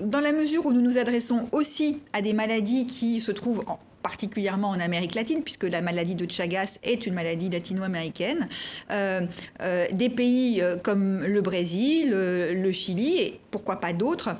dans 0.00 0.20
la 0.20 0.32
mesure 0.32 0.66
où 0.66 0.72
nous 0.72 0.82
nous 0.82 0.98
adressons 0.98 1.48
aussi 1.52 2.00
à 2.12 2.20
des 2.20 2.32
maladies 2.32 2.86
qui 2.86 3.20
se 3.20 3.32
trouvent 3.32 3.64
en 3.66 3.78
particulièrement 4.02 4.70
en 4.70 4.80
Amérique 4.80 5.14
latine, 5.14 5.42
puisque 5.42 5.64
la 5.64 5.80
maladie 5.80 6.14
de 6.14 6.30
Chagas 6.30 6.78
est 6.82 7.06
une 7.06 7.14
maladie 7.14 7.48
latino-américaine. 7.48 8.48
Euh, 8.90 9.22
euh, 9.60 9.86
des 9.92 10.08
pays 10.08 10.60
euh, 10.60 10.76
comme 10.76 11.24
le 11.24 11.40
Brésil, 11.40 12.10
le 12.10 12.72
Chili, 12.72 13.18
et 13.20 13.40
pourquoi 13.50 13.80
pas 13.80 13.92
d'autres, 13.92 14.36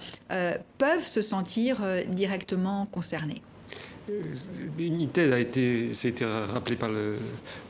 peuvent 0.79 1.07
se 1.07 1.21
sentir 1.21 1.83
directement 2.09 2.87
concernés. 2.87 3.43
United 4.79 5.33
a 5.33 5.39
été, 5.39 5.95
ça 5.95 6.09
a 6.09 6.11
été 6.11 6.25
rappelé 6.25 6.77
par 6.77 6.89
le, 6.89 7.17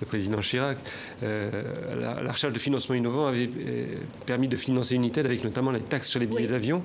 président 0.07 0.41
Chirac, 0.41 0.79
euh, 1.23 1.51
la, 2.01 2.33
recherche 2.33 2.53
de 2.53 2.59
financement 2.59 2.95
innovant 2.95 3.27
avait 3.27 3.51
euh, 3.67 3.87
permis 4.25 4.49
de 4.49 4.57
financer 4.57 4.95
United 4.95 5.27
avec 5.27 5.45
notamment 5.45 5.71
les 5.71 5.81
taxes 5.81 6.09
sur 6.09 6.21
les 6.21 6.27
billets 6.27 6.47
d'avion. 6.47 6.83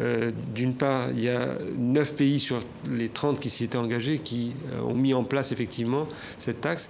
Euh, 0.00 0.30
d'une 0.54 0.74
part, 0.74 1.10
il 1.10 1.20
y 1.20 1.28
a 1.28 1.56
9 1.76 2.14
pays 2.14 2.40
sur 2.40 2.60
les 2.90 3.10
30 3.10 3.38
qui 3.38 3.50
s'y 3.50 3.64
étaient 3.64 3.76
engagés 3.76 4.18
qui 4.18 4.52
ont 4.82 4.94
mis 4.94 5.12
en 5.12 5.24
place 5.24 5.52
effectivement 5.52 6.06
cette 6.38 6.60
taxe. 6.60 6.88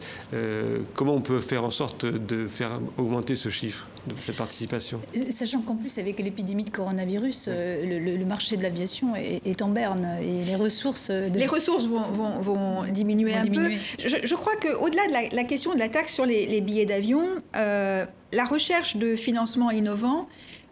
comment 0.95 1.15
on 1.15 1.21
peut 1.21 1.41
faire 1.41 1.65
en 1.65 1.71
sorte 1.71 2.07
de 2.07 2.47
faire 2.47 2.81
augmenter 2.99 3.37
ce 3.37 3.49
chiffre 3.49 3.87
de 4.07 4.15
cette 4.25 4.37
participation? 4.37 5.01
Sachant 5.31 5.61
qu'en 5.61 5.75
plus, 5.75 5.99
avec 5.99 6.19
l'épidémie 6.21 6.65
de 6.65 6.71
coronavirus, 6.71 7.49
le, 7.49 8.25
marché 8.25 8.57
de 8.57 8.63
l'aviation 8.63 9.15
est, 9.17 9.63
en 9.63 9.69
berne 9.69 10.19
et 10.23 10.45
les 10.45 10.57
ressources... 10.57 11.11
Les 11.11 11.47
ressources 11.47 11.87
vont 11.99 12.39
vont, 12.41 12.85
diminuer 12.85 13.35
un 13.35 13.47
peu. 13.47 13.71
Je, 13.99 14.35
crois 14.35 14.55
qu'au-delà 14.57 15.07
de 15.07 15.35
la, 15.35 15.45
question 15.45 15.75
de 15.75 15.79
la 15.79 15.89
taxe 15.89 16.15
sur 16.15 16.27
les, 16.27 16.61
billets 16.61 16.87
d'avion, 16.87 17.25
euh, 17.57 18.05
la 18.33 18.45
recherche 18.45 18.97
de 18.97 19.17
financement 19.17 19.71
innovant 19.71 20.29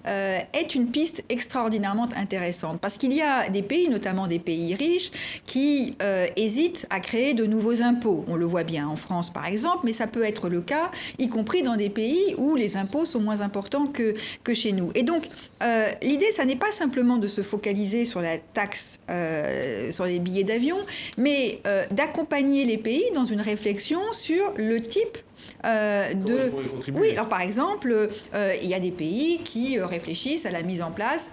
euh, 0.07 0.39
est 0.53 0.75
une 0.75 0.89
piste 0.91 1.25
extraordinairement 1.29 2.09
intéressante 2.17 2.81
parce 2.81 2.99
qu'il 2.99 3.13
y 3.13 3.23
a 3.23 3.49
des 3.49 3.63
pays, 3.63 3.89
notamment 3.89 4.27
des 4.27 4.39
pays 4.39 4.75
riches, 4.75 5.11
qui 5.47 5.97
euh, 6.03 6.27
hésitent 6.37 6.87
à 6.91 7.01
créer 7.01 7.35
de 7.35 7.47
nouveaux 7.47 7.83
impôts. 7.83 8.25
On 8.29 8.37
le 8.37 8.45
voit 8.45 8.65
bien 8.65 8.87
en 8.87 8.97
France, 8.97 9.31
par 9.31 9.47
exemple, 9.47 9.81
mais 9.85 9.93
ça 9.93 10.07
peut 10.07 10.23
être 10.23 10.49
le 10.49 10.61
cas, 10.61 10.91
y 11.19 11.29
compris 11.29 11.63
dans 11.63 11.77
des 11.77 11.91
pays 11.91 12.35
où 12.37 12.55
les 12.55 12.77
impôts 12.77 13.05
sont 13.05 13.21
moins 13.21 13.41
importants 13.41 13.87
que, 13.87 14.15
que 14.43 14.55
chez 14.55 14.73
nous. 14.73 14.91
Et 14.95 15.03
donc, 15.03 15.25
euh, 15.63 15.87
l'idée, 16.03 16.33
ça 16.33 16.45
n'est 16.45 16.57
pas 16.57 16.73
simplement 16.73 17.17
de 17.17 17.27
se 17.27 17.43
focaliser 17.43 18.05
sur 18.05 18.21
la 18.21 18.39
taxe 18.39 18.99
sur 19.91 20.05
les 20.05 20.19
billets 20.19 20.45
d'avion, 20.45 20.79
mais 21.17 21.61
d'accompagner 21.91 22.65
les 22.65 22.79
pays 22.79 23.05
dans 23.15 23.25
une 23.25 23.41
réflexion 23.41 24.01
sur 24.13 24.53
le 24.57 24.81
type 24.81 25.19
euh, 25.65 26.15
de... 26.15 26.53
Oui, 26.95 27.13
alors 27.13 27.29
par 27.29 27.41
exemple, 27.41 27.93
euh, 28.35 28.53
il 28.63 28.69
y 28.69 28.75
a 28.75 28.81
des 28.81 28.91
pays 28.91 29.41
qui 29.43 29.79
euh, 29.79 29.87
réfléchissent 29.87 30.47
à 30.47 30.51
la 30.51 30.63
mise 30.63 30.83
en 30.83 30.91
place 30.91 31.31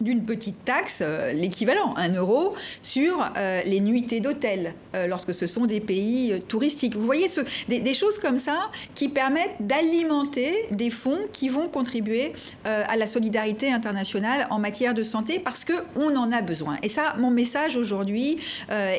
d'une 0.00 0.24
petite 0.24 0.64
taxe, 0.64 0.98
euh, 1.02 1.32
l'équivalent, 1.32 1.94
un 1.96 2.14
euro, 2.14 2.54
sur 2.82 3.24
euh, 3.36 3.60
les 3.66 3.80
nuitées 3.80 4.20
d'hôtel, 4.20 4.74
euh, 4.94 5.06
lorsque 5.06 5.34
ce 5.34 5.46
sont 5.46 5.66
des 5.66 5.80
pays 5.80 6.40
touristiques. 6.48 6.96
Vous 6.96 7.04
voyez 7.04 7.26
des, 7.68 7.94
choses 7.94 8.18
comme 8.18 8.36
ça 8.36 8.70
qui 8.94 9.08
permettent 9.08 9.56
d'alimenter 9.60 10.52
des 10.70 10.90
fonds 10.90 11.18
qui 11.32 11.48
vont 11.48 11.68
contribuer 11.68 12.32
à 12.64 12.96
la 12.96 13.06
solidarité 13.06 13.72
internationale 13.72 14.46
en 14.50 14.58
matière 14.58 14.94
de 14.94 15.02
santé 15.02 15.40
parce 15.40 15.64
qu'on 15.64 16.16
en 16.16 16.30
a 16.30 16.42
besoin. 16.42 16.76
Et 16.82 16.88
ça, 16.88 17.14
mon 17.18 17.30
message 17.30 17.76
aujourd'hui, 17.76 18.38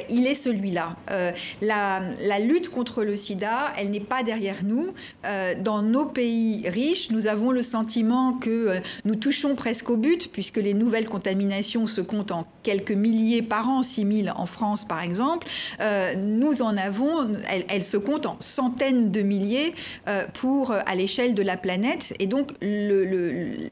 il 0.09 0.27
est 0.27 0.35
celui-là. 0.35 0.95
La, 1.61 2.01
la, 2.21 2.39
lutte 2.39 2.69
contre 2.69 3.03
le 3.03 3.15
sida, 3.15 3.73
elle 3.77 3.89
n'est 3.89 3.99
pas 3.99 4.23
derrière 4.23 4.57
nous. 4.63 4.87
dans 5.63 5.81
nos 5.81 6.05
pays 6.05 6.67
riches, 6.67 7.09
nous 7.11 7.27
avons 7.27 7.51
le 7.51 7.61
sentiment 7.61 8.33
que 8.33 8.73
nous 9.05 9.15
touchons 9.15 9.55
presque 9.55 9.89
au 9.89 9.97
but 9.97 10.29
puisque 10.31 10.57
les 10.57 10.73
nouveaux 10.73 10.88
nouvelles 10.89 11.07
contaminations 11.07 11.85
se 11.85 12.01
comptent 12.01 12.31
en 12.31 12.47
quelques 12.63 12.91
milliers 12.91 13.43
par 13.43 13.69
an, 13.69 13.83
6 13.83 14.23
000 14.23 14.35
en 14.35 14.47
France 14.47 14.85
par 14.85 15.03
exemple. 15.03 15.47
Euh, 15.81 16.15
nous 16.15 16.63
en 16.63 16.77
avons, 16.77 17.35
elles, 17.67 17.83
se 17.83 17.95
comptent 17.95 18.25
en 18.25 18.37
centaines 18.39 19.11
de 19.11 19.21
milliers 19.21 19.75
euh, 20.07 20.25
pour 20.33 20.71
à 20.71 20.95
l'échelle 20.95 21.35
de 21.35 21.43
la 21.43 21.57
planète. 21.57 22.15
Et 22.17 22.25
donc 22.25 22.53
le, 22.61 23.69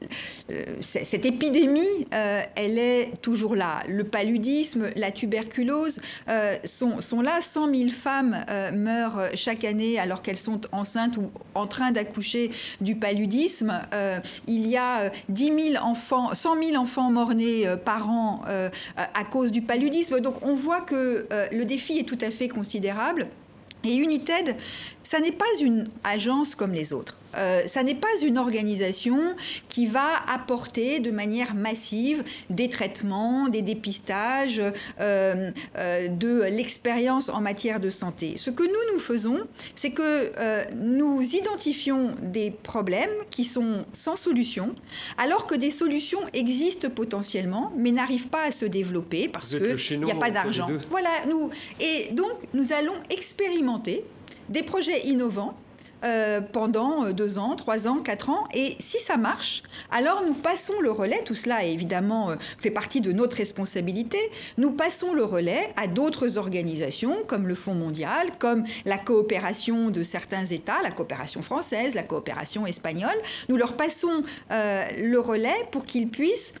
cette 0.80 1.26
épidémie, 1.26 2.06
euh, 2.14 2.40
elle 2.54 2.78
est 2.78 3.20
toujours 3.20 3.56
là. 3.56 3.82
Le 3.88 4.04
paludisme, 4.04 4.90
la 4.94 5.10
tuberculose 5.10 6.00
sont, 6.64 7.00
sont, 7.00 7.20
là. 7.20 7.40
100 7.40 7.74
000 7.74 7.90
femmes 7.90 8.44
meurent 8.74 9.30
chaque 9.34 9.64
année 9.64 9.98
alors 9.98 10.22
qu'elles 10.22 10.36
sont 10.36 10.60
enceintes 10.70 11.16
ou 11.16 11.30
en 11.54 11.66
train 11.66 11.90
d'accoucher 11.90 12.50
du 12.80 12.94
paludisme. 12.94 13.80
il 14.46 14.66
y 14.68 14.76
a 14.76 15.10
10 15.28 15.72
000 15.72 15.84
enfants, 15.84 16.34
100 16.34 16.62
000 16.62 16.76
enfants 16.76 17.07
morts-nés 17.10 17.66
euh, 17.66 17.76
par 17.76 18.10
an 18.10 18.42
à 18.96 19.24
cause 19.24 19.52
du 19.52 19.62
paludisme. 19.62 20.20
Donc 20.20 20.36
on 20.42 20.54
voit 20.54 20.80
que 20.80 21.26
euh, 21.32 21.46
le 21.52 21.64
défi 21.64 21.98
est 21.98 22.08
tout 22.08 22.18
à 22.20 22.30
fait 22.30 22.48
considérable. 22.48 23.28
Et 23.84 23.94
United, 23.94 24.56
ça 25.02 25.20
n'est 25.20 25.32
pas 25.32 25.44
une 25.60 25.88
agence 26.04 26.54
comme 26.54 26.72
les 26.72 26.92
autres. 26.92 27.16
Euh, 27.38 27.62
ça 27.66 27.82
n'est 27.82 27.94
pas 27.94 28.08
une 28.22 28.38
organisation 28.38 29.34
qui 29.68 29.86
va 29.86 30.08
apporter 30.28 31.00
de 31.00 31.10
manière 31.10 31.54
massive 31.54 32.24
des 32.50 32.68
traitements, 32.68 33.48
des 33.48 33.62
dépistages, 33.62 34.60
euh, 35.00 35.50
euh, 35.76 36.08
de 36.08 36.42
l'expérience 36.44 37.28
en 37.28 37.40
matière 37.40 37.80
de 37.80 37.90
santé. 37.90 38.34
Ce 38.36 38.50
que 38.50 38.62
nous, 38.62 38.94
nous 38.94 39.00
faisons, 39.00 39.38
c'est 39.74 39.90
que 39.90 40.30
nous 40.74 41.22
identifions 41.22 42.14
des 42.22 42.50
problèmes 42.50 43.10
qui 43.30 43.44
sont 43.44 43.84
sans 43.92 44.16
solution, 44.16 44.74
alors 45.16 45.46
que 45.46 45.54
des 45.54 45.70
solutions 45.70 46.20
existent 46.32 46.88
potentiellement, 46.90 47.72
mais 47.76 47.90
n'arrivent 47.90 48.28
pas 48.28 48.44
à 48.44 48.52
se 48.52 48.64
développer 48.64 49.28
parce 49.28 49.54
qu'il 49.54 50.00
n'y 50.00 50.10
a 50.10 50.16
pas 50.16 50.30
d'argent. 50.30 50.68
Voilà, 50.90 51.10
nous. 51.28 51.50
Et 51.80 52.12
donc, 52.12 52.32
nous 52.54 52.72
allons 52.72 52.94
expérimenter 53.10 54.04
des 54.48 54.62
projets 54.62 55.06
innovants 55.06 55.56
euh, 56.04 56.40
pendant 56.40 57.06
euh, 57.06 57.12
deux 57.12 57.38
ans, 57.38 57.56
trois 57.56 57.88
ans, 57.88 57.98
quatre 57.98 58.30
ans. 58.30 58.46
Et 58.54 58.76
si 58.78 58.98
ça 58.98 59.16
marche, 59.16 59.64
alors 59.90 60.22
nous 60.24 60.34
passons 60.34 60.80
le 60.80 60.90
relais. 60.90 61.20
Tout 61.24 61.34
cela, 61.34 61.64
évidemment, 61.64 62.30
euh, 62.30 62.36
fait 62.58 62.70
partie 62.70 63.00
de 63.00 63.10
notre 63.10 63.36
responsabilité. 63.36 64.18
Nous 64.58 64.70
passons 64.70 65.12
le 65.12 65.24
relais 65.24 65.72
à 65.76 65.88
d'autres 65.88 66.38
organisations, 66.38 67.24
comme 67.26 67.48
le 67.48 67.54
Fonds 67.56 67.74
mondial, 67.74 68.28
comme 68.38 68.64
la 68.84 68.98
coopération 68.98 69.90
de 69.90 70.02
certains 70.04 70.44
États, 70.44 70.80
la 70.82 70.92
coopération 70.92 71.42
française, 71.42 71.94
la 71.94 72.04
coopération 72.04 72.66
espagnole. 72.66 73.16
Nous 73.48 73.56
leur 73.56 73.76
passons 73.76 74.22
le 74.50 75.16
relais 75.18 75.66
pour 75.70 75.84
qu'ils 75.84 76.08
puissent 76.08 76.54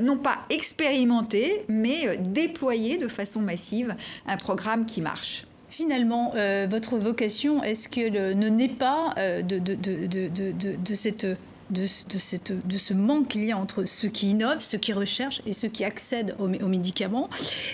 non 0.00 0.16
pas 0.16 0.42
expérimenter, 0.50 1.64
mais 1.68 2.16
déployer 2.18 2.98
de 2.98 3.08
façon 3.08 3.40
massive 3.40 3.94
un 4.26 4.36
programme 4.36 4.86
qui 4.86 5.00
marche. 5.00 5.46
Finalement, 5.76 6.34
euh, 6.36 6.68
votre 6.70 6.98
vocation, 6.98 7.64
est-ce 7.64 7.88
qu'elle 7.88 8.38
ne 8.38 8.48
naît 8.48 8.68
pas 8.68 9.12
euh, 9.18 9.42
de, 9.42 10.94
cette 10.94 11.26
de, 11.70 11.86
cette, 11.86 12.66
de, 12.66 12.78
ce 12.78 12.94
manque 12.94 13.28
qu'il 13.28 13.44
y 13.44 13.52
a 13.52 13.58
entre 13.58 13.84
ceux 13.86 14.08
qui 14.08 14.30
innovent, 14.30 14.60
ceux 14.60 14.78
qui 14.78 14.92
recherchent 14.92 15.42
et 15.46 15.52
ceux 15.52 15.68
qui 15.68 15.84
accèdent 15.84 16.34
aux, 16.38 16.48
médicaments. 16.68 17.28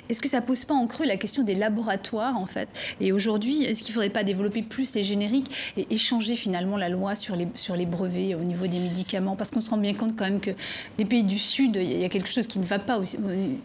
Est-ce 0.09 0.21
que 0.21 0.29
ça 0.29 0.41
pose 0.41 0.65
pas 0.65 0.75
en 0.75 0.87
creux 0.87 1.07
la 1.07 1.17
question 1.17 1.43
des 1.43 1.55
laboratoires 1.55 2.37
en 2.37 2.47
fait? 2.47 2.69
Et 3.01 3.13
aujourd'hui, 3.13 3.65
est-ce 3.65 3.83
qu'il 3.83 3.93
ne 3.93 3.95
faudrait 3.95 4.11
pas 4.11 4.25
développer 4.25 4.63
plus 4.63 4.95
les 4.95 5.03
génériques 5.03 5.51
et 5.77 5.87
échanger 5.91 6.37
finalement 6.37 6.77
la 6.77 6.89
loi 6.89 7.15
sur 7.15 7.37
les, 7.37 7.49
sur 7.55 7.77
les 7.77 7.87
brevets 7.87 8.35
au 8.35 8.45
niveau 8.45 8.67
des 8.67 8.79
médicaments? 8.79 9.37
Parce 9.37 9.51
qu'on 9.51 9.61
se 9.61 9.71
rend 9.71 9.79
bien 9.79 9.95
compte 9.95 10.17
quand 10.17 10.25
même 10.25 10.41
que 10.41 10.51
les 10.99 11.05
pays 11.05 11.25
du 11.25 11.39
Sud, 11.39 11.77
il 11.77 12.01
y 12.01 12.05
a 12.05 12.09
quelque 12.09 12.29
chose 12.29 12.47
qui 12.47 12.59
ne 12.59 12.65
va 12.65 12.79
pas 12.79 12.99
aussi. 12.99 13.19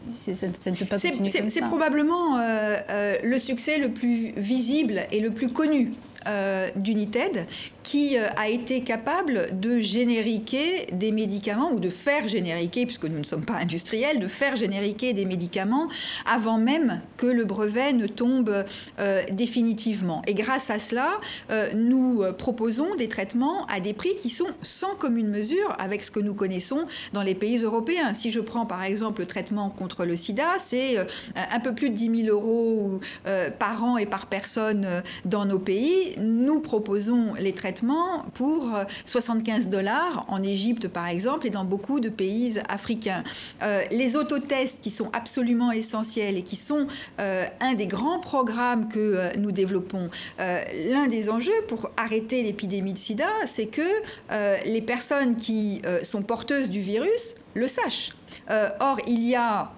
Ça, 0.10 0.34
ça 0.34 0.48
ne 0.48 0.76
peut 0.76 0.86
pas 0.86 0.98
continuer 0.98 1.32
comme 1.32 1.50
ça. 1.50 1.50
C'est 1.50 1.62
probablement 1.62 2.38
euh, 2.38 2.78
euh, 2.90 3.16
le 3.24 3.40
succès 3.40 3.78
le 3.78 3.92
plus 3.92 4.32
visible 4.38 5.02
et 5.12 5.20
le 5.20 5.32
plus 5.32 5.50
connu 5.50 5.92
euh, 6.28 6.70
d'United 6.76 7.48
qui 7.84 8.18
a 8.18 8.50
été 8.50 8.82
capable 8.82 9.60
de 9.60 9.80
génériquer 9.80 10.88
des 10.92 11.12
médicaments 11.12 11.72
ou 11.72 11.80
de 11.80 11.92
faire 11.92 12.28
génériquer, 12.28 12.88
puisque 12.88 13.06
nous 13.06 13.20
ne 13.20 13.24
sommes 13.24 13.46
pas 13.46 13.58
industriels, 13.62 14.18
de 14.18 14.28
faire 14.28 14.56
génériquer 14.56 15.14
des 15.14 15.24
médicaments 15.24 15.88
avant 16.26 16.58
même 16.58 17.02
que 17.16 17.28
le 17.28 17.46
brevet 17.46 17.94
ne 17.94 18.08
tombe 18.08 18.66
définitivement. 19.32 20.24
Et 20.26 20.34
grâce 20.34 20.72
à 20.72 20.80
cela, 20.80 21.20
nous 21.76 22.24
proposons 22.40 22.96
des 22.96 23.08
traitements 23.08 23.68
à 23.68 23.80
des 23.80 23.94
prix 23.94 24.16
qui 24.16 24.32
sont 24.32 24.48
sans 24.64 24.96
commune 24.96 25.28
mesure 25.28 25.76
avec 25.78 26.04
ce 26.04 26.10
que 26.10 26.20
nous 26.20 26.34
connaissons 26.34 26.88
dans 27.14 27.22
les 27.22 27.36
pays 27.36 27.60
européens. 27.60 28.16
Si 28.16 28.32
je 28.32 28.40
prends 28.40 28.66
par 28.66 28.84
exemple 28.84 29.22
le 29.22 29.28
traitement 29.28 29.70
contre 29.70 30.06
le 30.06 30.16
sida, 30.16 30.48
c'est 30.58 30.98
un 31.52 31.60
peu 31.60 31.76
plus 31.76 31.92
de 31.92 31.96
10 31.96 32.24
000 32.26 32.36
euros 32.36 33.00
par 33.60 33.84
an 33.84 33.98
et 33.98 34.08
par 34.08 34.26
personne 34.26 35.04
dans 35.26 35.46
nos 35.46 35.60
pays. 35.60 36.15
Nous 36.18 36.60
proposons 36.60 37.34
les 37.40 37.54
traitements 37.54 38.24
pour 38.34 38.72
75 39.06 39.68
dollars 39.68 40.26
en 40.28 40.42
Égypte 40.44 40.88
par 40.88 41.08
exemple 41.08 41.48
et 41.48 41.50
dans 41.50 41.66
beaucoup 41.66 42.00
de 42.00 42.10
pays 42.10 42.60
africains. 42.70 43.24
Euh, 43.64 43.82
les 43.92 44.16
autotests 44.16 44.80
qui 44.82 44.90
sont 44.90 45.10
absolument 45.14 45.72
essentiels 45.72 46.38
et 46.38 46.44
qui 46.44 46.56
sont 46.56 46.88
euh, 47.20 47.46
un 47.60 47.74
des 47.74 47.88
grands 47.88 48.20
programmes 48.20 48.88
que 48.90 49.00
euh, 49.00 49.30
nous 49.38 49.52
développons, 49.52 50.10
l'un 50.38 51.08
des 51.08 51.30
enjeux 51.30 51.52
pour 51.68 51.90
arrêter 51.98 52.44
l'épidémie 52.44 52.94
de 52.94 52.98
sida, 52.98 53.28
c'est 53.46 53.68
que 53.68 53.82
les 54.66 54.82
personnes 54.82 55.36
qui 55.36 55.82
sont 56.04 56.22
porteuses 56.22 56.70
du 56.70 56.82
virus 56.82 57.36
le 57.54 57.68
sachent. 57.68 58.16
or, 58.80 58.98
il 59.08 59.24
y 59.24 59.36
a 59.36 59.72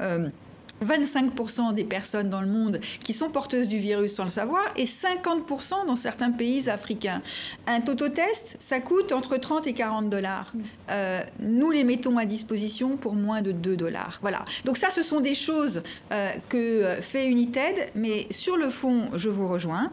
25% 0.85 1.73
des 1.73 1.83
personnes 1.83 2.29
dans 2.29 2.41
le 2.41 2.47
monde 2.47 2.79
qui 3.03 3.13
sont 3.13 3.29
porteuses 3.29 3.67
du 3.67 3.77
virus 3.77 4.15
sans 4.15 4.23
le 4.23 4.29
savoir 4.29 4.63
et 4.75 4.85
50% 4.85 5.85
dans 5.87 5.95
certains 5.95 6.31
pays 6.31 6.69
africains. 6.69 7.21
Un 7.65 7.81
tototest, 7.81 8.55
ça 8.59 8.79
coûte 8.79 9.11
entre 9.11 9.37
30 9.37 9.67
et 9.67 9.73
40 9.73 10.09
dollars. 10.09 10.53
Euh, 10.91 11.19
nous 11.39 11.71
les 11.71 11.83
mettons 11.83 12.17
à 12.17 12.25
disposition 12.25 12.97
pour 12.97 13.13
moins 13.13 13.41
de 13.41 13.51
2 13.51 13.75
dollars. 13.75 14.19
Voilà. 14.21 14.45
Donc 14.65 14.77
ça, 14.77 14.89
ce 14.89 15.03
sont 15.03 15.19
des 15.19 15.35
choses 15.35 15.81
euh, 16.11 16.29
que 16.49 16.57
euh, 16.57 17.01
fait 17.01 17.27
United, 17.27 17.75
mais 17.95 18.27
sur 18.29 18.57
le 18.57 18.69
fond, 18.69 19.09
je 19.13 19.29
vous 19.29 19.47
rejoins. 19.47 19.91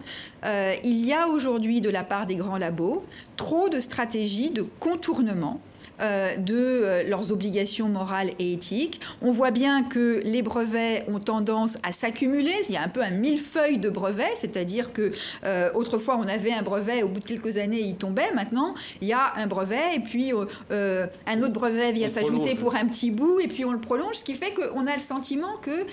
il 0.84 1.04
y 1.04 1.12
a 1.12 1.28
aujourd'hui 1.28 1.80
de 1.80 1.90
la 1.90 2.04
part 2.04 2.26
des 2.26 2.36
grands 2.36 2.58
labos 2.58 3.04
trop 3.36 3.68
de 3.68 3.80
stratégies 3.80 4.50
de 4.50 4.62
contournement 4.62 5.60
euh, 6.00 6.36
de 6.36 6.56
euh, 6.56 7.08
leurs 7.08 7.30
obligations 7.30 7.88
morales 7.88 8.30
et 8.40 8.52
éthiques. 8.52 9.00
On 9.22 9.30
voit 9.30 9.52
bien 9.52 9.84
que 9.84 10.20
les 10.24 10.42
brevets 10.42 11.04
ont 11.06 11.20
tendance 11.20 11.78
à 11.84 11.92
s'accumuler. 11.92 12.52
Il 12.68 12.74
y 12.74 12.76
a 12.76 12.82
un 12.82 12.88
peu 12.88 13.00
un 13.00 13.10
millefeuille 13.10 13.78
de 13.78 13.90
brevets, 13.90 14.34
c'est-à-dire 14.34 14.92
que 14.92 15.12
euh, 15.44 15.70
autrefois 15.74 16.16
on 16.18 16.26
avait 16.26 16.52
un 16.52 16.62
brevet, 16.62 17.04
au 17.04 17.08
bout 17.08 17.20
de 17.20 17.24
quelques 17.24 17.58
années 17.58 17.78
il 17.78 17.94
tombait. 17.94 18.32
Maintenant 18.34 18.74
il 19.02 19.08
y 19.08 19.12
a 19.12 19.34
un 19.36 19.46
brevet 19.46 19.94
et 19.94 20.00
puis 20.00 20.32
un 20.32 21.42
autre 21.42 21.52
brevet 21.52 21.92
vient 21.92 22.08
s'ajouter 22.08 22.56
pour 22.56 22.74
un 22.74 22.86
petit 22.86 23.12
bout 23.12 23.38
et 23.38 23.46
puis 23.46 23.64
on 23.64 23.72
le 23.72 23.80
prolonge, 23.80 24.16
ce 24.16 24.24
qui 24.24 24.34
fait 24.34 24.52
qu'on 24.52 24.88
a 24.88 24.94
le 24.94 25.00
sentiment 25.00 25.56
que 25.62 25.86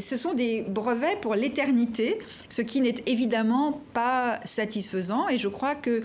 ce 0.00 0.16
sont 0.16 0.34
des 0.34 0.62
brevets 0.62 1.20
pour 1.20 1.36
l'éternité, 1.36 2.18
ce 2.48 2.62
qui 2.62 2.80
n'est 2.80 2.96
évidemment 3.06 3.80
pas 3.92 4.40
satisfaisant. 4.44 5.28
Et 5.28 5.38
je 5.38 5.48
crois 5.48 5.76
que 5.76 6.02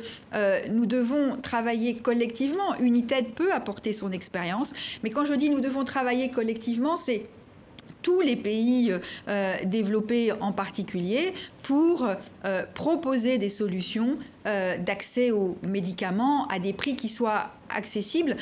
nous 0.69 0.85
devons 0.85 1.37
travailler 1.37 1.95
collectivement. 1.95 2.75
Une 2.79 2.98
Peut 3.35 3.53
apporter 3.53 3.93
son 3.93 4.11
expérience. 4.11 4.73
Mais 5.03 5.09
quand 5.09 5.25
je 5.25 5.33
dis 5.33 5.49
nous 5.49 5.59
devons 5.59 5.83
travailler 5.83 6.29
collectivement, 6.29 6.97
c'est 6.97 7.23
tous 8.01 8.21
les 8.21 8.35
pays 8.35 8.91
euh, 8.91 8.99
euh, 9.27 9.53
développés 9.65 10.31
en 10.39 10.51
particulier 10.51 11.33
pour 11.63 12.07
euh, 12.45 12.63
proposer 12.73 13.37
des 13.37 13.49
solutions 13.49 14.17
d'accès 14.83 15.29
aux 15.29 15.57
médicaments 15.61 16.47
à 16.47 16.57
des 16.57 16.73
prix 16.73 16.95
qui 16.95 17.07
soient 17.07 17.51
accessibles. 17.69 18.35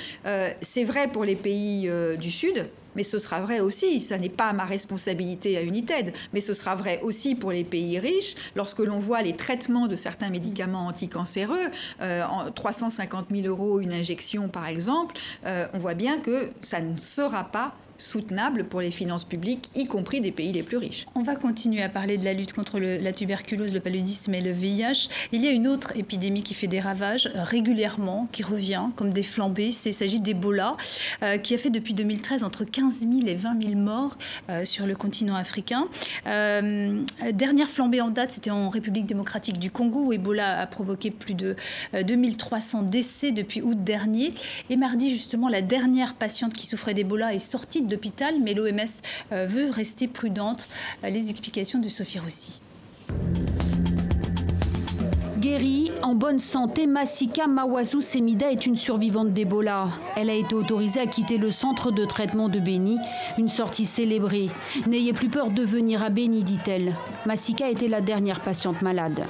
C'est 0.61 0.85
vrai 0.85 1.09
pour 1.09 1.25
les 1.25 1.35
pays 1.35 1.91
du 2.17 2.31
Sud, 2.31 2.69
mais 2.97 3.03
ce 3.03 3.19
sera 3.19 3.39
vrai 3.39 3.61
aussi, 3.61 4.01
ça 4.01 4.17
n'est 4.17 4.27
pas 4.27 4.51
ma 4.51 4.65
responsabilité 4.65 5.55
à 5.55 5.61
United, 5.61 6.13
mais 6.33 6.41
ce 6.41 6.53
sera 6.53 6.75
vrai 6.75 6.99
aussi 7.03 7.35
pour 7.35 7.51
les 7.51 7.63
pays 7.63 7.99
riches, 7.99 8.35
lorsque 8.55 8.79
l'on 8.79 8.99
voit 8.99 9.21
les 9.21 9.35
traitements 9.35 9.87
de 9.87 9.95
certains 9.95 10.29
médicaments 10.29 10.87
anticancéreux, 10.87 11.55
euh, 12.01 12.23
en 12.25 12.51
350 12.51 13.27
000 13.31 13.47
euros 13.47 13.79
une 13.79 13.93
injection 13.93 14.49
par 14.49 14.67
exemple, 14.67 15.15
euh, 15.45 15.67
on 15.73 15.77
voit 15.77 15.93
bien 15.93 16.17
que 16.17 16.49
ça 16.61 16.81
ne 16.81 16.97
sera 16.97 17.43
pas 17.43 17.75
soutenable 17.97 18.65
pour 18.65 18.81
les 18.81 18.91
finances 18.91 19.23
publiques, 19.23 19.69
y 19.75 19.85
compris 19.85 20.21
des 20.21 20.31
pays 20.31 20.51
les 20.51 20.63
plus 20.63 20.77
riches. 20.77 21.05
On 21.15 21.21
va 21.21 21.35
continuer 21.35 21.81
à 21.81 21.89
parler 21.89 22.17
de 22.17 22.25
la 22.25 22.33
lutte 22.33 22.53
contre 22.53 22.79
la 22.79 23.11
tuberculose, 23.11 23.73
le 23.73 23.79
paludisme 23.79 24.33
et 24.33 24.41
le 24.41 24.51
VIH. 24.51 25.09
Il 25.31 25.43
y 25.43 25.47
a 25.47 25.51
une 25.51 25.67
autre 25.67 25.93
épidémie 25.95 26.43
qui 26.43 26.53
fait 26.53 26.67
des 26.67 26.79
ravages 26.79 27.27
euh, 27.27 27.43
régulièrement, 27.43 28.27
qui 28.31 28.43
revient 28.43 28.85
comme 28.95 29.11
des 29.11 29.23
flambées. 29.23 29.73
Il 29.85 29.93
s'agit 29.93 30.19
d'Ebola, 30.19 30.77
euh, 31.23 31.37
qui 31.37 31.55
a 31.55 31.57
fait 31.57 31.69
depuis 31.69 31.93
2013 31.93 32.43
entre 32.43 32.63
15 32.63 32.99
000 32.99 33.11
et 33.27 33.35
20 33.35 33.61
000 33.61 33.75
morts 33.75 34.17
euh, 34.49 34.65
sur 34.65 34.85
le 34.85 34.95
continent 34.95 35.35
africain. 35.35 35.87
dernière 36.25 37.69
flambée 37.69 38.01
en 38.01 38.09
date, 38.09 38.31
c'était 38.31 38.51
en 38.51 38.69
République 38.69 39.05
démocratique 39.05 39.59
du 39.59 39.71
Congo, 39.71 40.05
où 40.05 40.13
Ebola 40.13 40.59
a 40.59 40.67
provoqué 40.67 41.11
plus 41.11 41.33
de 41.33 41.55
2300 41.93 42.83
décès 42.83 43.31
depuis 43.31 43.61
août 43.61 43.83
dernier. 43.83 44.33
Et 44.69 44.75
mardi, 44.75 45.09
justement, 45.09 45.49
la 45.49 45.61
dernière 45.61 46.13
patiente 46.13 46.53
qui 46.53 46.67
souffrait 46.67 46.93
d'Ebola 46.93 47.33
est 47.33 47.39
sortie 47.39 47.81
d'hôpital, 47.87 48.35
mais 48.41 48.53
l'OMS 48.53 49.01
euh, 49.31 49.45
veut 49.45 49.69
rester 49.69 50.07
prudente. 50.07 50.67
Euh, 51.03 51.09
les 51.09 51.29
explications 51.29 51.79
de 51.79 51.89
Sophie 51.89 52.19
Rossi. 52.19 52.61
Guérie, 55.37 55.91
en 56.01 56.15
bonne 56.15 56.39
santé, 56.39 56.87
Masika 56.87 57.45
Mawazu 57.45 58.01
Semida 58.01 58.51
est 58.51 58.65
une 58.65 58.75
survivante 58.75 59.33
d'Ebola. 59.33 59.89
Elle 60.15 60.31
a 60.31 60.33
été 60.33 60.55
autorisée 60.55 60.99
à 60.99 61.05
quitter 61.05 61.37
le 61.37 61.51
centre 61.51 61.91
de 61.91 62.05
traitement 62.05 62.49
de 62.49 62.59
Beni, 62.59 62.97
une 63.37 63.47
sortie 63.47 63.85
célébrée. 63.85 64.49
N'ayez 64.87 65.13
plus 65.13 65.29
peur 65.29 65.51
de 65.51 65.63
venir 65.63 66.01
à 66.01 66.09
Beni, 66.09 66.43
dit-elle. 66.43 66.93
Masika 67.27 67.69
était 67.69 67.87
la 67.87 68.01
dernière 68.01 68.39
patiente 68.39 68.81
malade. 68.81 69.25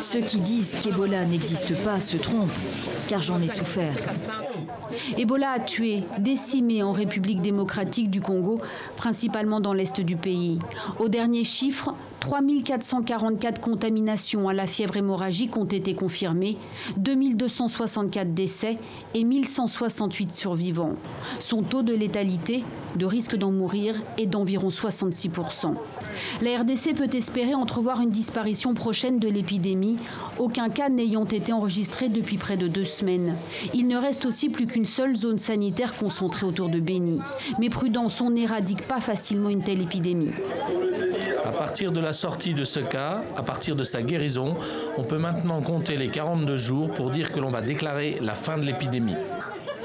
Ceux 0.00 0.20
qui 0.20 0.40
disent 0.40 0.76
qu'Ebola 0.82 1.26
n'existe 1.26 1.74
pas 1.84 2.00
se 2.00 2.16
trompent, 2.16 2.48
car 3.08 3.20
j'en 3.20 3.40
ai 3.42 3.48
souffert. 3.48 3.92
Ebola 5.18 5.50
a 5.50 5.60
tué, 5.60 6.04
décimé 6.18 6.82
en 6.82 6.92
République 6.92 7.42
démocratique 7.42 8.10
du 8.10 8.22
Congo, 8.22 8.60
principalement 8.96 9.60
dans 9.60 9.74
l'est 9.74 10.00
du 10.00 10.16
pays. 10.16 10.58
Au 10.98 11.08
dernier 11.08 11.44
chiffre, 11.44 11.94
3444 12.20 13.60
contaminations 13.60 14.48
à 14.48 14.54
la 14.54 14.66
fièvre 14.66 14.85
hémorragique 14.94 15.56
ont 15.56 15.64
été 15.64 15.94
confirmées, 15.94 16.58
2264 16.98 18.34
décès 18.34 18.78
et 19.14 19.24
1168 19.24 20.32
survivants. 20.32 20.94
Son 21.40 21.62
taux 21.62 21.82
de 21.82 21.94
létalité, 21.94 22.62
de 22.94 23.06
risque 23.06 23.36
d'en 23.36 23.50
mourir, 23.50 23.96
est 24.18 24.26
d'environ 24.26 24.68
66%. 24.68 25.74
La 26.42 26.60
RDC 26.60 26.94
peut 26.94 27.10
espérer 27.12 27.54
entrevoir 27.54 28.00
une 28.00 28.10
disparition 28.10 28.74
prochaine 28.74 29.18
de 29.18 29.28
l'épidémie, 29.28 29.96
aucun 30.38 30.68
cas 30.68 30.88
n'ayant 30.88 31.24
été 31.24 31.52
enregistré 31.52 32.08
depuis 32.08 32.36
près 32.36 32.56
de 32.56 32.68
deux 32.68 32.84
semaines. 32.84 33.34
Il 33.74 33.88
ne 33.88 33.96
reste 33.96 34.26
aussi 34.26 34.48
plus 34.48 34.66
qu'une 34.66 34.84
seule 34.84 35.16
zone 35.16 35.38
sanitaire 35.38 35.94
concentrée 35.94 36.46
autour 36.46 36.68
de 36.68 36.80
Béni. 36.80 37.18
Mais 37.58 37.70
prudence, 37.70 38.20
on 38.20 38.30
n'éradique 38.30 38.82
pas 38.82 39.00
facilement 39.00 39.48
une 39.48 39.62
telle 39.62 39.80
épidémie. 39.80 40.30
À 41.44 41.52
partir 41.52 41.92
de 41.92 42.00
la 42.00 42.12
sortie 42.12 42.54
de 42.54 42.64
ce 42.64 42.80
cas, 42.80 43.22
à 43.36 43.42
partir 43.42 43.76
de 43.76 43.84
sa 43.84 44.02
guérison, 44.02 44.56
on 44.96 45.02
peut 45.02 45.18
maintenant 45.18 45.60
compter 45.62 45.96
les 45.96 46.08
42 46.08 46.56
jours 46.56 46.90
pour 46.92 47.10
dire 47.10 47.32
que 47.32 47.40
l'on 47.40 47.50
va 47.50 47.60
déclarer 47.60 48.18
la 48.20 48.34
fin 48.34 48.58
de 48.58 48.64
l'épidémie. 48.64 49.16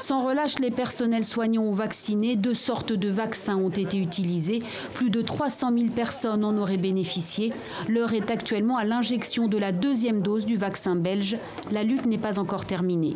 Sans 0.02 0.26
relâche, 0.26 0.58
les 0.58 0.72
personnels 0.72 1.24
soignants 1.24 1.66
ou 1.66 1.74
vaccinés, 1.74 2.36
deux 2.36 2.56
sortes 2.56 2.92
de 2.92 3.08
vaccins 3.08 3.58
ont 3.58 3.70
été 3.70 4.00
utilisés. 4.00 4.64
Plus 4.96 5.12
de 5.12 5.22
300 5.22 5.78
000 5.78 5.90
personnes 5.92 6.44
en 6.44 6.58
auraient 6.58 6.78
bénéficié. 6.78 7.54
L'heure 7.88 8.14
est 8.14 8.32
actuellement 8.32 8.78
à 8.78 8.84
l'injection 8.84 9.48
de 9.48 9.60
la 9.60 9.72
deuxième 9.72 10.24
dose 10.24 10.46
du 10.46 10.58
vaccin 10.58 10.96
belge. 10.96 11.38
La 11.72 11.84
lutte 11.84 12.08
n'est 12.08 12.18
pas 12.18 12.40
encore 12.40 12.66
terminée. 12.66 13.16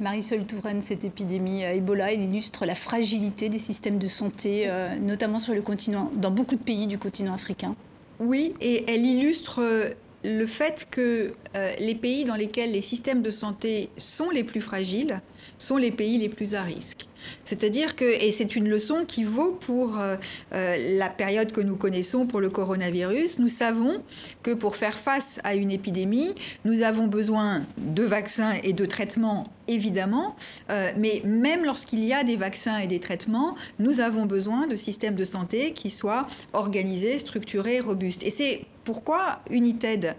Marisol 0.00 0.44
Touraine, 0.44 0.80
cette 0.80 1.04
épidémie 1.04 1.64
euh, 1.64 1.74
Ebola, 1.74 2.12
illustre 2.12 2.66
la 2.66 2.74
fragilité 2.74 3.48
des 3.48 3.58
systèmes 3.58 3.98
de 3.98 4.06
santé, 4.06 4.64
euh, 4.66 4.96
notamment 4.96 5.38
sur 5.38 5.54
le 5.54 5.62
continent, 5.62 6.10
dans 6.14 6.30
beaucoup 6.30 6.54
de 6.54 6.60
pays 6.60 6.86
du 6.86 6.98
continent 6.98 7.34
africain. 7.34 7.74
Oui, 8.20 8.54
et 8.60 8.84
elle 8.88 9.04
illustre 9.04 9.60
euh, 9.60 9.90
le 10.24 10.46
fait 10.46 10.86
que 10.90 11.32
les 11.80 11.94
pays 11.94 12.24
dans 12.24 12.34
lesquels 12.34 12.72
les 12.72 12.82
systèmes 12.82 13.22
de 13.22 13.30
santé 13.30 13.90
sont 13.96 14.30
les 14.30 14.44
plus 14.44 14.60
fragiles 14.60 15.20
sont 15.58 15.76
les 15.76 15.90
pays 15.90 16.18
les 16.18 16.28
plus 16.28 16.54
à 16.54 16.62
risque. 16.62 17.06
C'est-à-dire 17.44 17.96
que, 17.96 18.04
et 18.04 18.30
c'est 18.30 18.54
une 18.54 18.68
leçon 18.68 19.04
qui 19.06 19.24
vaut 19.24 19.52
pour 19.52 19.98
euh, 19.98 20.16
euh, 20.52 20.98
la 20.98 21.08
période 21.10 21.50
que 21.50 21.60
nous 21.60 21.76
connaissons 21.76 22.26
pour 22.26 22.40
le 22.40 22.48
coronavirus, 22.48 23.40
nous 23.40 23.48
savons 23.48 24.02
que 24.42 24.52
pour 24.52 24.76
faire 24.76 24.96
face 24.96 25.40
à 25.42 25.54
une 25.54 25.72
épidémie, 25.72 26.34
nous 26.64 26.82
avons 26.82 27.08
besoin 27.08 27.62
de 27.76 28.04
vaccins 28.04 28.54
et 28.62 28.72
de 28.72 28.86
traitements, 28.86 29.44
évidemment, 29.66 30.36
euh, 30.70 30.92
mais 30.96 31.20
même 31.24 31.64
lorsqu'il 31.64 32.04
y 32.04 32.12
a 32.12 32.22
des 32.22 32.36
vaccins 32.36 32.78
et 32.78 32.86
des 32.86 33.00
traitements, 33.00 33.56
nous 33.80 33.98
avons 33.98 34.24
besoin 34.24 34.68
de 34.68 34.76
systèmes 34.76 35.16
de 35.16 35.24
santé 35.24 35.72
qui 35.72 35.90
soient 35.90 36.28
organisés, 36.52 37.18
structurés, 37.18 37.80
robustes. 37.80 38.22
Et 38.22 38.30
c'est 38.30 38.64
pourquoi 38.84 39.40
United 39.50 40.14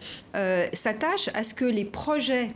s'attache 0.74 1.19
à 1.34 1.44
ce 1.44 1.54
que 1.54 1.66
les 1.66 1.86
projets 1.86 2.50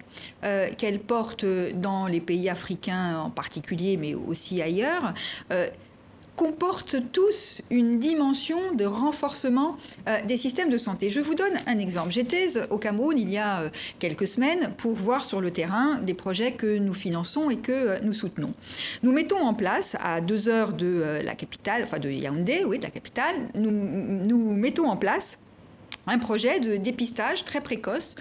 qu'elle 0.77 0.99
porte 0.99 1.45
dans 1.75 2.07
les 2.07 2.21
pays 2.21 2.49
africains 2.49 3.19
en 3.19 3.29
particulier, 3.29 3.97
mais 3.97 4.13
aussi 4.13 4.61
ailleurs, 4.61 5.13
euh, 5.51 5.67
comportent 6.35 6.95
tous 7.11 7.61
une 7.69 7.99
dimension 7.99 8.73
de 8.73 8.85
renforcement 8.85 9.77
euh, 10.09 10.17
des 10.25 10.37
systèmes 10.37 10.71
de 10.71 10.79
santé. 10.79 11.11
Je 11.11 11.19
vous 11.19 11.35
donne 11.35 11.53
un 11.67 11.77
exemple. 11.77 12.09
J'étais 12.09 12.47
au 12.71 12.79
Cameroun 12.79 13.19
il 13.19 13.29
y 13.29 13.37
a 13.37 13.61
euh, 13.61 13.69
quelques 13.99 14.27
semaines 14.27 14.73
pour 14.77 14.93
voir 14.93 15.25
sur 15.25 15.41
le 15.41 15.51
terrain 15.51 15.99
des 15.99 16.15
projets 16.15 16.53
que 16.53 16.79
nous 16.79 16.95
finançons 16.95 17.51
et 17.51 17.57
que 17.57 18.03
nous 18.03 18.13
soutenons. 18.13 18.55
Nous 19.03 19.11
mettons 19.11 19.45
en 19.45 19.53
place, 19.53 19.95
à 20.01 20.21
deux 20.21 20.49
heures 20.49 20.73
de 20.73 21.03
la 21.23 21.35
capitale, 21.35 21.83
enfin 21.83 21.99
de 21.99 22.09
Yaoundé, 22.09 22.65
oui, 22.65 22.79
de 22.79 22.83
la 22.83 22.89
capitale, 22.89 23.35
nous 23.53 24.55
mettons 24.55 24.89
en 24.89 24.97
place 24.97 25.37
un 26.07 26.19
projet 26.19 26.59
de 26.59 26.77
dépistage 26.77 27.45
très 27.45 27.61
précoce 27.61 28.15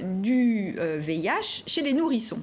du 0.00 0.76
VIH 0.98 1.62
chez 1.66 1.82
les 1.82 1.92
nourrissons. 1.92 2.40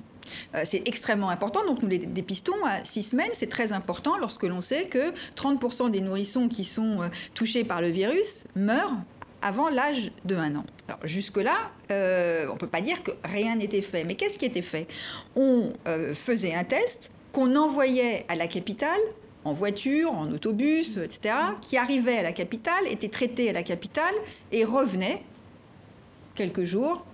Euh, 0.55 0.61
c'est 0.65 0.87
extrêmement 0.87 1.29
important. 1.29 1.65
Donc 1.65 1.81
nous 1.81 1.89
les 1.89 1.99
dépistons 1.99 2.65
à 2.65 2.83
six 2.85 3.03
semaines. 3.03 3.29
C'est 3.33 3.49
très 3.49 3.71
important 3.71 4.17
lorsque 4.17 4.43
l'on 4.43 4.61
sait 4.61 4.85
que 4.85 5.11
30% 5.35 5.91
des 5.91 6.01
nourrissons 6.01 6.47
qui 6.47 6.63
sont 6.63 7.01
euh, 7.01 7.07
touchés 7.33 7.63
par 7.63 7.81
le 7.81 7.89
virus 7.89 8.45
meurent 8.55 8.95
avant 9.41 9.69
l'âge 9.69 10.11
de 10.25 10.35
1 10.35 10.55
an. 10.55 10.65
Jusque-là, 11.03 11.55
euh, 11.91 12.47
on 12.49 12.53
ne 12.53 12.57
peut 12.57 12.67
pas 12.67 12.81
dire 12.81 13.03
que 13.03 13.11
rien 13.23 13.55
n'était 13.55 13.81
fait. 13.81 14.03
Mais 14.03 14.15
qu'est-ce 14.15 14.39
qui 14.39 14.45
était 14.45 14.63
fait? 14.63 14.87
On 15.35 15.71
faisait 16.15 16.55
un 16.55 16.63
test 16.63 17.11
qu'on 17.33 17.55
envoyait 17.55 18.25
à 18.29 18.35
la 18.35 18.47
capitale 18.47 18.99
en 19.47 19.53
voiture, 19.53 20.13
en 20.13 20.31
autobus, 20.31 20.97
etc., 20.97 21.35
qui 21.61 21.77
arrivait 21.77 22.17
à 22.17 22.23
la 22.23 22.33
capitale, 22.33 22.85
était 22.89 23.07
traité 23.07 23.49
à 23.49 23.53
la 23.53 23.63
capitale 23.63 24.13
et 24.51 24.65
revenait 24.65 25.23
quelques 26.35 26.65
jours, 26.65 27.05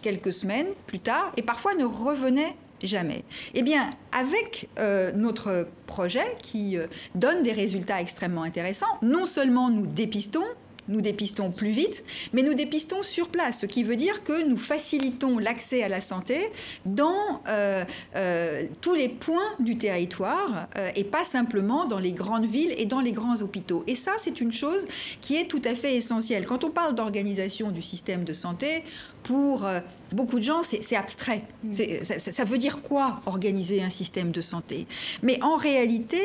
quelques 0.00 0.32
semaines 0.32 0.68
plus 0.86 0.98
tard, 0.98 1.32
et 1.36 1.42
parfois 1.42 1.74
ne 1.74 1.84
revenait 1.84 2.56
jamais. 2.82 3.24
Eh 3.54 3.62
bien, 3.62 3.90
avec 4.10 4.68
euh, 4.78 5.12
notre 5.12 5.68
projet 5.86 6.34
qui 6.42 6.76
euh, 6.76 6.86
donne 7.14 7.42
des 7.42 7.52
résultats 7.52 8.00
extrêmement 8.00 8.42
intéressants, 8.42 8.98
non 9.02 9.26
seulement 9.26 9.70
nous 9.70 9.86
dépistons, 9.86 10.44
nous 10.88 11.00
dépistons 11.00 11.50
plus 11.50 11.70
vite, 11.70 12.04
mais 12.32 12.42
nous 12.42 12.54
dépistons 12.54 13.02
sur 13.02 13.28
place, 13.28 13.60
ce 13.60 13.66
qui 13.66 13.84
veut 13.84 13.96
dire 13.96 14.24
que 14.24 14.48
nous 14.48 14.56
facilitons 14.56 15.38
l'accès 15.38 15.82
à 15.82 15.88
la 15.88 16.00
santé 16.00 16.38
dans 16.86 17.42
euh, 17.48 17.84
euh, 18.16 18.64
tous 18.80 18.94
les 18.94 19.08
points 19.08 19.54
du 19.60 19.78
territoire 19.78 20.68
euh, 20.76 20.90
et 20.96 21.04
pas 21.04 21.24
simplement 21.24 21.84
dans 21.86 21.98
les 21.98 22.12
grandes 22.12 22.46
villes 22.46 22.74
et 22.76 22.86
dans 22.86 23.00
les 23.00 23.12
grands 23.12 23.40
hôpitaux. 23.42 23.84
Et 23.86 23.96
ça, 23.96 24.12
c'est 24.18 24.40
une 24.40 24.52
chose 24.52 24.86
qui 25.20 25.36
est 25.36 25.46
tout 25.46 25.62
à 25.64 25.74
fait 25.74 25.96
essentielle. 25.96 26.46
Quand 26.46 26.64
on 26.64 26.70
parle 26.70 26.94
d'organisation 26.94 27.70
du 27.70 27.82
système 27.82 28.24
de 28.24 28.32
santé, 28.32 28.82
pour 29.22 29.66
beaucoup 30.14 30.38
de 30.38 30.44
gens, 30.44 30.62
c'est 30.62 30.96
abstrait. 30.96 31.42
Mm. 31.64 31.72
Ça, 32.02 32.18
ça, 32.18 32.44
veut 32.44 32.58
dire 32.58 32.82
quoi 32.82 33.20
organiser 33.26 33.82
un 33.82 33.90
système 33.90 34.30
de 34.30 34.40
santé? 34.40 34.86
Mais 35.22 35.42
en 35.42 35.56
réalité, 35.56 36.22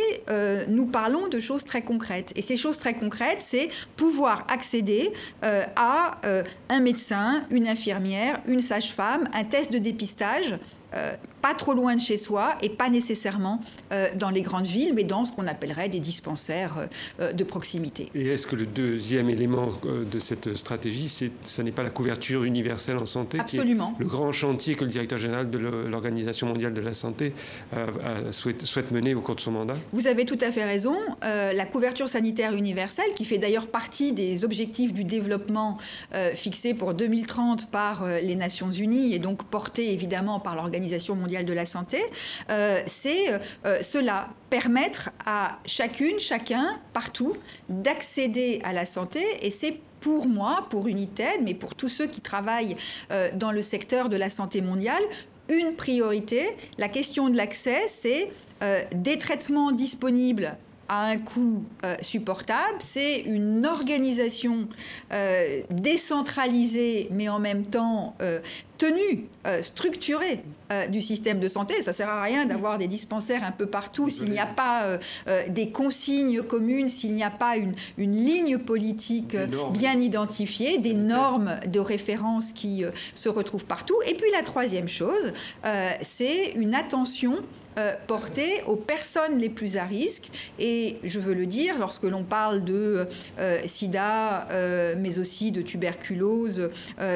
nous 0.68 0.86
parlons 0.86 1.28
de 1.28 1.40
choses 1.40 1.64
très 1.64 1.82
concrètes. 1.82 2.34
Et 2.36 2.42
ces 2.42 2.58
choses 2.58 2.78
très 2.78 2.94
concrètes, 2.94 3.42
c'est 3.42 3.70
pouvoir 3.96 4.46
accéder 4.50 5.12
euh, 5.44 5.64
à 5.76 6.20
euh, 6.26 6.44
un 6.70 6.80
médecin, 6.80 7.46
une 7.52 7.68
infirmière, 7.68 8.40
une 8.48 8.62
sage-femme, 8.62 9.30
un 9.34 9.44
test 9.44 9.72
de 9.72 9.78
dépistage 9.78 10.58
euh, 10.96 11.14
pas 11.42 11.54
trop 11.54 11.74
loin 11.74 11.96
de 11.96 12.02
chez 12.02 12.18
soi 12.18 12.58
et 12.62 12.70
pas 12.70 12.90
nécessairement 12.90 13.62
euh, 13.92 14.08
dans 14.16 14.30
les 14.30 14.42
grandes 14.42 14.68
villes, 14.68 14.94
mais 14.96 15.04
dans 15.04 15.26
ce 15.26 15.32
qu'on 15.32 15.48
appellerait 15.48 15.90
des 15.90 16.00
dispensaires 16.00 16.88
euh, 17.20 17.34
de 17.34 17.44
proximité. 17.44 18.10
Et 18.16 18.28
est-ce 18.28 18.48
que 18.48 18.56
le 18.56 18.66
deuxième 18.66 19.30
élément 19.30 19.74
de 19.84 20.20
cette 20.20 20.56
stratégie, 20.56 21.10
c'est, 21.10 21.32
ce 21.44 21.62
n'est 21.62 21.72
pas 21.72 21.84
la 21.84 21.90
couverture 21.90 22.44
universelle 22.44 22.98
en 22.98 23.06
santé 23.06 23.40
Absolument. 23.40 23.96
le 24.00 24.06
grand 24.06 24.32
chantier 24.32 24.76
que 24.76 24.84
le 24.84 24.92
directeur 24.92 25.20
général 25.20 25.50
de 25.50 25.58
l'Organisation 25.58 26.48
mondiale 26.48 26.74
de 26.74 26.82
la 26.82 26.94
santé 26.94 27.34
souhaite, 28.32 28.64
souhaite, 28.66 28.92
mener 28.92 29.16
au 29.16 29.22
cours 29.22 29.36
de 29.36 29.42
son 29.42 29.52
mandat? 29.52 29.76
Vous 29.92 30.08
avez 30.08 30.26
tout 30.26 30.38
à 30.42 30.52
fait 30.52 30.66
raison. 30.66 30.96
la 31.22 31.66
couverture 31.66 32.10
sanitaire 32.10 32.54
universelle, 32.54 33.14
qui 33.16 33.26
fait 33.26 33.38
d'ailleurs 33.38 33.68
partie 33.68 34.14
des 34.14 34.44
objectifs 34.44 34.94
du 34.94 35.04
développement 35.04 35.78
fixés 36.34 36.74
pour 36.74 36.94
2030 36.94 37.70
par 37.70 38.06
les 38.22 38.36
Nations 38.36 38.72
Unies 38.72 39.14
et 39.14 39.20
donc 39.20 39.44
portés 39.44 39.94
évidemment 39.94 40.40
par 40.40 40.56
l'Organisation 40.56 40.68
l'Organisation 40.78 41.16
mondiale 41.28 41.46
de 41.46 41.52
la 41.52 41.66
santé, 41.66 42.02
euh, 42.50 42.80
c'est 42.86 43.34
euh, 43.66 43.80
cela, 43.82 44.30
permettre 44.50 45.10
à 45.26 45.60
chacune, 45.66 46.20
chacun, 46.20 46.80
partout, 46.94 47.36
d'accéder 47.68 48.62
à 48.64 48.72
la 48.72 48.86
santé. 48.86 49.22
Et 49.42 49.52
c'est 49.52 49.78
pour 50.00 50.26
moi, 50.26 50.68
pour 50.70 50.88
United, 50.88 51.42
mais 51.44 51.54
pour 51.54 51.76
tous 51.76 51.90
ceux 51.90 52.08
qui 52.08 52.22
travaillent 52.22 52.78
euh, 53.12 53.30
dans 53.34 53.52
le 53.52 53.62
secteur 53.62 54.08
de 54.08 54.16
la 54.16 54.30
santé 54.30 54.62
mondiale, 54.62 55.04
une 55.50 55.76
priorité. 55.76 56.48
La 56.78 56.88
question 56.88 57.30
de 57.30 57.36
l'accès, 57.36 57.82
c'est 57.88 58.32
des 58.96 59.20
traitements 59.20 59.72
disponibles 59.72 60.58
à 60.90 61.06
un 61.06 61.18
coût 61.18 61.64
supportable, 62.02 62.78
c'est 62.80 63.22
une 63.22 63.66
organisation 63.66 64.68
décentralisée 65.70 67.08
mais 67.12 67.30
en 67.30 67.40
même 67.40 67.66
temps 67.66 68.16
tenue, 68.78 69.26
euh, 69.46 69.62
structurée 69.62 70.44
euh, 70.72 70.88
du 70.88 71.02
système 71.02 71.40
de 71.40 71.48
santé. 71.48 71.82
Ça 71.82 71.92
ne 71.92 71.96
sert 71.96 72.10
à 72.10 72.22
rien 72.22 72.46
d'avoir 72.46 72.78
des 72.78 72.88
dispensaires 72.88 73.44
un 73.44 73.52
peu 73.52 73.66
partout 73.66 74.10
s'il 74.10 74.30
n'y 74.30 74.40
a 74.40 74.46
pas 74.46 74.84
euh, 74.84 74.98
des 75.50 75.70
consignes 75.70 76.42
communes, 76.42 76.90
s'il 76.90 77.14
n'y 77.14 77.24
a 77.24 77.30
pas 77.30 77.58
une, 77.58 77.74
une 77.98 78.12
ligne 78.12 78.58
politique 78.58 79.36
bien 79.72 80.00
identifiée, 80.00 80.78
des 80.78 80.94
normes 80.94 81.60
de 81.68 81.80
référence 81.80 82.52
qui 82.52 82.84
se 83.14 83.30
retrouvent 83.30 83.66
partout. 83.66 83.96
Et 84.08 84.14
puis 84.14 84.30
la 84.32 84.42
troisième 84.42 84.88
chose, 84.88 85.34
c'est 86.02 86.52
une 86.56 86.76
attention 86.76 87.36
portée 88.08 88.62
aux 88.66 88.76
personnes 88.76 89.38
les 89.38 89.50
plus 89.50 89.78
à 89.78 89.86
risque. 89.86 90.30
Et 90.60 90.98
je 91.04 91.20
veux 91.20 91.34
le 91.34 91.46
dire, 91.46 91.78
lorsque 91.80 92.04
l'on 92.04 92.24
parle 92.24 92.64
de 92.64 93.08
sida, 93.66 94.48
mais 94.98 95.20
aussi 95.20 95.52
de 95.52 95.62
tuberculose, 95.62 96.70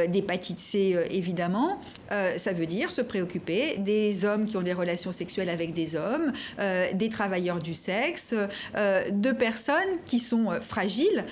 d'hépatite 0.08 0.60
C 0.60 0.98
évidemment, 1.10 1.80
euh, 2.12 2.38
ça 2.38 2.54
veut 2.54 2.66
dire 2.66 2.92
se 2.92 3.02
préoccuper 3.02 3.78
des 3.78 4.26
hommes 4.26 4.46
qui 4.46 4.58
ont 4.58 4.62
des 4.62 4.74
relations 4.74 5.12
sexuelles 5.12 5.50
avec 5.50 5.74
des 5.74 5.96
hommes, 5.96 6.32
euh, 6.60 6.88
des 6.94 7.10
travailleurs 7.10 7.60
du 7.60 7.74
sexe, 7.74 8.36
euh, 8.76 9.02
de 9.10 9.32
personnes 9.32 9.78
qui 10.06 10.20
sont 10.20 10.50
fragiles, 10.60 11.26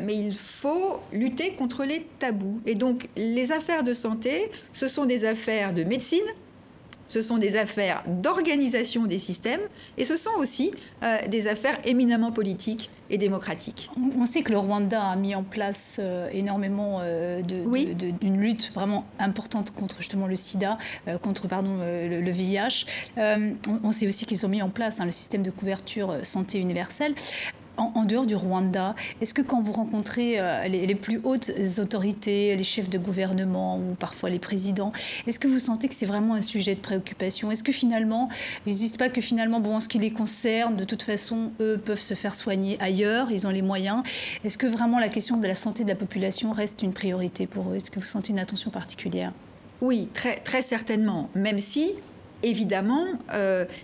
mais 0.00 0.16
il 0.16 0.34
faut 0.34 1.00
lutter 1.12 1.52
contre 1.54 1.84
les 1.84 2.06
tabous. 2.18 2.60
Et 2.66 2.74
donc 2.74 3.08
les 3.16 3.52
affaires 3.52 3.82
de 3.82 3.92
santé, 3.92 4.50
ce 4.72 4.88
sont 4.88 5.04
des 5.04 5.24
affaires 5.24 5.72
de 5.72 5.84
médecine, 5.84 6.24
ce 7.14 7.22
sont 7.22 7.38
des 7.38 7.56
affaires 7.56 8.02
d'organisation 8.08 9.04
des 9.06 9.20
systèmes 9.20 9.60
et 9.96 10.04
ce 10.04 10.16
sont 10.16 10.34
aussi 10.38 10.72
des 11.28 11.46
affaires 11.46 11.78
éminemment 11.84 12.32
politiques 12.32 12.90
et 13.10 13.18
démocratique. 13.18 13.90
On 14.18 14.26
sait 14.26 14.42
que 14.42 14.50
le 14.50 14.58
Rwanda 14.58 15.02
a 15.02 15.16
mis 15.16 15.34
en 15.34 15.42
place 15.42 16.00
euh, 16.02 16.28
énormément 16.32 16.98
euh, 17.02 17.42
d'une 17.42 18.40
lutte 18.40 18.72
vraiment 18.74 19.04
importante 19.18 19.72
contre 19.72 19.98
justement 19.98 20.26
le 20.26 20.36
sida, 20.36 20.78
euh, 21.08 21.18
contre 21.18 21.46
pardon, 21.46 21.78
le, 21.78 22.30
VIH. 22.30 22.86
On, 23.16 23.92
sait 23.92 24.06
aussi 24.06 24.26
qu'ils 24.26 24.44
ont 24.44 24.48
mis 24.48 24.62
en 24.62 24.70
place 24.70 25.00
hein, 25.00 25.04
le 25.04 25.10
système 25.10 25.42
de 25.42 25.50
couverture 25.50 26.14
santé 26.24 26.58
universelle 26.58 27.14
en, 27.76 28.04
dehors 28.04 28.26
du 28.26 28.36
Rwanda, 28.36 28.94
est-ce 29.20 29.34
que 29.34 29.42
quand 29.42 29.60
vous 29.60 29.72
rencontrez 29.72 30.38
euh, 30.38 30.68
les, 30.68 30.94
plus 30.94 31.20
hautes 31.24 31.50
autorités, 31.78 32.56
les 32.56 32.62
chefs 32.62 32.90
de 32.90 32.98
gouvernement 32.98 33.78
ou 33.78 33.94
parfois 33.94 34.30
les 34.30 34.38
présidents, 34.38 34.92
est-ce 35.26 35.38
que 35.38 35.48
vous 35.48 35.58
sentez 35.58 35.88
que 35.88 35.94
c'est 35.94 36.06
vraiment 36.06 36.34
un 36.34 36.42
sujet 36.42 36.74
de 36.74 36.80
préoccupation? 36.80 37.50
Est-ce 37.50 37.62
que 37.62 37.72
finalement, 37.72 38.28
ils 38.66 38.72
ne 38.72 38.78
disent 38.78 38.96
pas 38.96 39.08
que 39.08 39.20
finalement, 39.20 39.60
bon, 39.60 39.76
en 39.76 39.80
ce 39.80 39.88
qui 39.88 39.98
les 39.98 40.12
concerne, 40.12 40.76
de 40.76 40.84
toute 40.84 41.02
façon, 41.02 41.50
eux 41.60 41.80
peuvent 41.84 42.00
se 42.00 42.14
faire 42.14 42.34
soigner 42.34 42.76
ailleurs, 42.80 43.30
ils 43.30 43.46
ont 43.46 43.50
les 43.50 43.62
moyens. 43.62 44.02
Est-ce 44.44 44.58
que 44.58 44.66
vraiment 44.66 44.98
la 44.98 45.08
question 45.08 45.36
de 45.36 45.46
la 45.46 45.54
santé 45.54 45.84
de 45.84 45.88
la 45.88 45.96
population 45.96 46.52
reste 46.52 46.82
une 46.82 46.92
priorité 46.92 47.46
pour 47.46 47.70
eux? 47.70 47.76
Est-ce 47.76 47.90
que 47.90 47.98
vous 47.98 48.06
sentez 48.06 48.32
une 48.32 48.38
attention 48.38 48.70
particulière? 48.70 49.32
Oui, 49.80 50.08
très, 50.14 50.36
très 50.36 50.62
certainement, 50.62 51.28
même 51.34 51.58
si 51.58 51.94
évidemment, 52.44 53.06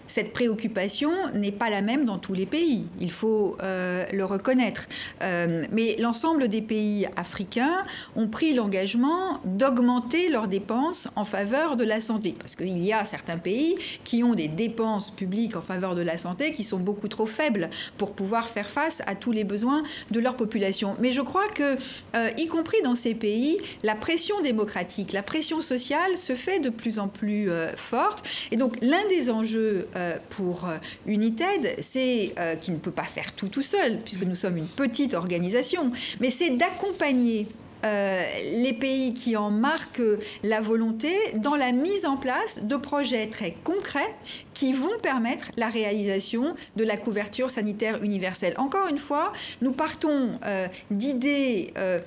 cette 0.06 0.32
préoccupation 0.32 1.10
n'est 1.34 1.52
pas 1.52 1.70
la 1.70 1.82
même 1.82 2.04
dans 2.04 2.18
tous 2.18 2.34
les 2.34 2.46
pays. 2.46 2.86
Il 3.00 3.10
faut 3.10 3.56
le 3.60 4.22
reconnaître. 4.22 4.88
mais 5.20 5.96
l'ensemble 5.98 6.48
des 6.48 6.62
pays 6.62 7.06
africains 7.16 7.84
ont 8.16 8.28
pris 8.28 8.54
l'engagement 8.54 9.40
d'augmenter 9.44 10.28
leurs 10.28 10.48
dépenses 10.48 11.08
en 11.16 11.24
faveur 11.24 11.76
de 11.76 11.84
la 11.84 12.00
santé. 12.00 12.34
Parce 12.38 12.56
qu'il 12.56 12.84
y 12.84 12.92
a 12.92 13.04
certains 13.04 13.38
pays 13.38 13.76
qui 14.04 14.22
ont 14.22 14.34
des 14.34 14.48
dépenses 14.48 15.10
publiques 15.10 15.56
en 15.56 15.60
faveur 15.62 15.94
de 15.94 16.02
la 16.02 16.18
santé 16.18 16.52
qui 16.52 16.64
sont 16.64 16.78
beaucoup 16.78 17.08
trop 17.08 17.26
faibles 17.26 17.70
pour 17.98 18.12
pouvoir 18.12 18.48
faire 18.48 18.70
face 18.70 19.02
à 19.06 19.14
tous 19.14 19.32
les 19.32 19.44
besoins 19.44 19.82
de 20.10 20.20
leur 20.20 20.36
population. 20.36 20.94
Mais 21.00 21.12
je 21.12 21.20
crois 21.20 21.48
que, 21.48 21.76
euh, 22.16 22.30
y 22.38 22.46
compris 22.46 22.78
dans 22.82 22.94
ces 22.94 23.14
pays, 23.14 23.58
la 23.82 23.94
pression 23.94 24.40
démocratique, 24.40 25.12
la 25.12 25.22
pression 25.22 25.60
sociale 25.60 26.16
se 26.16 26.34
fait 26.34 26.60
de 26.60 26.70
plus 26.70 26.98
en 26.98 27.08
plus 27.08 27.50
euh, 27.50 27.68
forte. 27.76 28.26
Et 28.50 28.56
donc 28.56 28.76
l'un 28.80 29.06
des 29.08 29.30
enjeux 29.30 29.88
euh, 29.96 30.16
pour 30.28 30.68
United, 31.06 31.76
c'est 31.80 32.34
qu'il 32.60 32.74
ne 32.74 32.78
peut 32.78 32.90
pas 32.90 33.04
faire 33.04 33.32
tout 33.32 33.48
tout 33.48 33.62
seul, 33.62 33.98
puisque 34.00 34.22
nous 34.22 34.36
sommes 34.36 34.56
une 34.56 34.66
petite 34.66 35.14
organisation, 35.14 35.92
mais 36.20 36.30
c'est 36.30 36.50
d'accompagner 36.50 37.46
euh, 37.84 38.22
les 38.56 38.74
pays 38.74 39.14
qui 39.14 39.36
en 39.36 39.50
marquent 39.50 40.02
la 40.42 40.60
volonté 40.60 41.14
dans 41.36 41.56
la 41.56 41.72
mise 41.72 42.04
en 42.04 42.16
place 42.18 42.62
de 42.62 42.76
projets 42.76 43.28
très 43.28 43.52
concrets 43.64 44.14
qui 44.52 44.74
vont 44.74 44.98
permettre 45.02 45.50
la 45.56 45.68
réalisation 45.68 46.54
de 46.76 46.84
la 46.84 46.98
couverture 46.98 47.50
sanitaire 47.50 48.02
universelle. 48.02 48.52
Encore 48.58 48.88
une 48.88 48.98
fois, 48.98 49.32
nous 49.62 49.72
partons 49.72 50.32
euh, 50.44 50.68
d'idées 50.90 51.72
euh, 51.78 52.00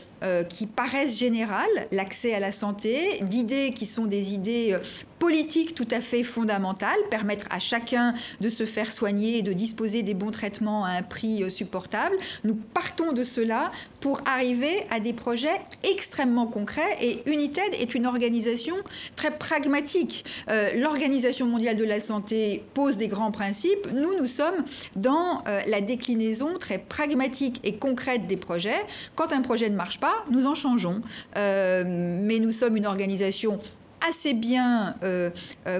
qui 0.43 0.67
paraissent 0.67 1.17
générales, 1.17 1.87
l'accès 1.91 2.35
à 2.35 2.39
la 2.39 2.51
santé, 2.51 3.21
d'idées 3.23 3.71
qui 3.71 3.87
sont 3.87 4.05
des 4.05 4.33
idées 4.33 4.77
politiques 5.23 5.73
tout 5.73 5.87
à 5.89 6.01
fait 6.01 6.21
fondamentales, 6.21 6.99
permettre 7.09 7.47
à 7.49 7.57
chacun 7.57 8.13
de 8.41 8.49
se 8.49 8.65
faire 8.65 8.91
soigner 8.91 9.37
et 9.37 9.41
de 9.41 9.53
disposer 9.53 10.03
des 10.03 10.13
bons 10.13 10.31
traitements 10.31 10.83
à 10.83 10.89
un 10.89 11.01
prix 11.01 11.49
supportable. 11.49 12.17
Nous 12.43 12.55
partons 12.55 13.13
de 13.13 13.23
cela 13.23 13.71
pour 14.01 14.19
arriver 14.25 14.85
à 14.89 14.99
des 14.99 15.13
projets 15.13 15.61
extrêmement 15.89 16.45
concret 16.45 16.97
et 17.01 17.23
United 17.25 17.73
est 17.79 17.95
une 17.95 18.05
organisation 18.05 18.75
très 19.15 19.31
pragmatique. 19.31 20.25
Euh, 20.51 20.71
L'Organisation 20.75 21.47
mondiale 21.47 21.77
de 21.77 21.85
la 21.85 22.01
santé 22.01 22.61
pose 22.73 22.97
des 22.97 23.07
grands 23.07 23.31
principes. 23.31 23.87
Nous, 23.93 24.19
nous 24.19 24.27
sommes 24.27 24.65
dans 24.97 25.41
euh, 25.47 25.61
la 25.67 25.79
déclinaison 25.79 26.57
très 26.57 26.79
pragmatique 26.79 27.61
et 27.63 27.77
concrète 27.77 28.27
des 28.27 28.35
projets. 28.35 28.83
Quand 29.15 29.31
un 29.31 29.41
projet 29.41 29.69
ne 29.69 29.77
marche 29.77 30.01
pas, 30.01 30.25
nous 30.29 30.47
en 30.47 30.55
changeons. 30.55 31.01
Euh, 31.37 31.85
mais 31.87 32.39
nous 32.39 32.51
sommes 32.51 32.75
une 32.75 32.85
organisation 32.85 33.61
assez 34.07 34.33
bien, 34.33 34.95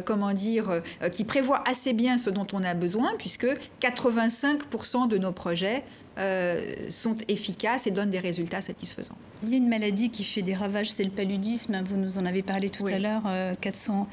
comment 0.06 0.34
dire, 0.34 0.82
qui 1.12 1.24
prévoit 1.24 1.64
assez 1.68 1.94
bien 1.94 2.18
ce 2.18 2.30
dont 2.30 2.48
on 2.54 2.64
a 2.64 2.74
besoin, 2.74 3.12
puisque 3.18 3.48
85% 3.82 5.08
de 5.08 5.18
nos 5.18 5.32
projets 5.32 5.84
sont 6.90 7.16
efficaces 7.28 7.88
et 7.88 7.92
donnent 7.92 8.10
des 8.10 8.20
résultats 8.20 8.62
satisfaisants. 8.62 9.18
Il 9.44 9.50
y 9.50 9.56
a 9.56 9.58
une 9.58 9.68
maladie 9.68 10.10
qui 10.10 10.24
fait 10.24 10.42
des 10.42 10.54
ravages, 10.54 10.90
c'est 10.90 11.04
le 11.04 11.10
paludisme. 11.10 11.82
Vous 11.86 11.98
nous 11.98 12.18
en 12.18 12.26
avez 12.26 12.44
parlé 12.44 12.70
tout 12.70 12.88
à 12.88 12.98
l'heure. 12.98 13.24
400, 13.60 14.08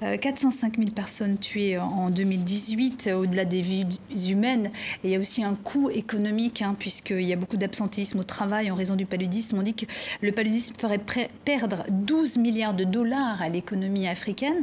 405 0.00 0.78
000 0.78 0.90
personnes 0.90 1.36
tuées 1.38 1.78
en 1.78 2.08
2018, 2.08 3.10
au-delà 3.14 3.44
des 3.44 3.60
vies 3.60 3.86
humaines. 4.28 4.70
Et 5.04 5.08
il 5.08 5.10
y 5.10 5.16
a 5.16 5.18
aussi 5.18 5.44
un 5.44 5.54
coût 5.54 5.90
économique, 5.90 6.62
hein, 6.62 6.74
puisqu'il 6.78 7.22
y 7.22 7.32
a 7.32 7.36
beaucoup 7.36 7.58
d'absentéisme 7.58 8.20
au 8.20 8.24
travail 8.24 8.70
en 8.70 8.74
raison 8.74 8.96
du 8.96 9.04
paludisme. 9.04 9.58
On 9.58 9.62
dit 9.62 9.74
que 9.74 9.86
le 10.22 10.32
paludisme 10.32 10.74
ferait 10.78 11.00
perdre 11.44 11.84
12 11.90 12.38
milliards 12.38 12.74
de 12.74 12.84
dollars 12.84 13.42
à 13.42 13.48
l'économie 13.48 14.08
africaine. 14.08 14.62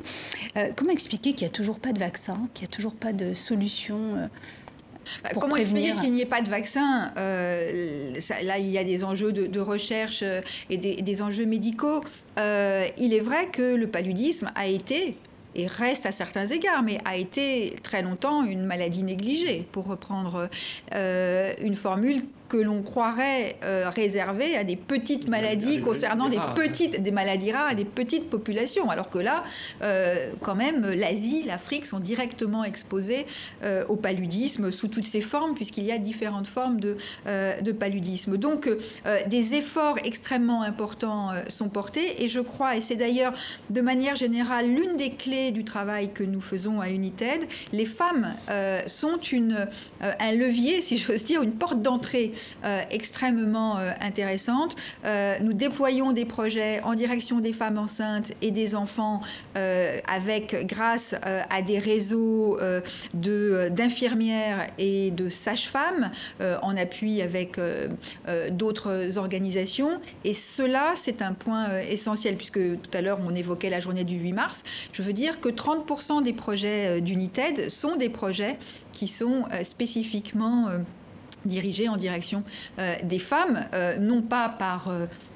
Euh, 0.56 0.72
comment 0.76 0.92
expliquer 0.92 1.34
qu'il 1.34 1.48
n'y 1.48 1.52
a 1.52 1.56
toujours 1.56 1.80
pas 1.80 1.94
de 1.94 2.00
vaccin, 2.00 2.48
qu'il 2.54 2.68
n'y 2.68 2.74
a 2.74 2.76
toujours 2.76 2.96
pas 2.96 3.14
de 3.14 3.34
solution 3.34 4.30
bah, 5.24 5.30
comment 5.40 5.56
expliquer 5.56 5.94
qu'il 5.96 6.12
n'y 6.12 6.22
ait 6.22 6.26
pas 6.26 6.42
de 6.42 6.50
vaccin 6.50 7.12
euh, 7.18 8.14
Là, 8.44 8.58
il 8.58 8.70
y 8.70 8.78
a 8.78 8.84
des 8.84 9.04
enjeux 9.04 9.32
de, 9.32 9.60
recherche 9.60 10.22
euh, 10.24 10.42
et 10.70 10.78
des, 10.78 11.22
enjeux 11.22 11.46
médicaux. 11.46 12.04
Euh, 12.40 12.86
il 12.98 13.14
est 13.14 13.20
vrai 13.20 13.48
que 13.48 13.76
le 13.76 13.88
paludisme 13.88 14.52
a 14.56 14.68
été 14.68 15.18
et 15.56 15.66
reste 15.66 16.06
à 16.06 16.12
certains 16.12 16.46
égards, 16.48 16.84
mais 16.84 17.00
a 17.06 17.18
été 17.18 17.76
très 17.82 18.04
longtemps 18.04 18.44
une 18.44 18.64
maladie 18.64 19.02
négligée, 19.02 19.66
pour 19.72 19.88
reprendre 19.88 20.50
une 20.94 21.76
formule 21.76 22.22
que 22.48 22.58
l'on 22.58 22.82
croirait 22.82 23.58
euh, 23.64 23.90
réservé 23.90 24.56
à 24.56 24.64
des 24.64 24.76
petites 24.76 25.28
maladies 25.28 25.82
concernant 25.82 26.30
des, 26.30 26.40
petites 26.56 27.02
des 27.02 27.12
maladies 27.12 27.52
rares 27.52 27.68
à 27.68 27.76
des 27.76 27.86
petites 27.86 28.30
populations. 28.30 28.90
Alors 28.90 29.10
que 29.10 29.20
là 29.20 29.44
euh, 29.82 30.16
quand 30.42 30.56
même 30.56 30.86
l'Asie 30.92 31.44
l'Afrique 31.46 31.86
sont 31.86 32.00
directement 32.00 32.64
exposés 32.64 33.26
euh, 33.64 33.86
au 33.90 33.96
paludisme 33.96 34.72
sous 34.72 34.88
toutes 34.88 35.06
ses 35.06 35.22
formes 35.22 35.56
puisqu'il 35.56 35.84
y 35.84 35.92
a 35.92 35.98
différentes 35.98 36.48
formes 36.48 36.80
de, 36.80 36.98
de 37.62 37.72
paludisme. 37.72 38.38
Donc 38.38 38.70
des 39.28 39.56
efforts 39.56 39.98
extrêmement 40.04 40.64
importants 40.64 41.32
sont 41.48 41.70
portés. 41.70 42.24
Et 42.24 42.30
je 42.30 42.40
crois 42.40 42.76
et 42.76 42.82
c'est 42.82 42.96
d'ailleurs 42.96 43.34
de 43.70 43.82
manière 43.82 44.16
générale 44.16 44.68
l'une 44.68 44.98
des 44.98 45.12
clés 45.12 45.52
du 45.52 45.64
travail 45.64 46.12
que 46.12 46.24
nous 46.24 46.42
faisons 46.42 46.82
à 46.82 46.90
United 46.90 47.48
les 47.74 47.86
femmes 47.86 48.36
sont 48.88 49.18
une 49.18 49.68
un 50.02 50.32
levier 50.32 50.82
si 50.82 50.98
j'ose 50.98 51.24
dire 51.24 51.42
une 51.42 51.54
porte 51.54 51.82
d'entrée 51.82 52.32
euh, 52.36 52.37
extrêmement 52.92 53.78
euh, 53.78 53.92
intéressante. 54.02 54.76
Euh, 55.06 55.36
nous 55.42 55.54
déployons 55.54 56.12
des 56.12 56.26
projets 56.26 56.82
en 56.84 56.94
direction 56.94 57.40
des 57.40 57.54
femmes 57.54 57.78
enceintes 57.78 58.32
et 58.42 58.52
des 58.52 58.76
enfants 58.76 59.22
avec, 60.08 60.68
grâce 60.68 61.16
à 61.24 61.62
des 61.62 61.80
réseaux 61.80 62.58
d'infirmières 63.14 64.68
et 64.78 65.12
de 65.12 65.30
sages-femmes 65.30 66.12
en 66.62 66.78
appui 66.78 67.22
avec 67.22 67.60
d'autres 68.52 69.18
organisations. 69.18 70.00
Et 70.24 70.34
cela, 70.34 70.94
c'est 70.96 71.22
un 71.22 71.34
point 71.34 71.80
essentiel, 71.90 72.36
puisque 72.36 72.60
tout 72.60 72.92
à 72.94 73.02
l'heure, 73.02 73.20
on 73.28 73.34
évoquait 73.36 73.70
la 73.70 73.80
journée 73.80 74.04
du 74.04 74.18
8 74.18 74.34
mars. 74.34 74.64
Je 74.94 75.02
veux 75.02 75.14
dire 75.14 75.40
que 75.40 75.50
30% 75.50 76.24
des 76.24 76.34
projets 76.34 77.02
d'United 77.02 77.70
sont 77.70 77.96
des 77.96 78.10
projets 78.10 78.58
qui 78.92 79.08
sont 79.08 79.46
spécifiquement 79.64 80.68
dirigée 81.48 81.90
en 81.90 81.98
direction 81.98 82.44
euh, 82.80 82.96
des 83.04 83.20
femmes, 83.20 83.66
euh, 83.74 83.98
non 83.98 84.22
pas 84.22 84.50
par... 84.50 84.92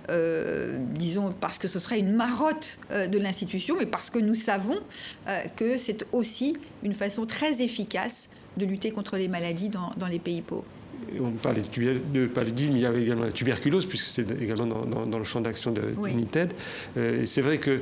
Euh, 0.09 0.78
disons 0.95 1.34
parce 1.39 1.57
que 1.57 1.70
ce 1.70 1.80
serait 1.80 1.99
une 1.99 2.14
marotte 2.14 2.80
de 2.91 3.18
l'institution, 3.18 3.76
mais 3.80 3.86
parce 3.86 4.09
que 4.09 4.20
nous 4.20 4.36
savons 4.36 4.78
que 5.55 5.78
c'est 5.78 6.05
aussi 6.12 6.57
une 6.84 6.93
façon 6.93 7.26
très 7.26 7.62
efficace 7.62 8.30
de 8.57 8.66
lutter 8.66 8.91
contre 8.91 9.16
les 9.16 9.30
maladies 9.30 9.70
dans, 9.70 10.07
les 10.09 10.20
pays 10.20 10.41
pauvres. 10.41 10.66
On 11.18 11.32
parlait 11.32 11.62
de 11.62 12.28
paludisme, 12.28 12.74
il 12.76 12.82
y 12.82 12.86
avait 12.86 13.03
également 13.03 13.24
la 13.24 13.32
tuberculose, 13.32 13.86
puisque 13.86 14.07
c'est 14.07 14.30
également 14.32 14.66
dans, 14.66 15.18
le 15.18 15.24
champ 15.24 15.39
d'action 15.39 15.72
de 15.72 15.93
United. 16.09 16.51
c'est 17.26 17.41
vrai 17.41 17.59
que 17.59 17.80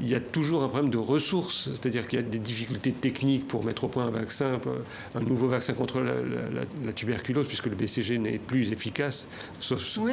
il 0.00 0.08
y 0.08 0.14
a 0.14 0.20
toujours 0.20 0.62
un 0.62 0.68
problème 0.68 0.90
de 0.90 0.98
ressources, 0.98 1.70
c'est-à-dire 1.74 2.06
qu'il 2.08 2.18
y 2.18 2.22
a 2.22 2.24
des 2.24 2.38
difficultés 2.38 2.92
techniques 2.92 3.48
pour 3.48 3.64
mettre 3.64 3.84
au 3.84 3.88
point 3.88 4.06
un 4.06 4.10
vaccin, 4.10 4.60
un 5.14 5.20
nouveau 5.20 5.48
vaccin 5.48 5.72
contre 5.72 6.00
la, 6.00 6.92
tuberculose, 6.92 7.46
puisque 7.46 7.66
le 7.66 7.74
BCG 7.74 8.18
n'est 8.18 8.38
plus 8.38 8.72
efficace, 8.72 9.26
sauf 9.60 9.80
oui, 9.98 10.12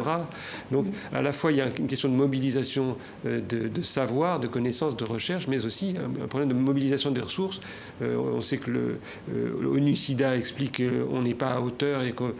rare. 0.00 0.28
Donc, 0.70 0.86
à 1.12 1.22
la 1.22 1.32
fois, 1.32 1.52
il 1.52 1.58
y 1.58 1.60
a 1.60 1.66
une 1.78 1.86
question 1.86 2.08
de 2.08 2.14
mobilisation 2.14 2.96
euh, 3.26 3.40
de, 3.40 3.82
savoir, 3.82 4.38
de 4.38 4.46
connaissances, 4.46 4.96
de 4.96 5.04
recherche, 5.04 5.46
mais 5.48 5.64
aussi 5.64 5.94
un, 5.98 6.26
problème 6.26 6.48
de 6.48 6.54
mobilisation 6.54 7.10
des 7.10 7.20
ressources. 7.20 7.60
Euh, 8.00 8.16
on 8.16 8.40
sait 8.40 8.58
que 8.58 8.70
le 8.70 8.98
euh, 9.34 9.94
sida 9.94 10.36
explique 10.36 10.82
qu'on 10.82 11.22
n'est 11.22 11.34
pas 11.34 11.52
à 11.52 11.60
hauteur 11.60 12.02
et 12.02 12.12
que 12.12 12.34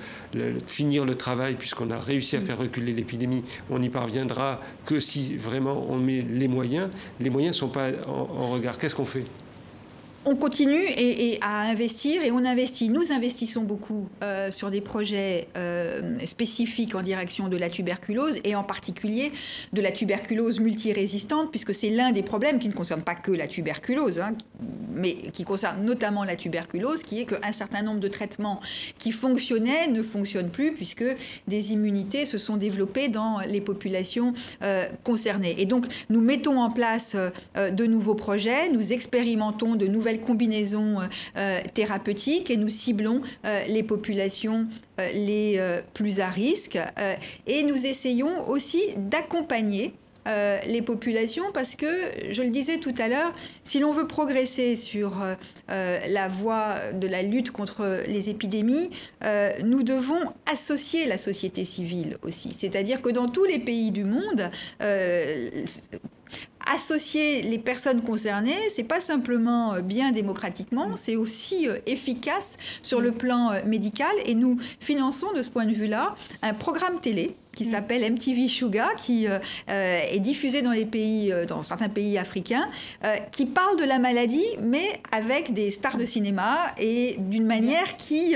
finir 0.67 1.05
le 1.05 1.15
travail, 1.17 1.57
puisqu'on 1.57 1.91
a 1.91 1.99
réussi 1.99 2.37
à 2.37 2.41
faire 2.41 2.59
reculer 2.59 2.93
l'épidémie, 2.93 3.43
on 3.71 3.79
n'y 3.79 3.91
parviendra 3.91 4.61
que 4.87 5.01
si 5.01 5.37
vraiment 5.37 5.87
on 5.89 5.99
met 5.99 6.23
les 6.23 6.49
moyens 6.49 6.72
les 7.21 7.31
moyens 7.31 7.57
ne 7.57 7.59
sont 7.61 7.69
pas 7.69 7.89
en, 8.09 8.51
regard. 8.51 8.79
Qu'est-ce 8.79 8.95
qu'on 8.95 9.05
fait? 9.05 9.25
On 10.25 10.37
continue 10.37 10.83
et, 10.97 11.39
à 11.41 11.63
investir 11.63 12.23
et 12.23 12.31
on 12.31 12.45
investit. 12.45 12.89
Nous 12.89 13.13
investissons 13.13 13.63
beaucoup 13.63 14.09
euh, 14.23 14.51
sur 14.51 14.71
des 14.71 14.81
projets 14.81 15.49
euh, 15.57 16.19
spécifiques 16.27 16.95
en 16.95 17.03
direction 17.03 17.49
de 17.49 17.57
la 17.57 17.69
tuberculose 17.69 18.39
et 18.45 18.55
en 18.55 18.63
particulier 18.63 19.33
de 19.73 19.83
la 19.83 19.91
tuberculose 19.91 20.61
multirésistante, 20.61 21.51
puisque 21.51 21.75
c'est 21.75 21.91
l'un 21.91 22.13
des 22.13 22.23
problèmes 22.23 22.59
qui 22.59 22.69
ne 22.69 22.73
concerne 22.73 23.03
pas 23.03 23.15
que 23.15 23.33
la 23.33 23.49
tuberculose, 23.49 24.21
hein, 24.21 24.35
mais 24.95 25.15
qui 25.15 25.45
concerne 25.45 25.85
notamment 25.85 26.25
la 26.25 26.37
tuberculose, 26.37 27.03
qui 27.03 27.21
est 27.21 27.25
qu'un 27.25 27.53
certain 27.53 27.83
nombre 27.83 28.01
de 28.01 28.09
traitements 28.09 28.61
qui 28.99 29.11
fonctionnaient 29.11 29.89
ne 29.89 30.03
fonctionnent 30.03 30.51
plus, 30.51 30.73
puisque 30.73 31.05
des 31.49 31.73
immunités 31.73 32.25
se 32.25 32.39
sont 32.39 32.57
développées 32.57 33.09
dans 33.09 33.41
les 33.41 33.61
populations 33.61 34.35
euh, 34.63 34.87
concernées. 35.03 35.57
Et 35.59 35.67
donc, 35.67 35.87
nous 36.11 36.21
mettons 36.21 36.61
en 36.61 36.71
place 36.71 37.17
de 37.57 37.87
nouveaux 37.87 38.15
projets, 38.15 38.69
nous 38.69 38.93
expérimentons 38.93 39.75
de 39.75 39.87
nouvelles 39.87 40.12
combinaisons 40.21 41.01
euh, 41.01 41.07
euh, 41.37 41.61
thérapeutiques 41.75 42.51
et 42.51 42.57
nous 42.57 42.69
ciblons 42.69 43.23
euh, 43.45 43.65
les 43.69 43.83
populations 43.83 44.67
les 45.15 45.61
plus 45.95 46.21
à 46.21 46.29
risque 46.29 46.79
et 47.47 47.65
nous 47.65 47.87
essayons 47.87 48.49
aussi 48.49 48.81
d'accompagner 48.97 49.95
les 50.69 50.83
populations 50.83 51.47
parce 51.53 51.75
que, 51.75 51.87
je 52.31 52.43
le 52.43 52.51
disais 52.51 52.77
tout 52.77 52.95
à 52.99 53.09
l'heure, 53.09 53.35
si 53.65 53.81
l'on 53.81 53.91
veut 53.91 54.07
progresser 54.07 54.77
sur 54.77 55.17
la 55.69 56.29
voie 56.29 56.93
de 56.93 57.09
la 57.09 57.23
lutte 57.23 57.51
contre 57.51 58.03
les 58.07 58.31
épidémies, 58.31 58.91
nous 59.65 59.83
devons 59.83 60.21
associer 60.47 61.07
la 61.07 61.19
société 61.19 61.65
civile 61.65 62.17
aussi. 62.23 62.53
C'est-à-dire 62.53 63.03
que 63.03 63.09
dans 63.09 63.27
tous 63.27 63.45
les 63.45 63.59
pays 63.59 63.91
du 63.91 64.05
monde, 64.05 64.51
associer 66.73 67.43
les 67.43 67.59
personnes 67.59 68.03
concernées, 68.03 68.59
c'est 68.69 68.85
pas 68.85 69.01
simplement 69.01 69.75
euh, 69.75 69.81
bien 69.81 70.13
démocratiquement, 70.13 70.97
c'est 70.97 71.17
aussi 71.17 71.69
euh, 71.69 71.77
efficace 71.87 72.57
sur 72.83 73.01
le 73.01 73.13
plan 73.13 73.53
euh, 73.53 73.61
médical. 73.67 74.13
Et 74.27 74.35
nous 74.35 74.59
finançons 74.81 75.33
de 75.33 75.43
ce 75.43 75.51
point 75.51 75.67
de 75.67 75.73
vue-là 75.73 76.15
un 76.43 76.55
programme 76.55 77.01
télé 77.01 77.35
qui 77.55 77.67
mm. 77.67 77.71
s'appelle 77.71 78.13
MTV 78.13 78.49
Sugar, 78.49 78.95
qui 78.97 79.27
euh, 79.29 79.39
est 79.69 80.21
diffusé 80.21 80.63
dans 80.63 80.71
les 80.71 80.87
pays, 80.87 81.33
dans 81.47 81.63
certains 81.63 81.91
pays 81.91 82.17
africains, 82.17 82.67
qui 83.31 83.45
parle 83.45 83.79
de 83.79 83.85
la 83.85 83.99
maladie, 83.99 84.47
mais 84.63 85.01
avec 85.13 85.53
des 85.53 85.71
stars 85.71 85.99
de 85.99 86.07
cinéma 86.07 86.57
et 86.79 87.17
d'une 87.19 87.45
manière 87.45 87.99
qui 87.99 88.35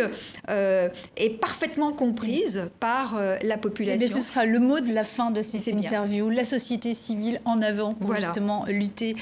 est 0.49 1.31
parfaitement 1.41 1.93
comprise 1.93 2.65
par 2.79 3.19
la 3.43 3.57
population. 3.57 4.07
Et 4.07 4.09
ce 4.09 4.21
sera 4.21 4.45
le 4.45 4.61
mot 4.61 4.81
de 4.81 4.93
la 4.93 5.05
fin 5.05 5.31
de 5.31 5.41
cette 5.41 5.67
interview. 5.67 6.29
La 6.29 6.45
société 6.45 6.93
civile 6.93 7.41
en 7.47 7.63
avant 7.63 7.95
pour 7.95 8.13
justement 8.17 8.65
lutter 8.69 9.17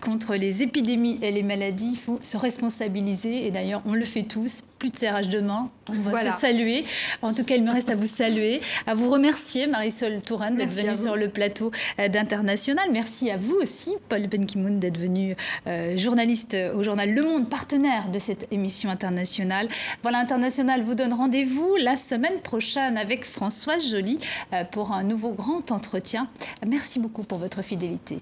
contre 0.00 0.34
les 0.34 0.62
épidémies 0.62 1.18
et 1.22 1.30
les 1.30 1.42
maladies. 1.42 1.92
Il 1.92 1.98
faut 1.98 2.18
se 2.22 2.36
responsabiliser 2.36 3.46
et 3.46 3.50
d'ailleurs 3.50 3.82
on 3.86 3.94
le 3.94 4.04
fait 4.04 4.22
tous. 4.22 4.62
Plus 4.78 4.90
de 4.90 4.96
serrage 4.96 5.28
de 5.28 5.40
main. 5.40 5.70
On 5.90 5.94
va 6.08 6.30
se 6.30 6.40
saluer. 6.40 6.84
En 7.20 7.34
tout 7.34 7.42
cas, 7.42 7.56
il 7.56 7.64
me 7.64 7.72
reste 7.72 7.90
à 7.90 7.96
vous 7.96 8.06
saluer, 8.06 8.60
à 8.86 8.94
vous 8.94 9.10
remercier 9.10 9.66
Marisol 9.66 10.20
Touraine 10.20 10.56
d'être 10.56 10.72
venue 10.72 10.94
sur 10.94 11.16
le 11.16 11.28
plateau 11.28 11.72
euh, 11.98 12.08
d'International. 12.08 12.86
Merci 12.92 13.28
à 13.30 13.36
vous 13.36 13.56
aussi, 13.56 13.94
Paul 14.08 14.28
Benkimoun, 14.28 14.78
d'être 14.78 14.98
venu 14.98 15.34
euh, 15.66 15.96
journaliste 15.96 16.56
au 16.74 16.84
journal 16.84 17.12
Le 17.12 17.22
Monde, 17.22 17.48
partenaire 17.48 18.08
de 18.10 18.20
cette 18.20 18.46
émission 18.52 18.88
internationale. 18.88 19.68
Voilà, 20.02 20.18
International 20.18 20.82
vous 20.82 20.94
donne 20.94 21.12
rendez-vous 21.12 21.76
la 21.76 21.96
semaine 21.96 22.38
prochaine 22.42 22.96
avec 22.98 23.24
Françoise 23.24 23.90
Joly 23.90 24.18
euh, 24.52 24.62
pour 24.64 24.92
un 24.92 25.02
nouveau 25.02 25.32
grand 25.32 25.72
entretien. 25.72 26.28
Merci 26.66 27.00
beaucoup 27.00 27.24
pour 27.24 27.38
votre 27.38 27.62
fidélité. 27.62 28.18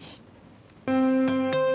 Música 0.87 1.66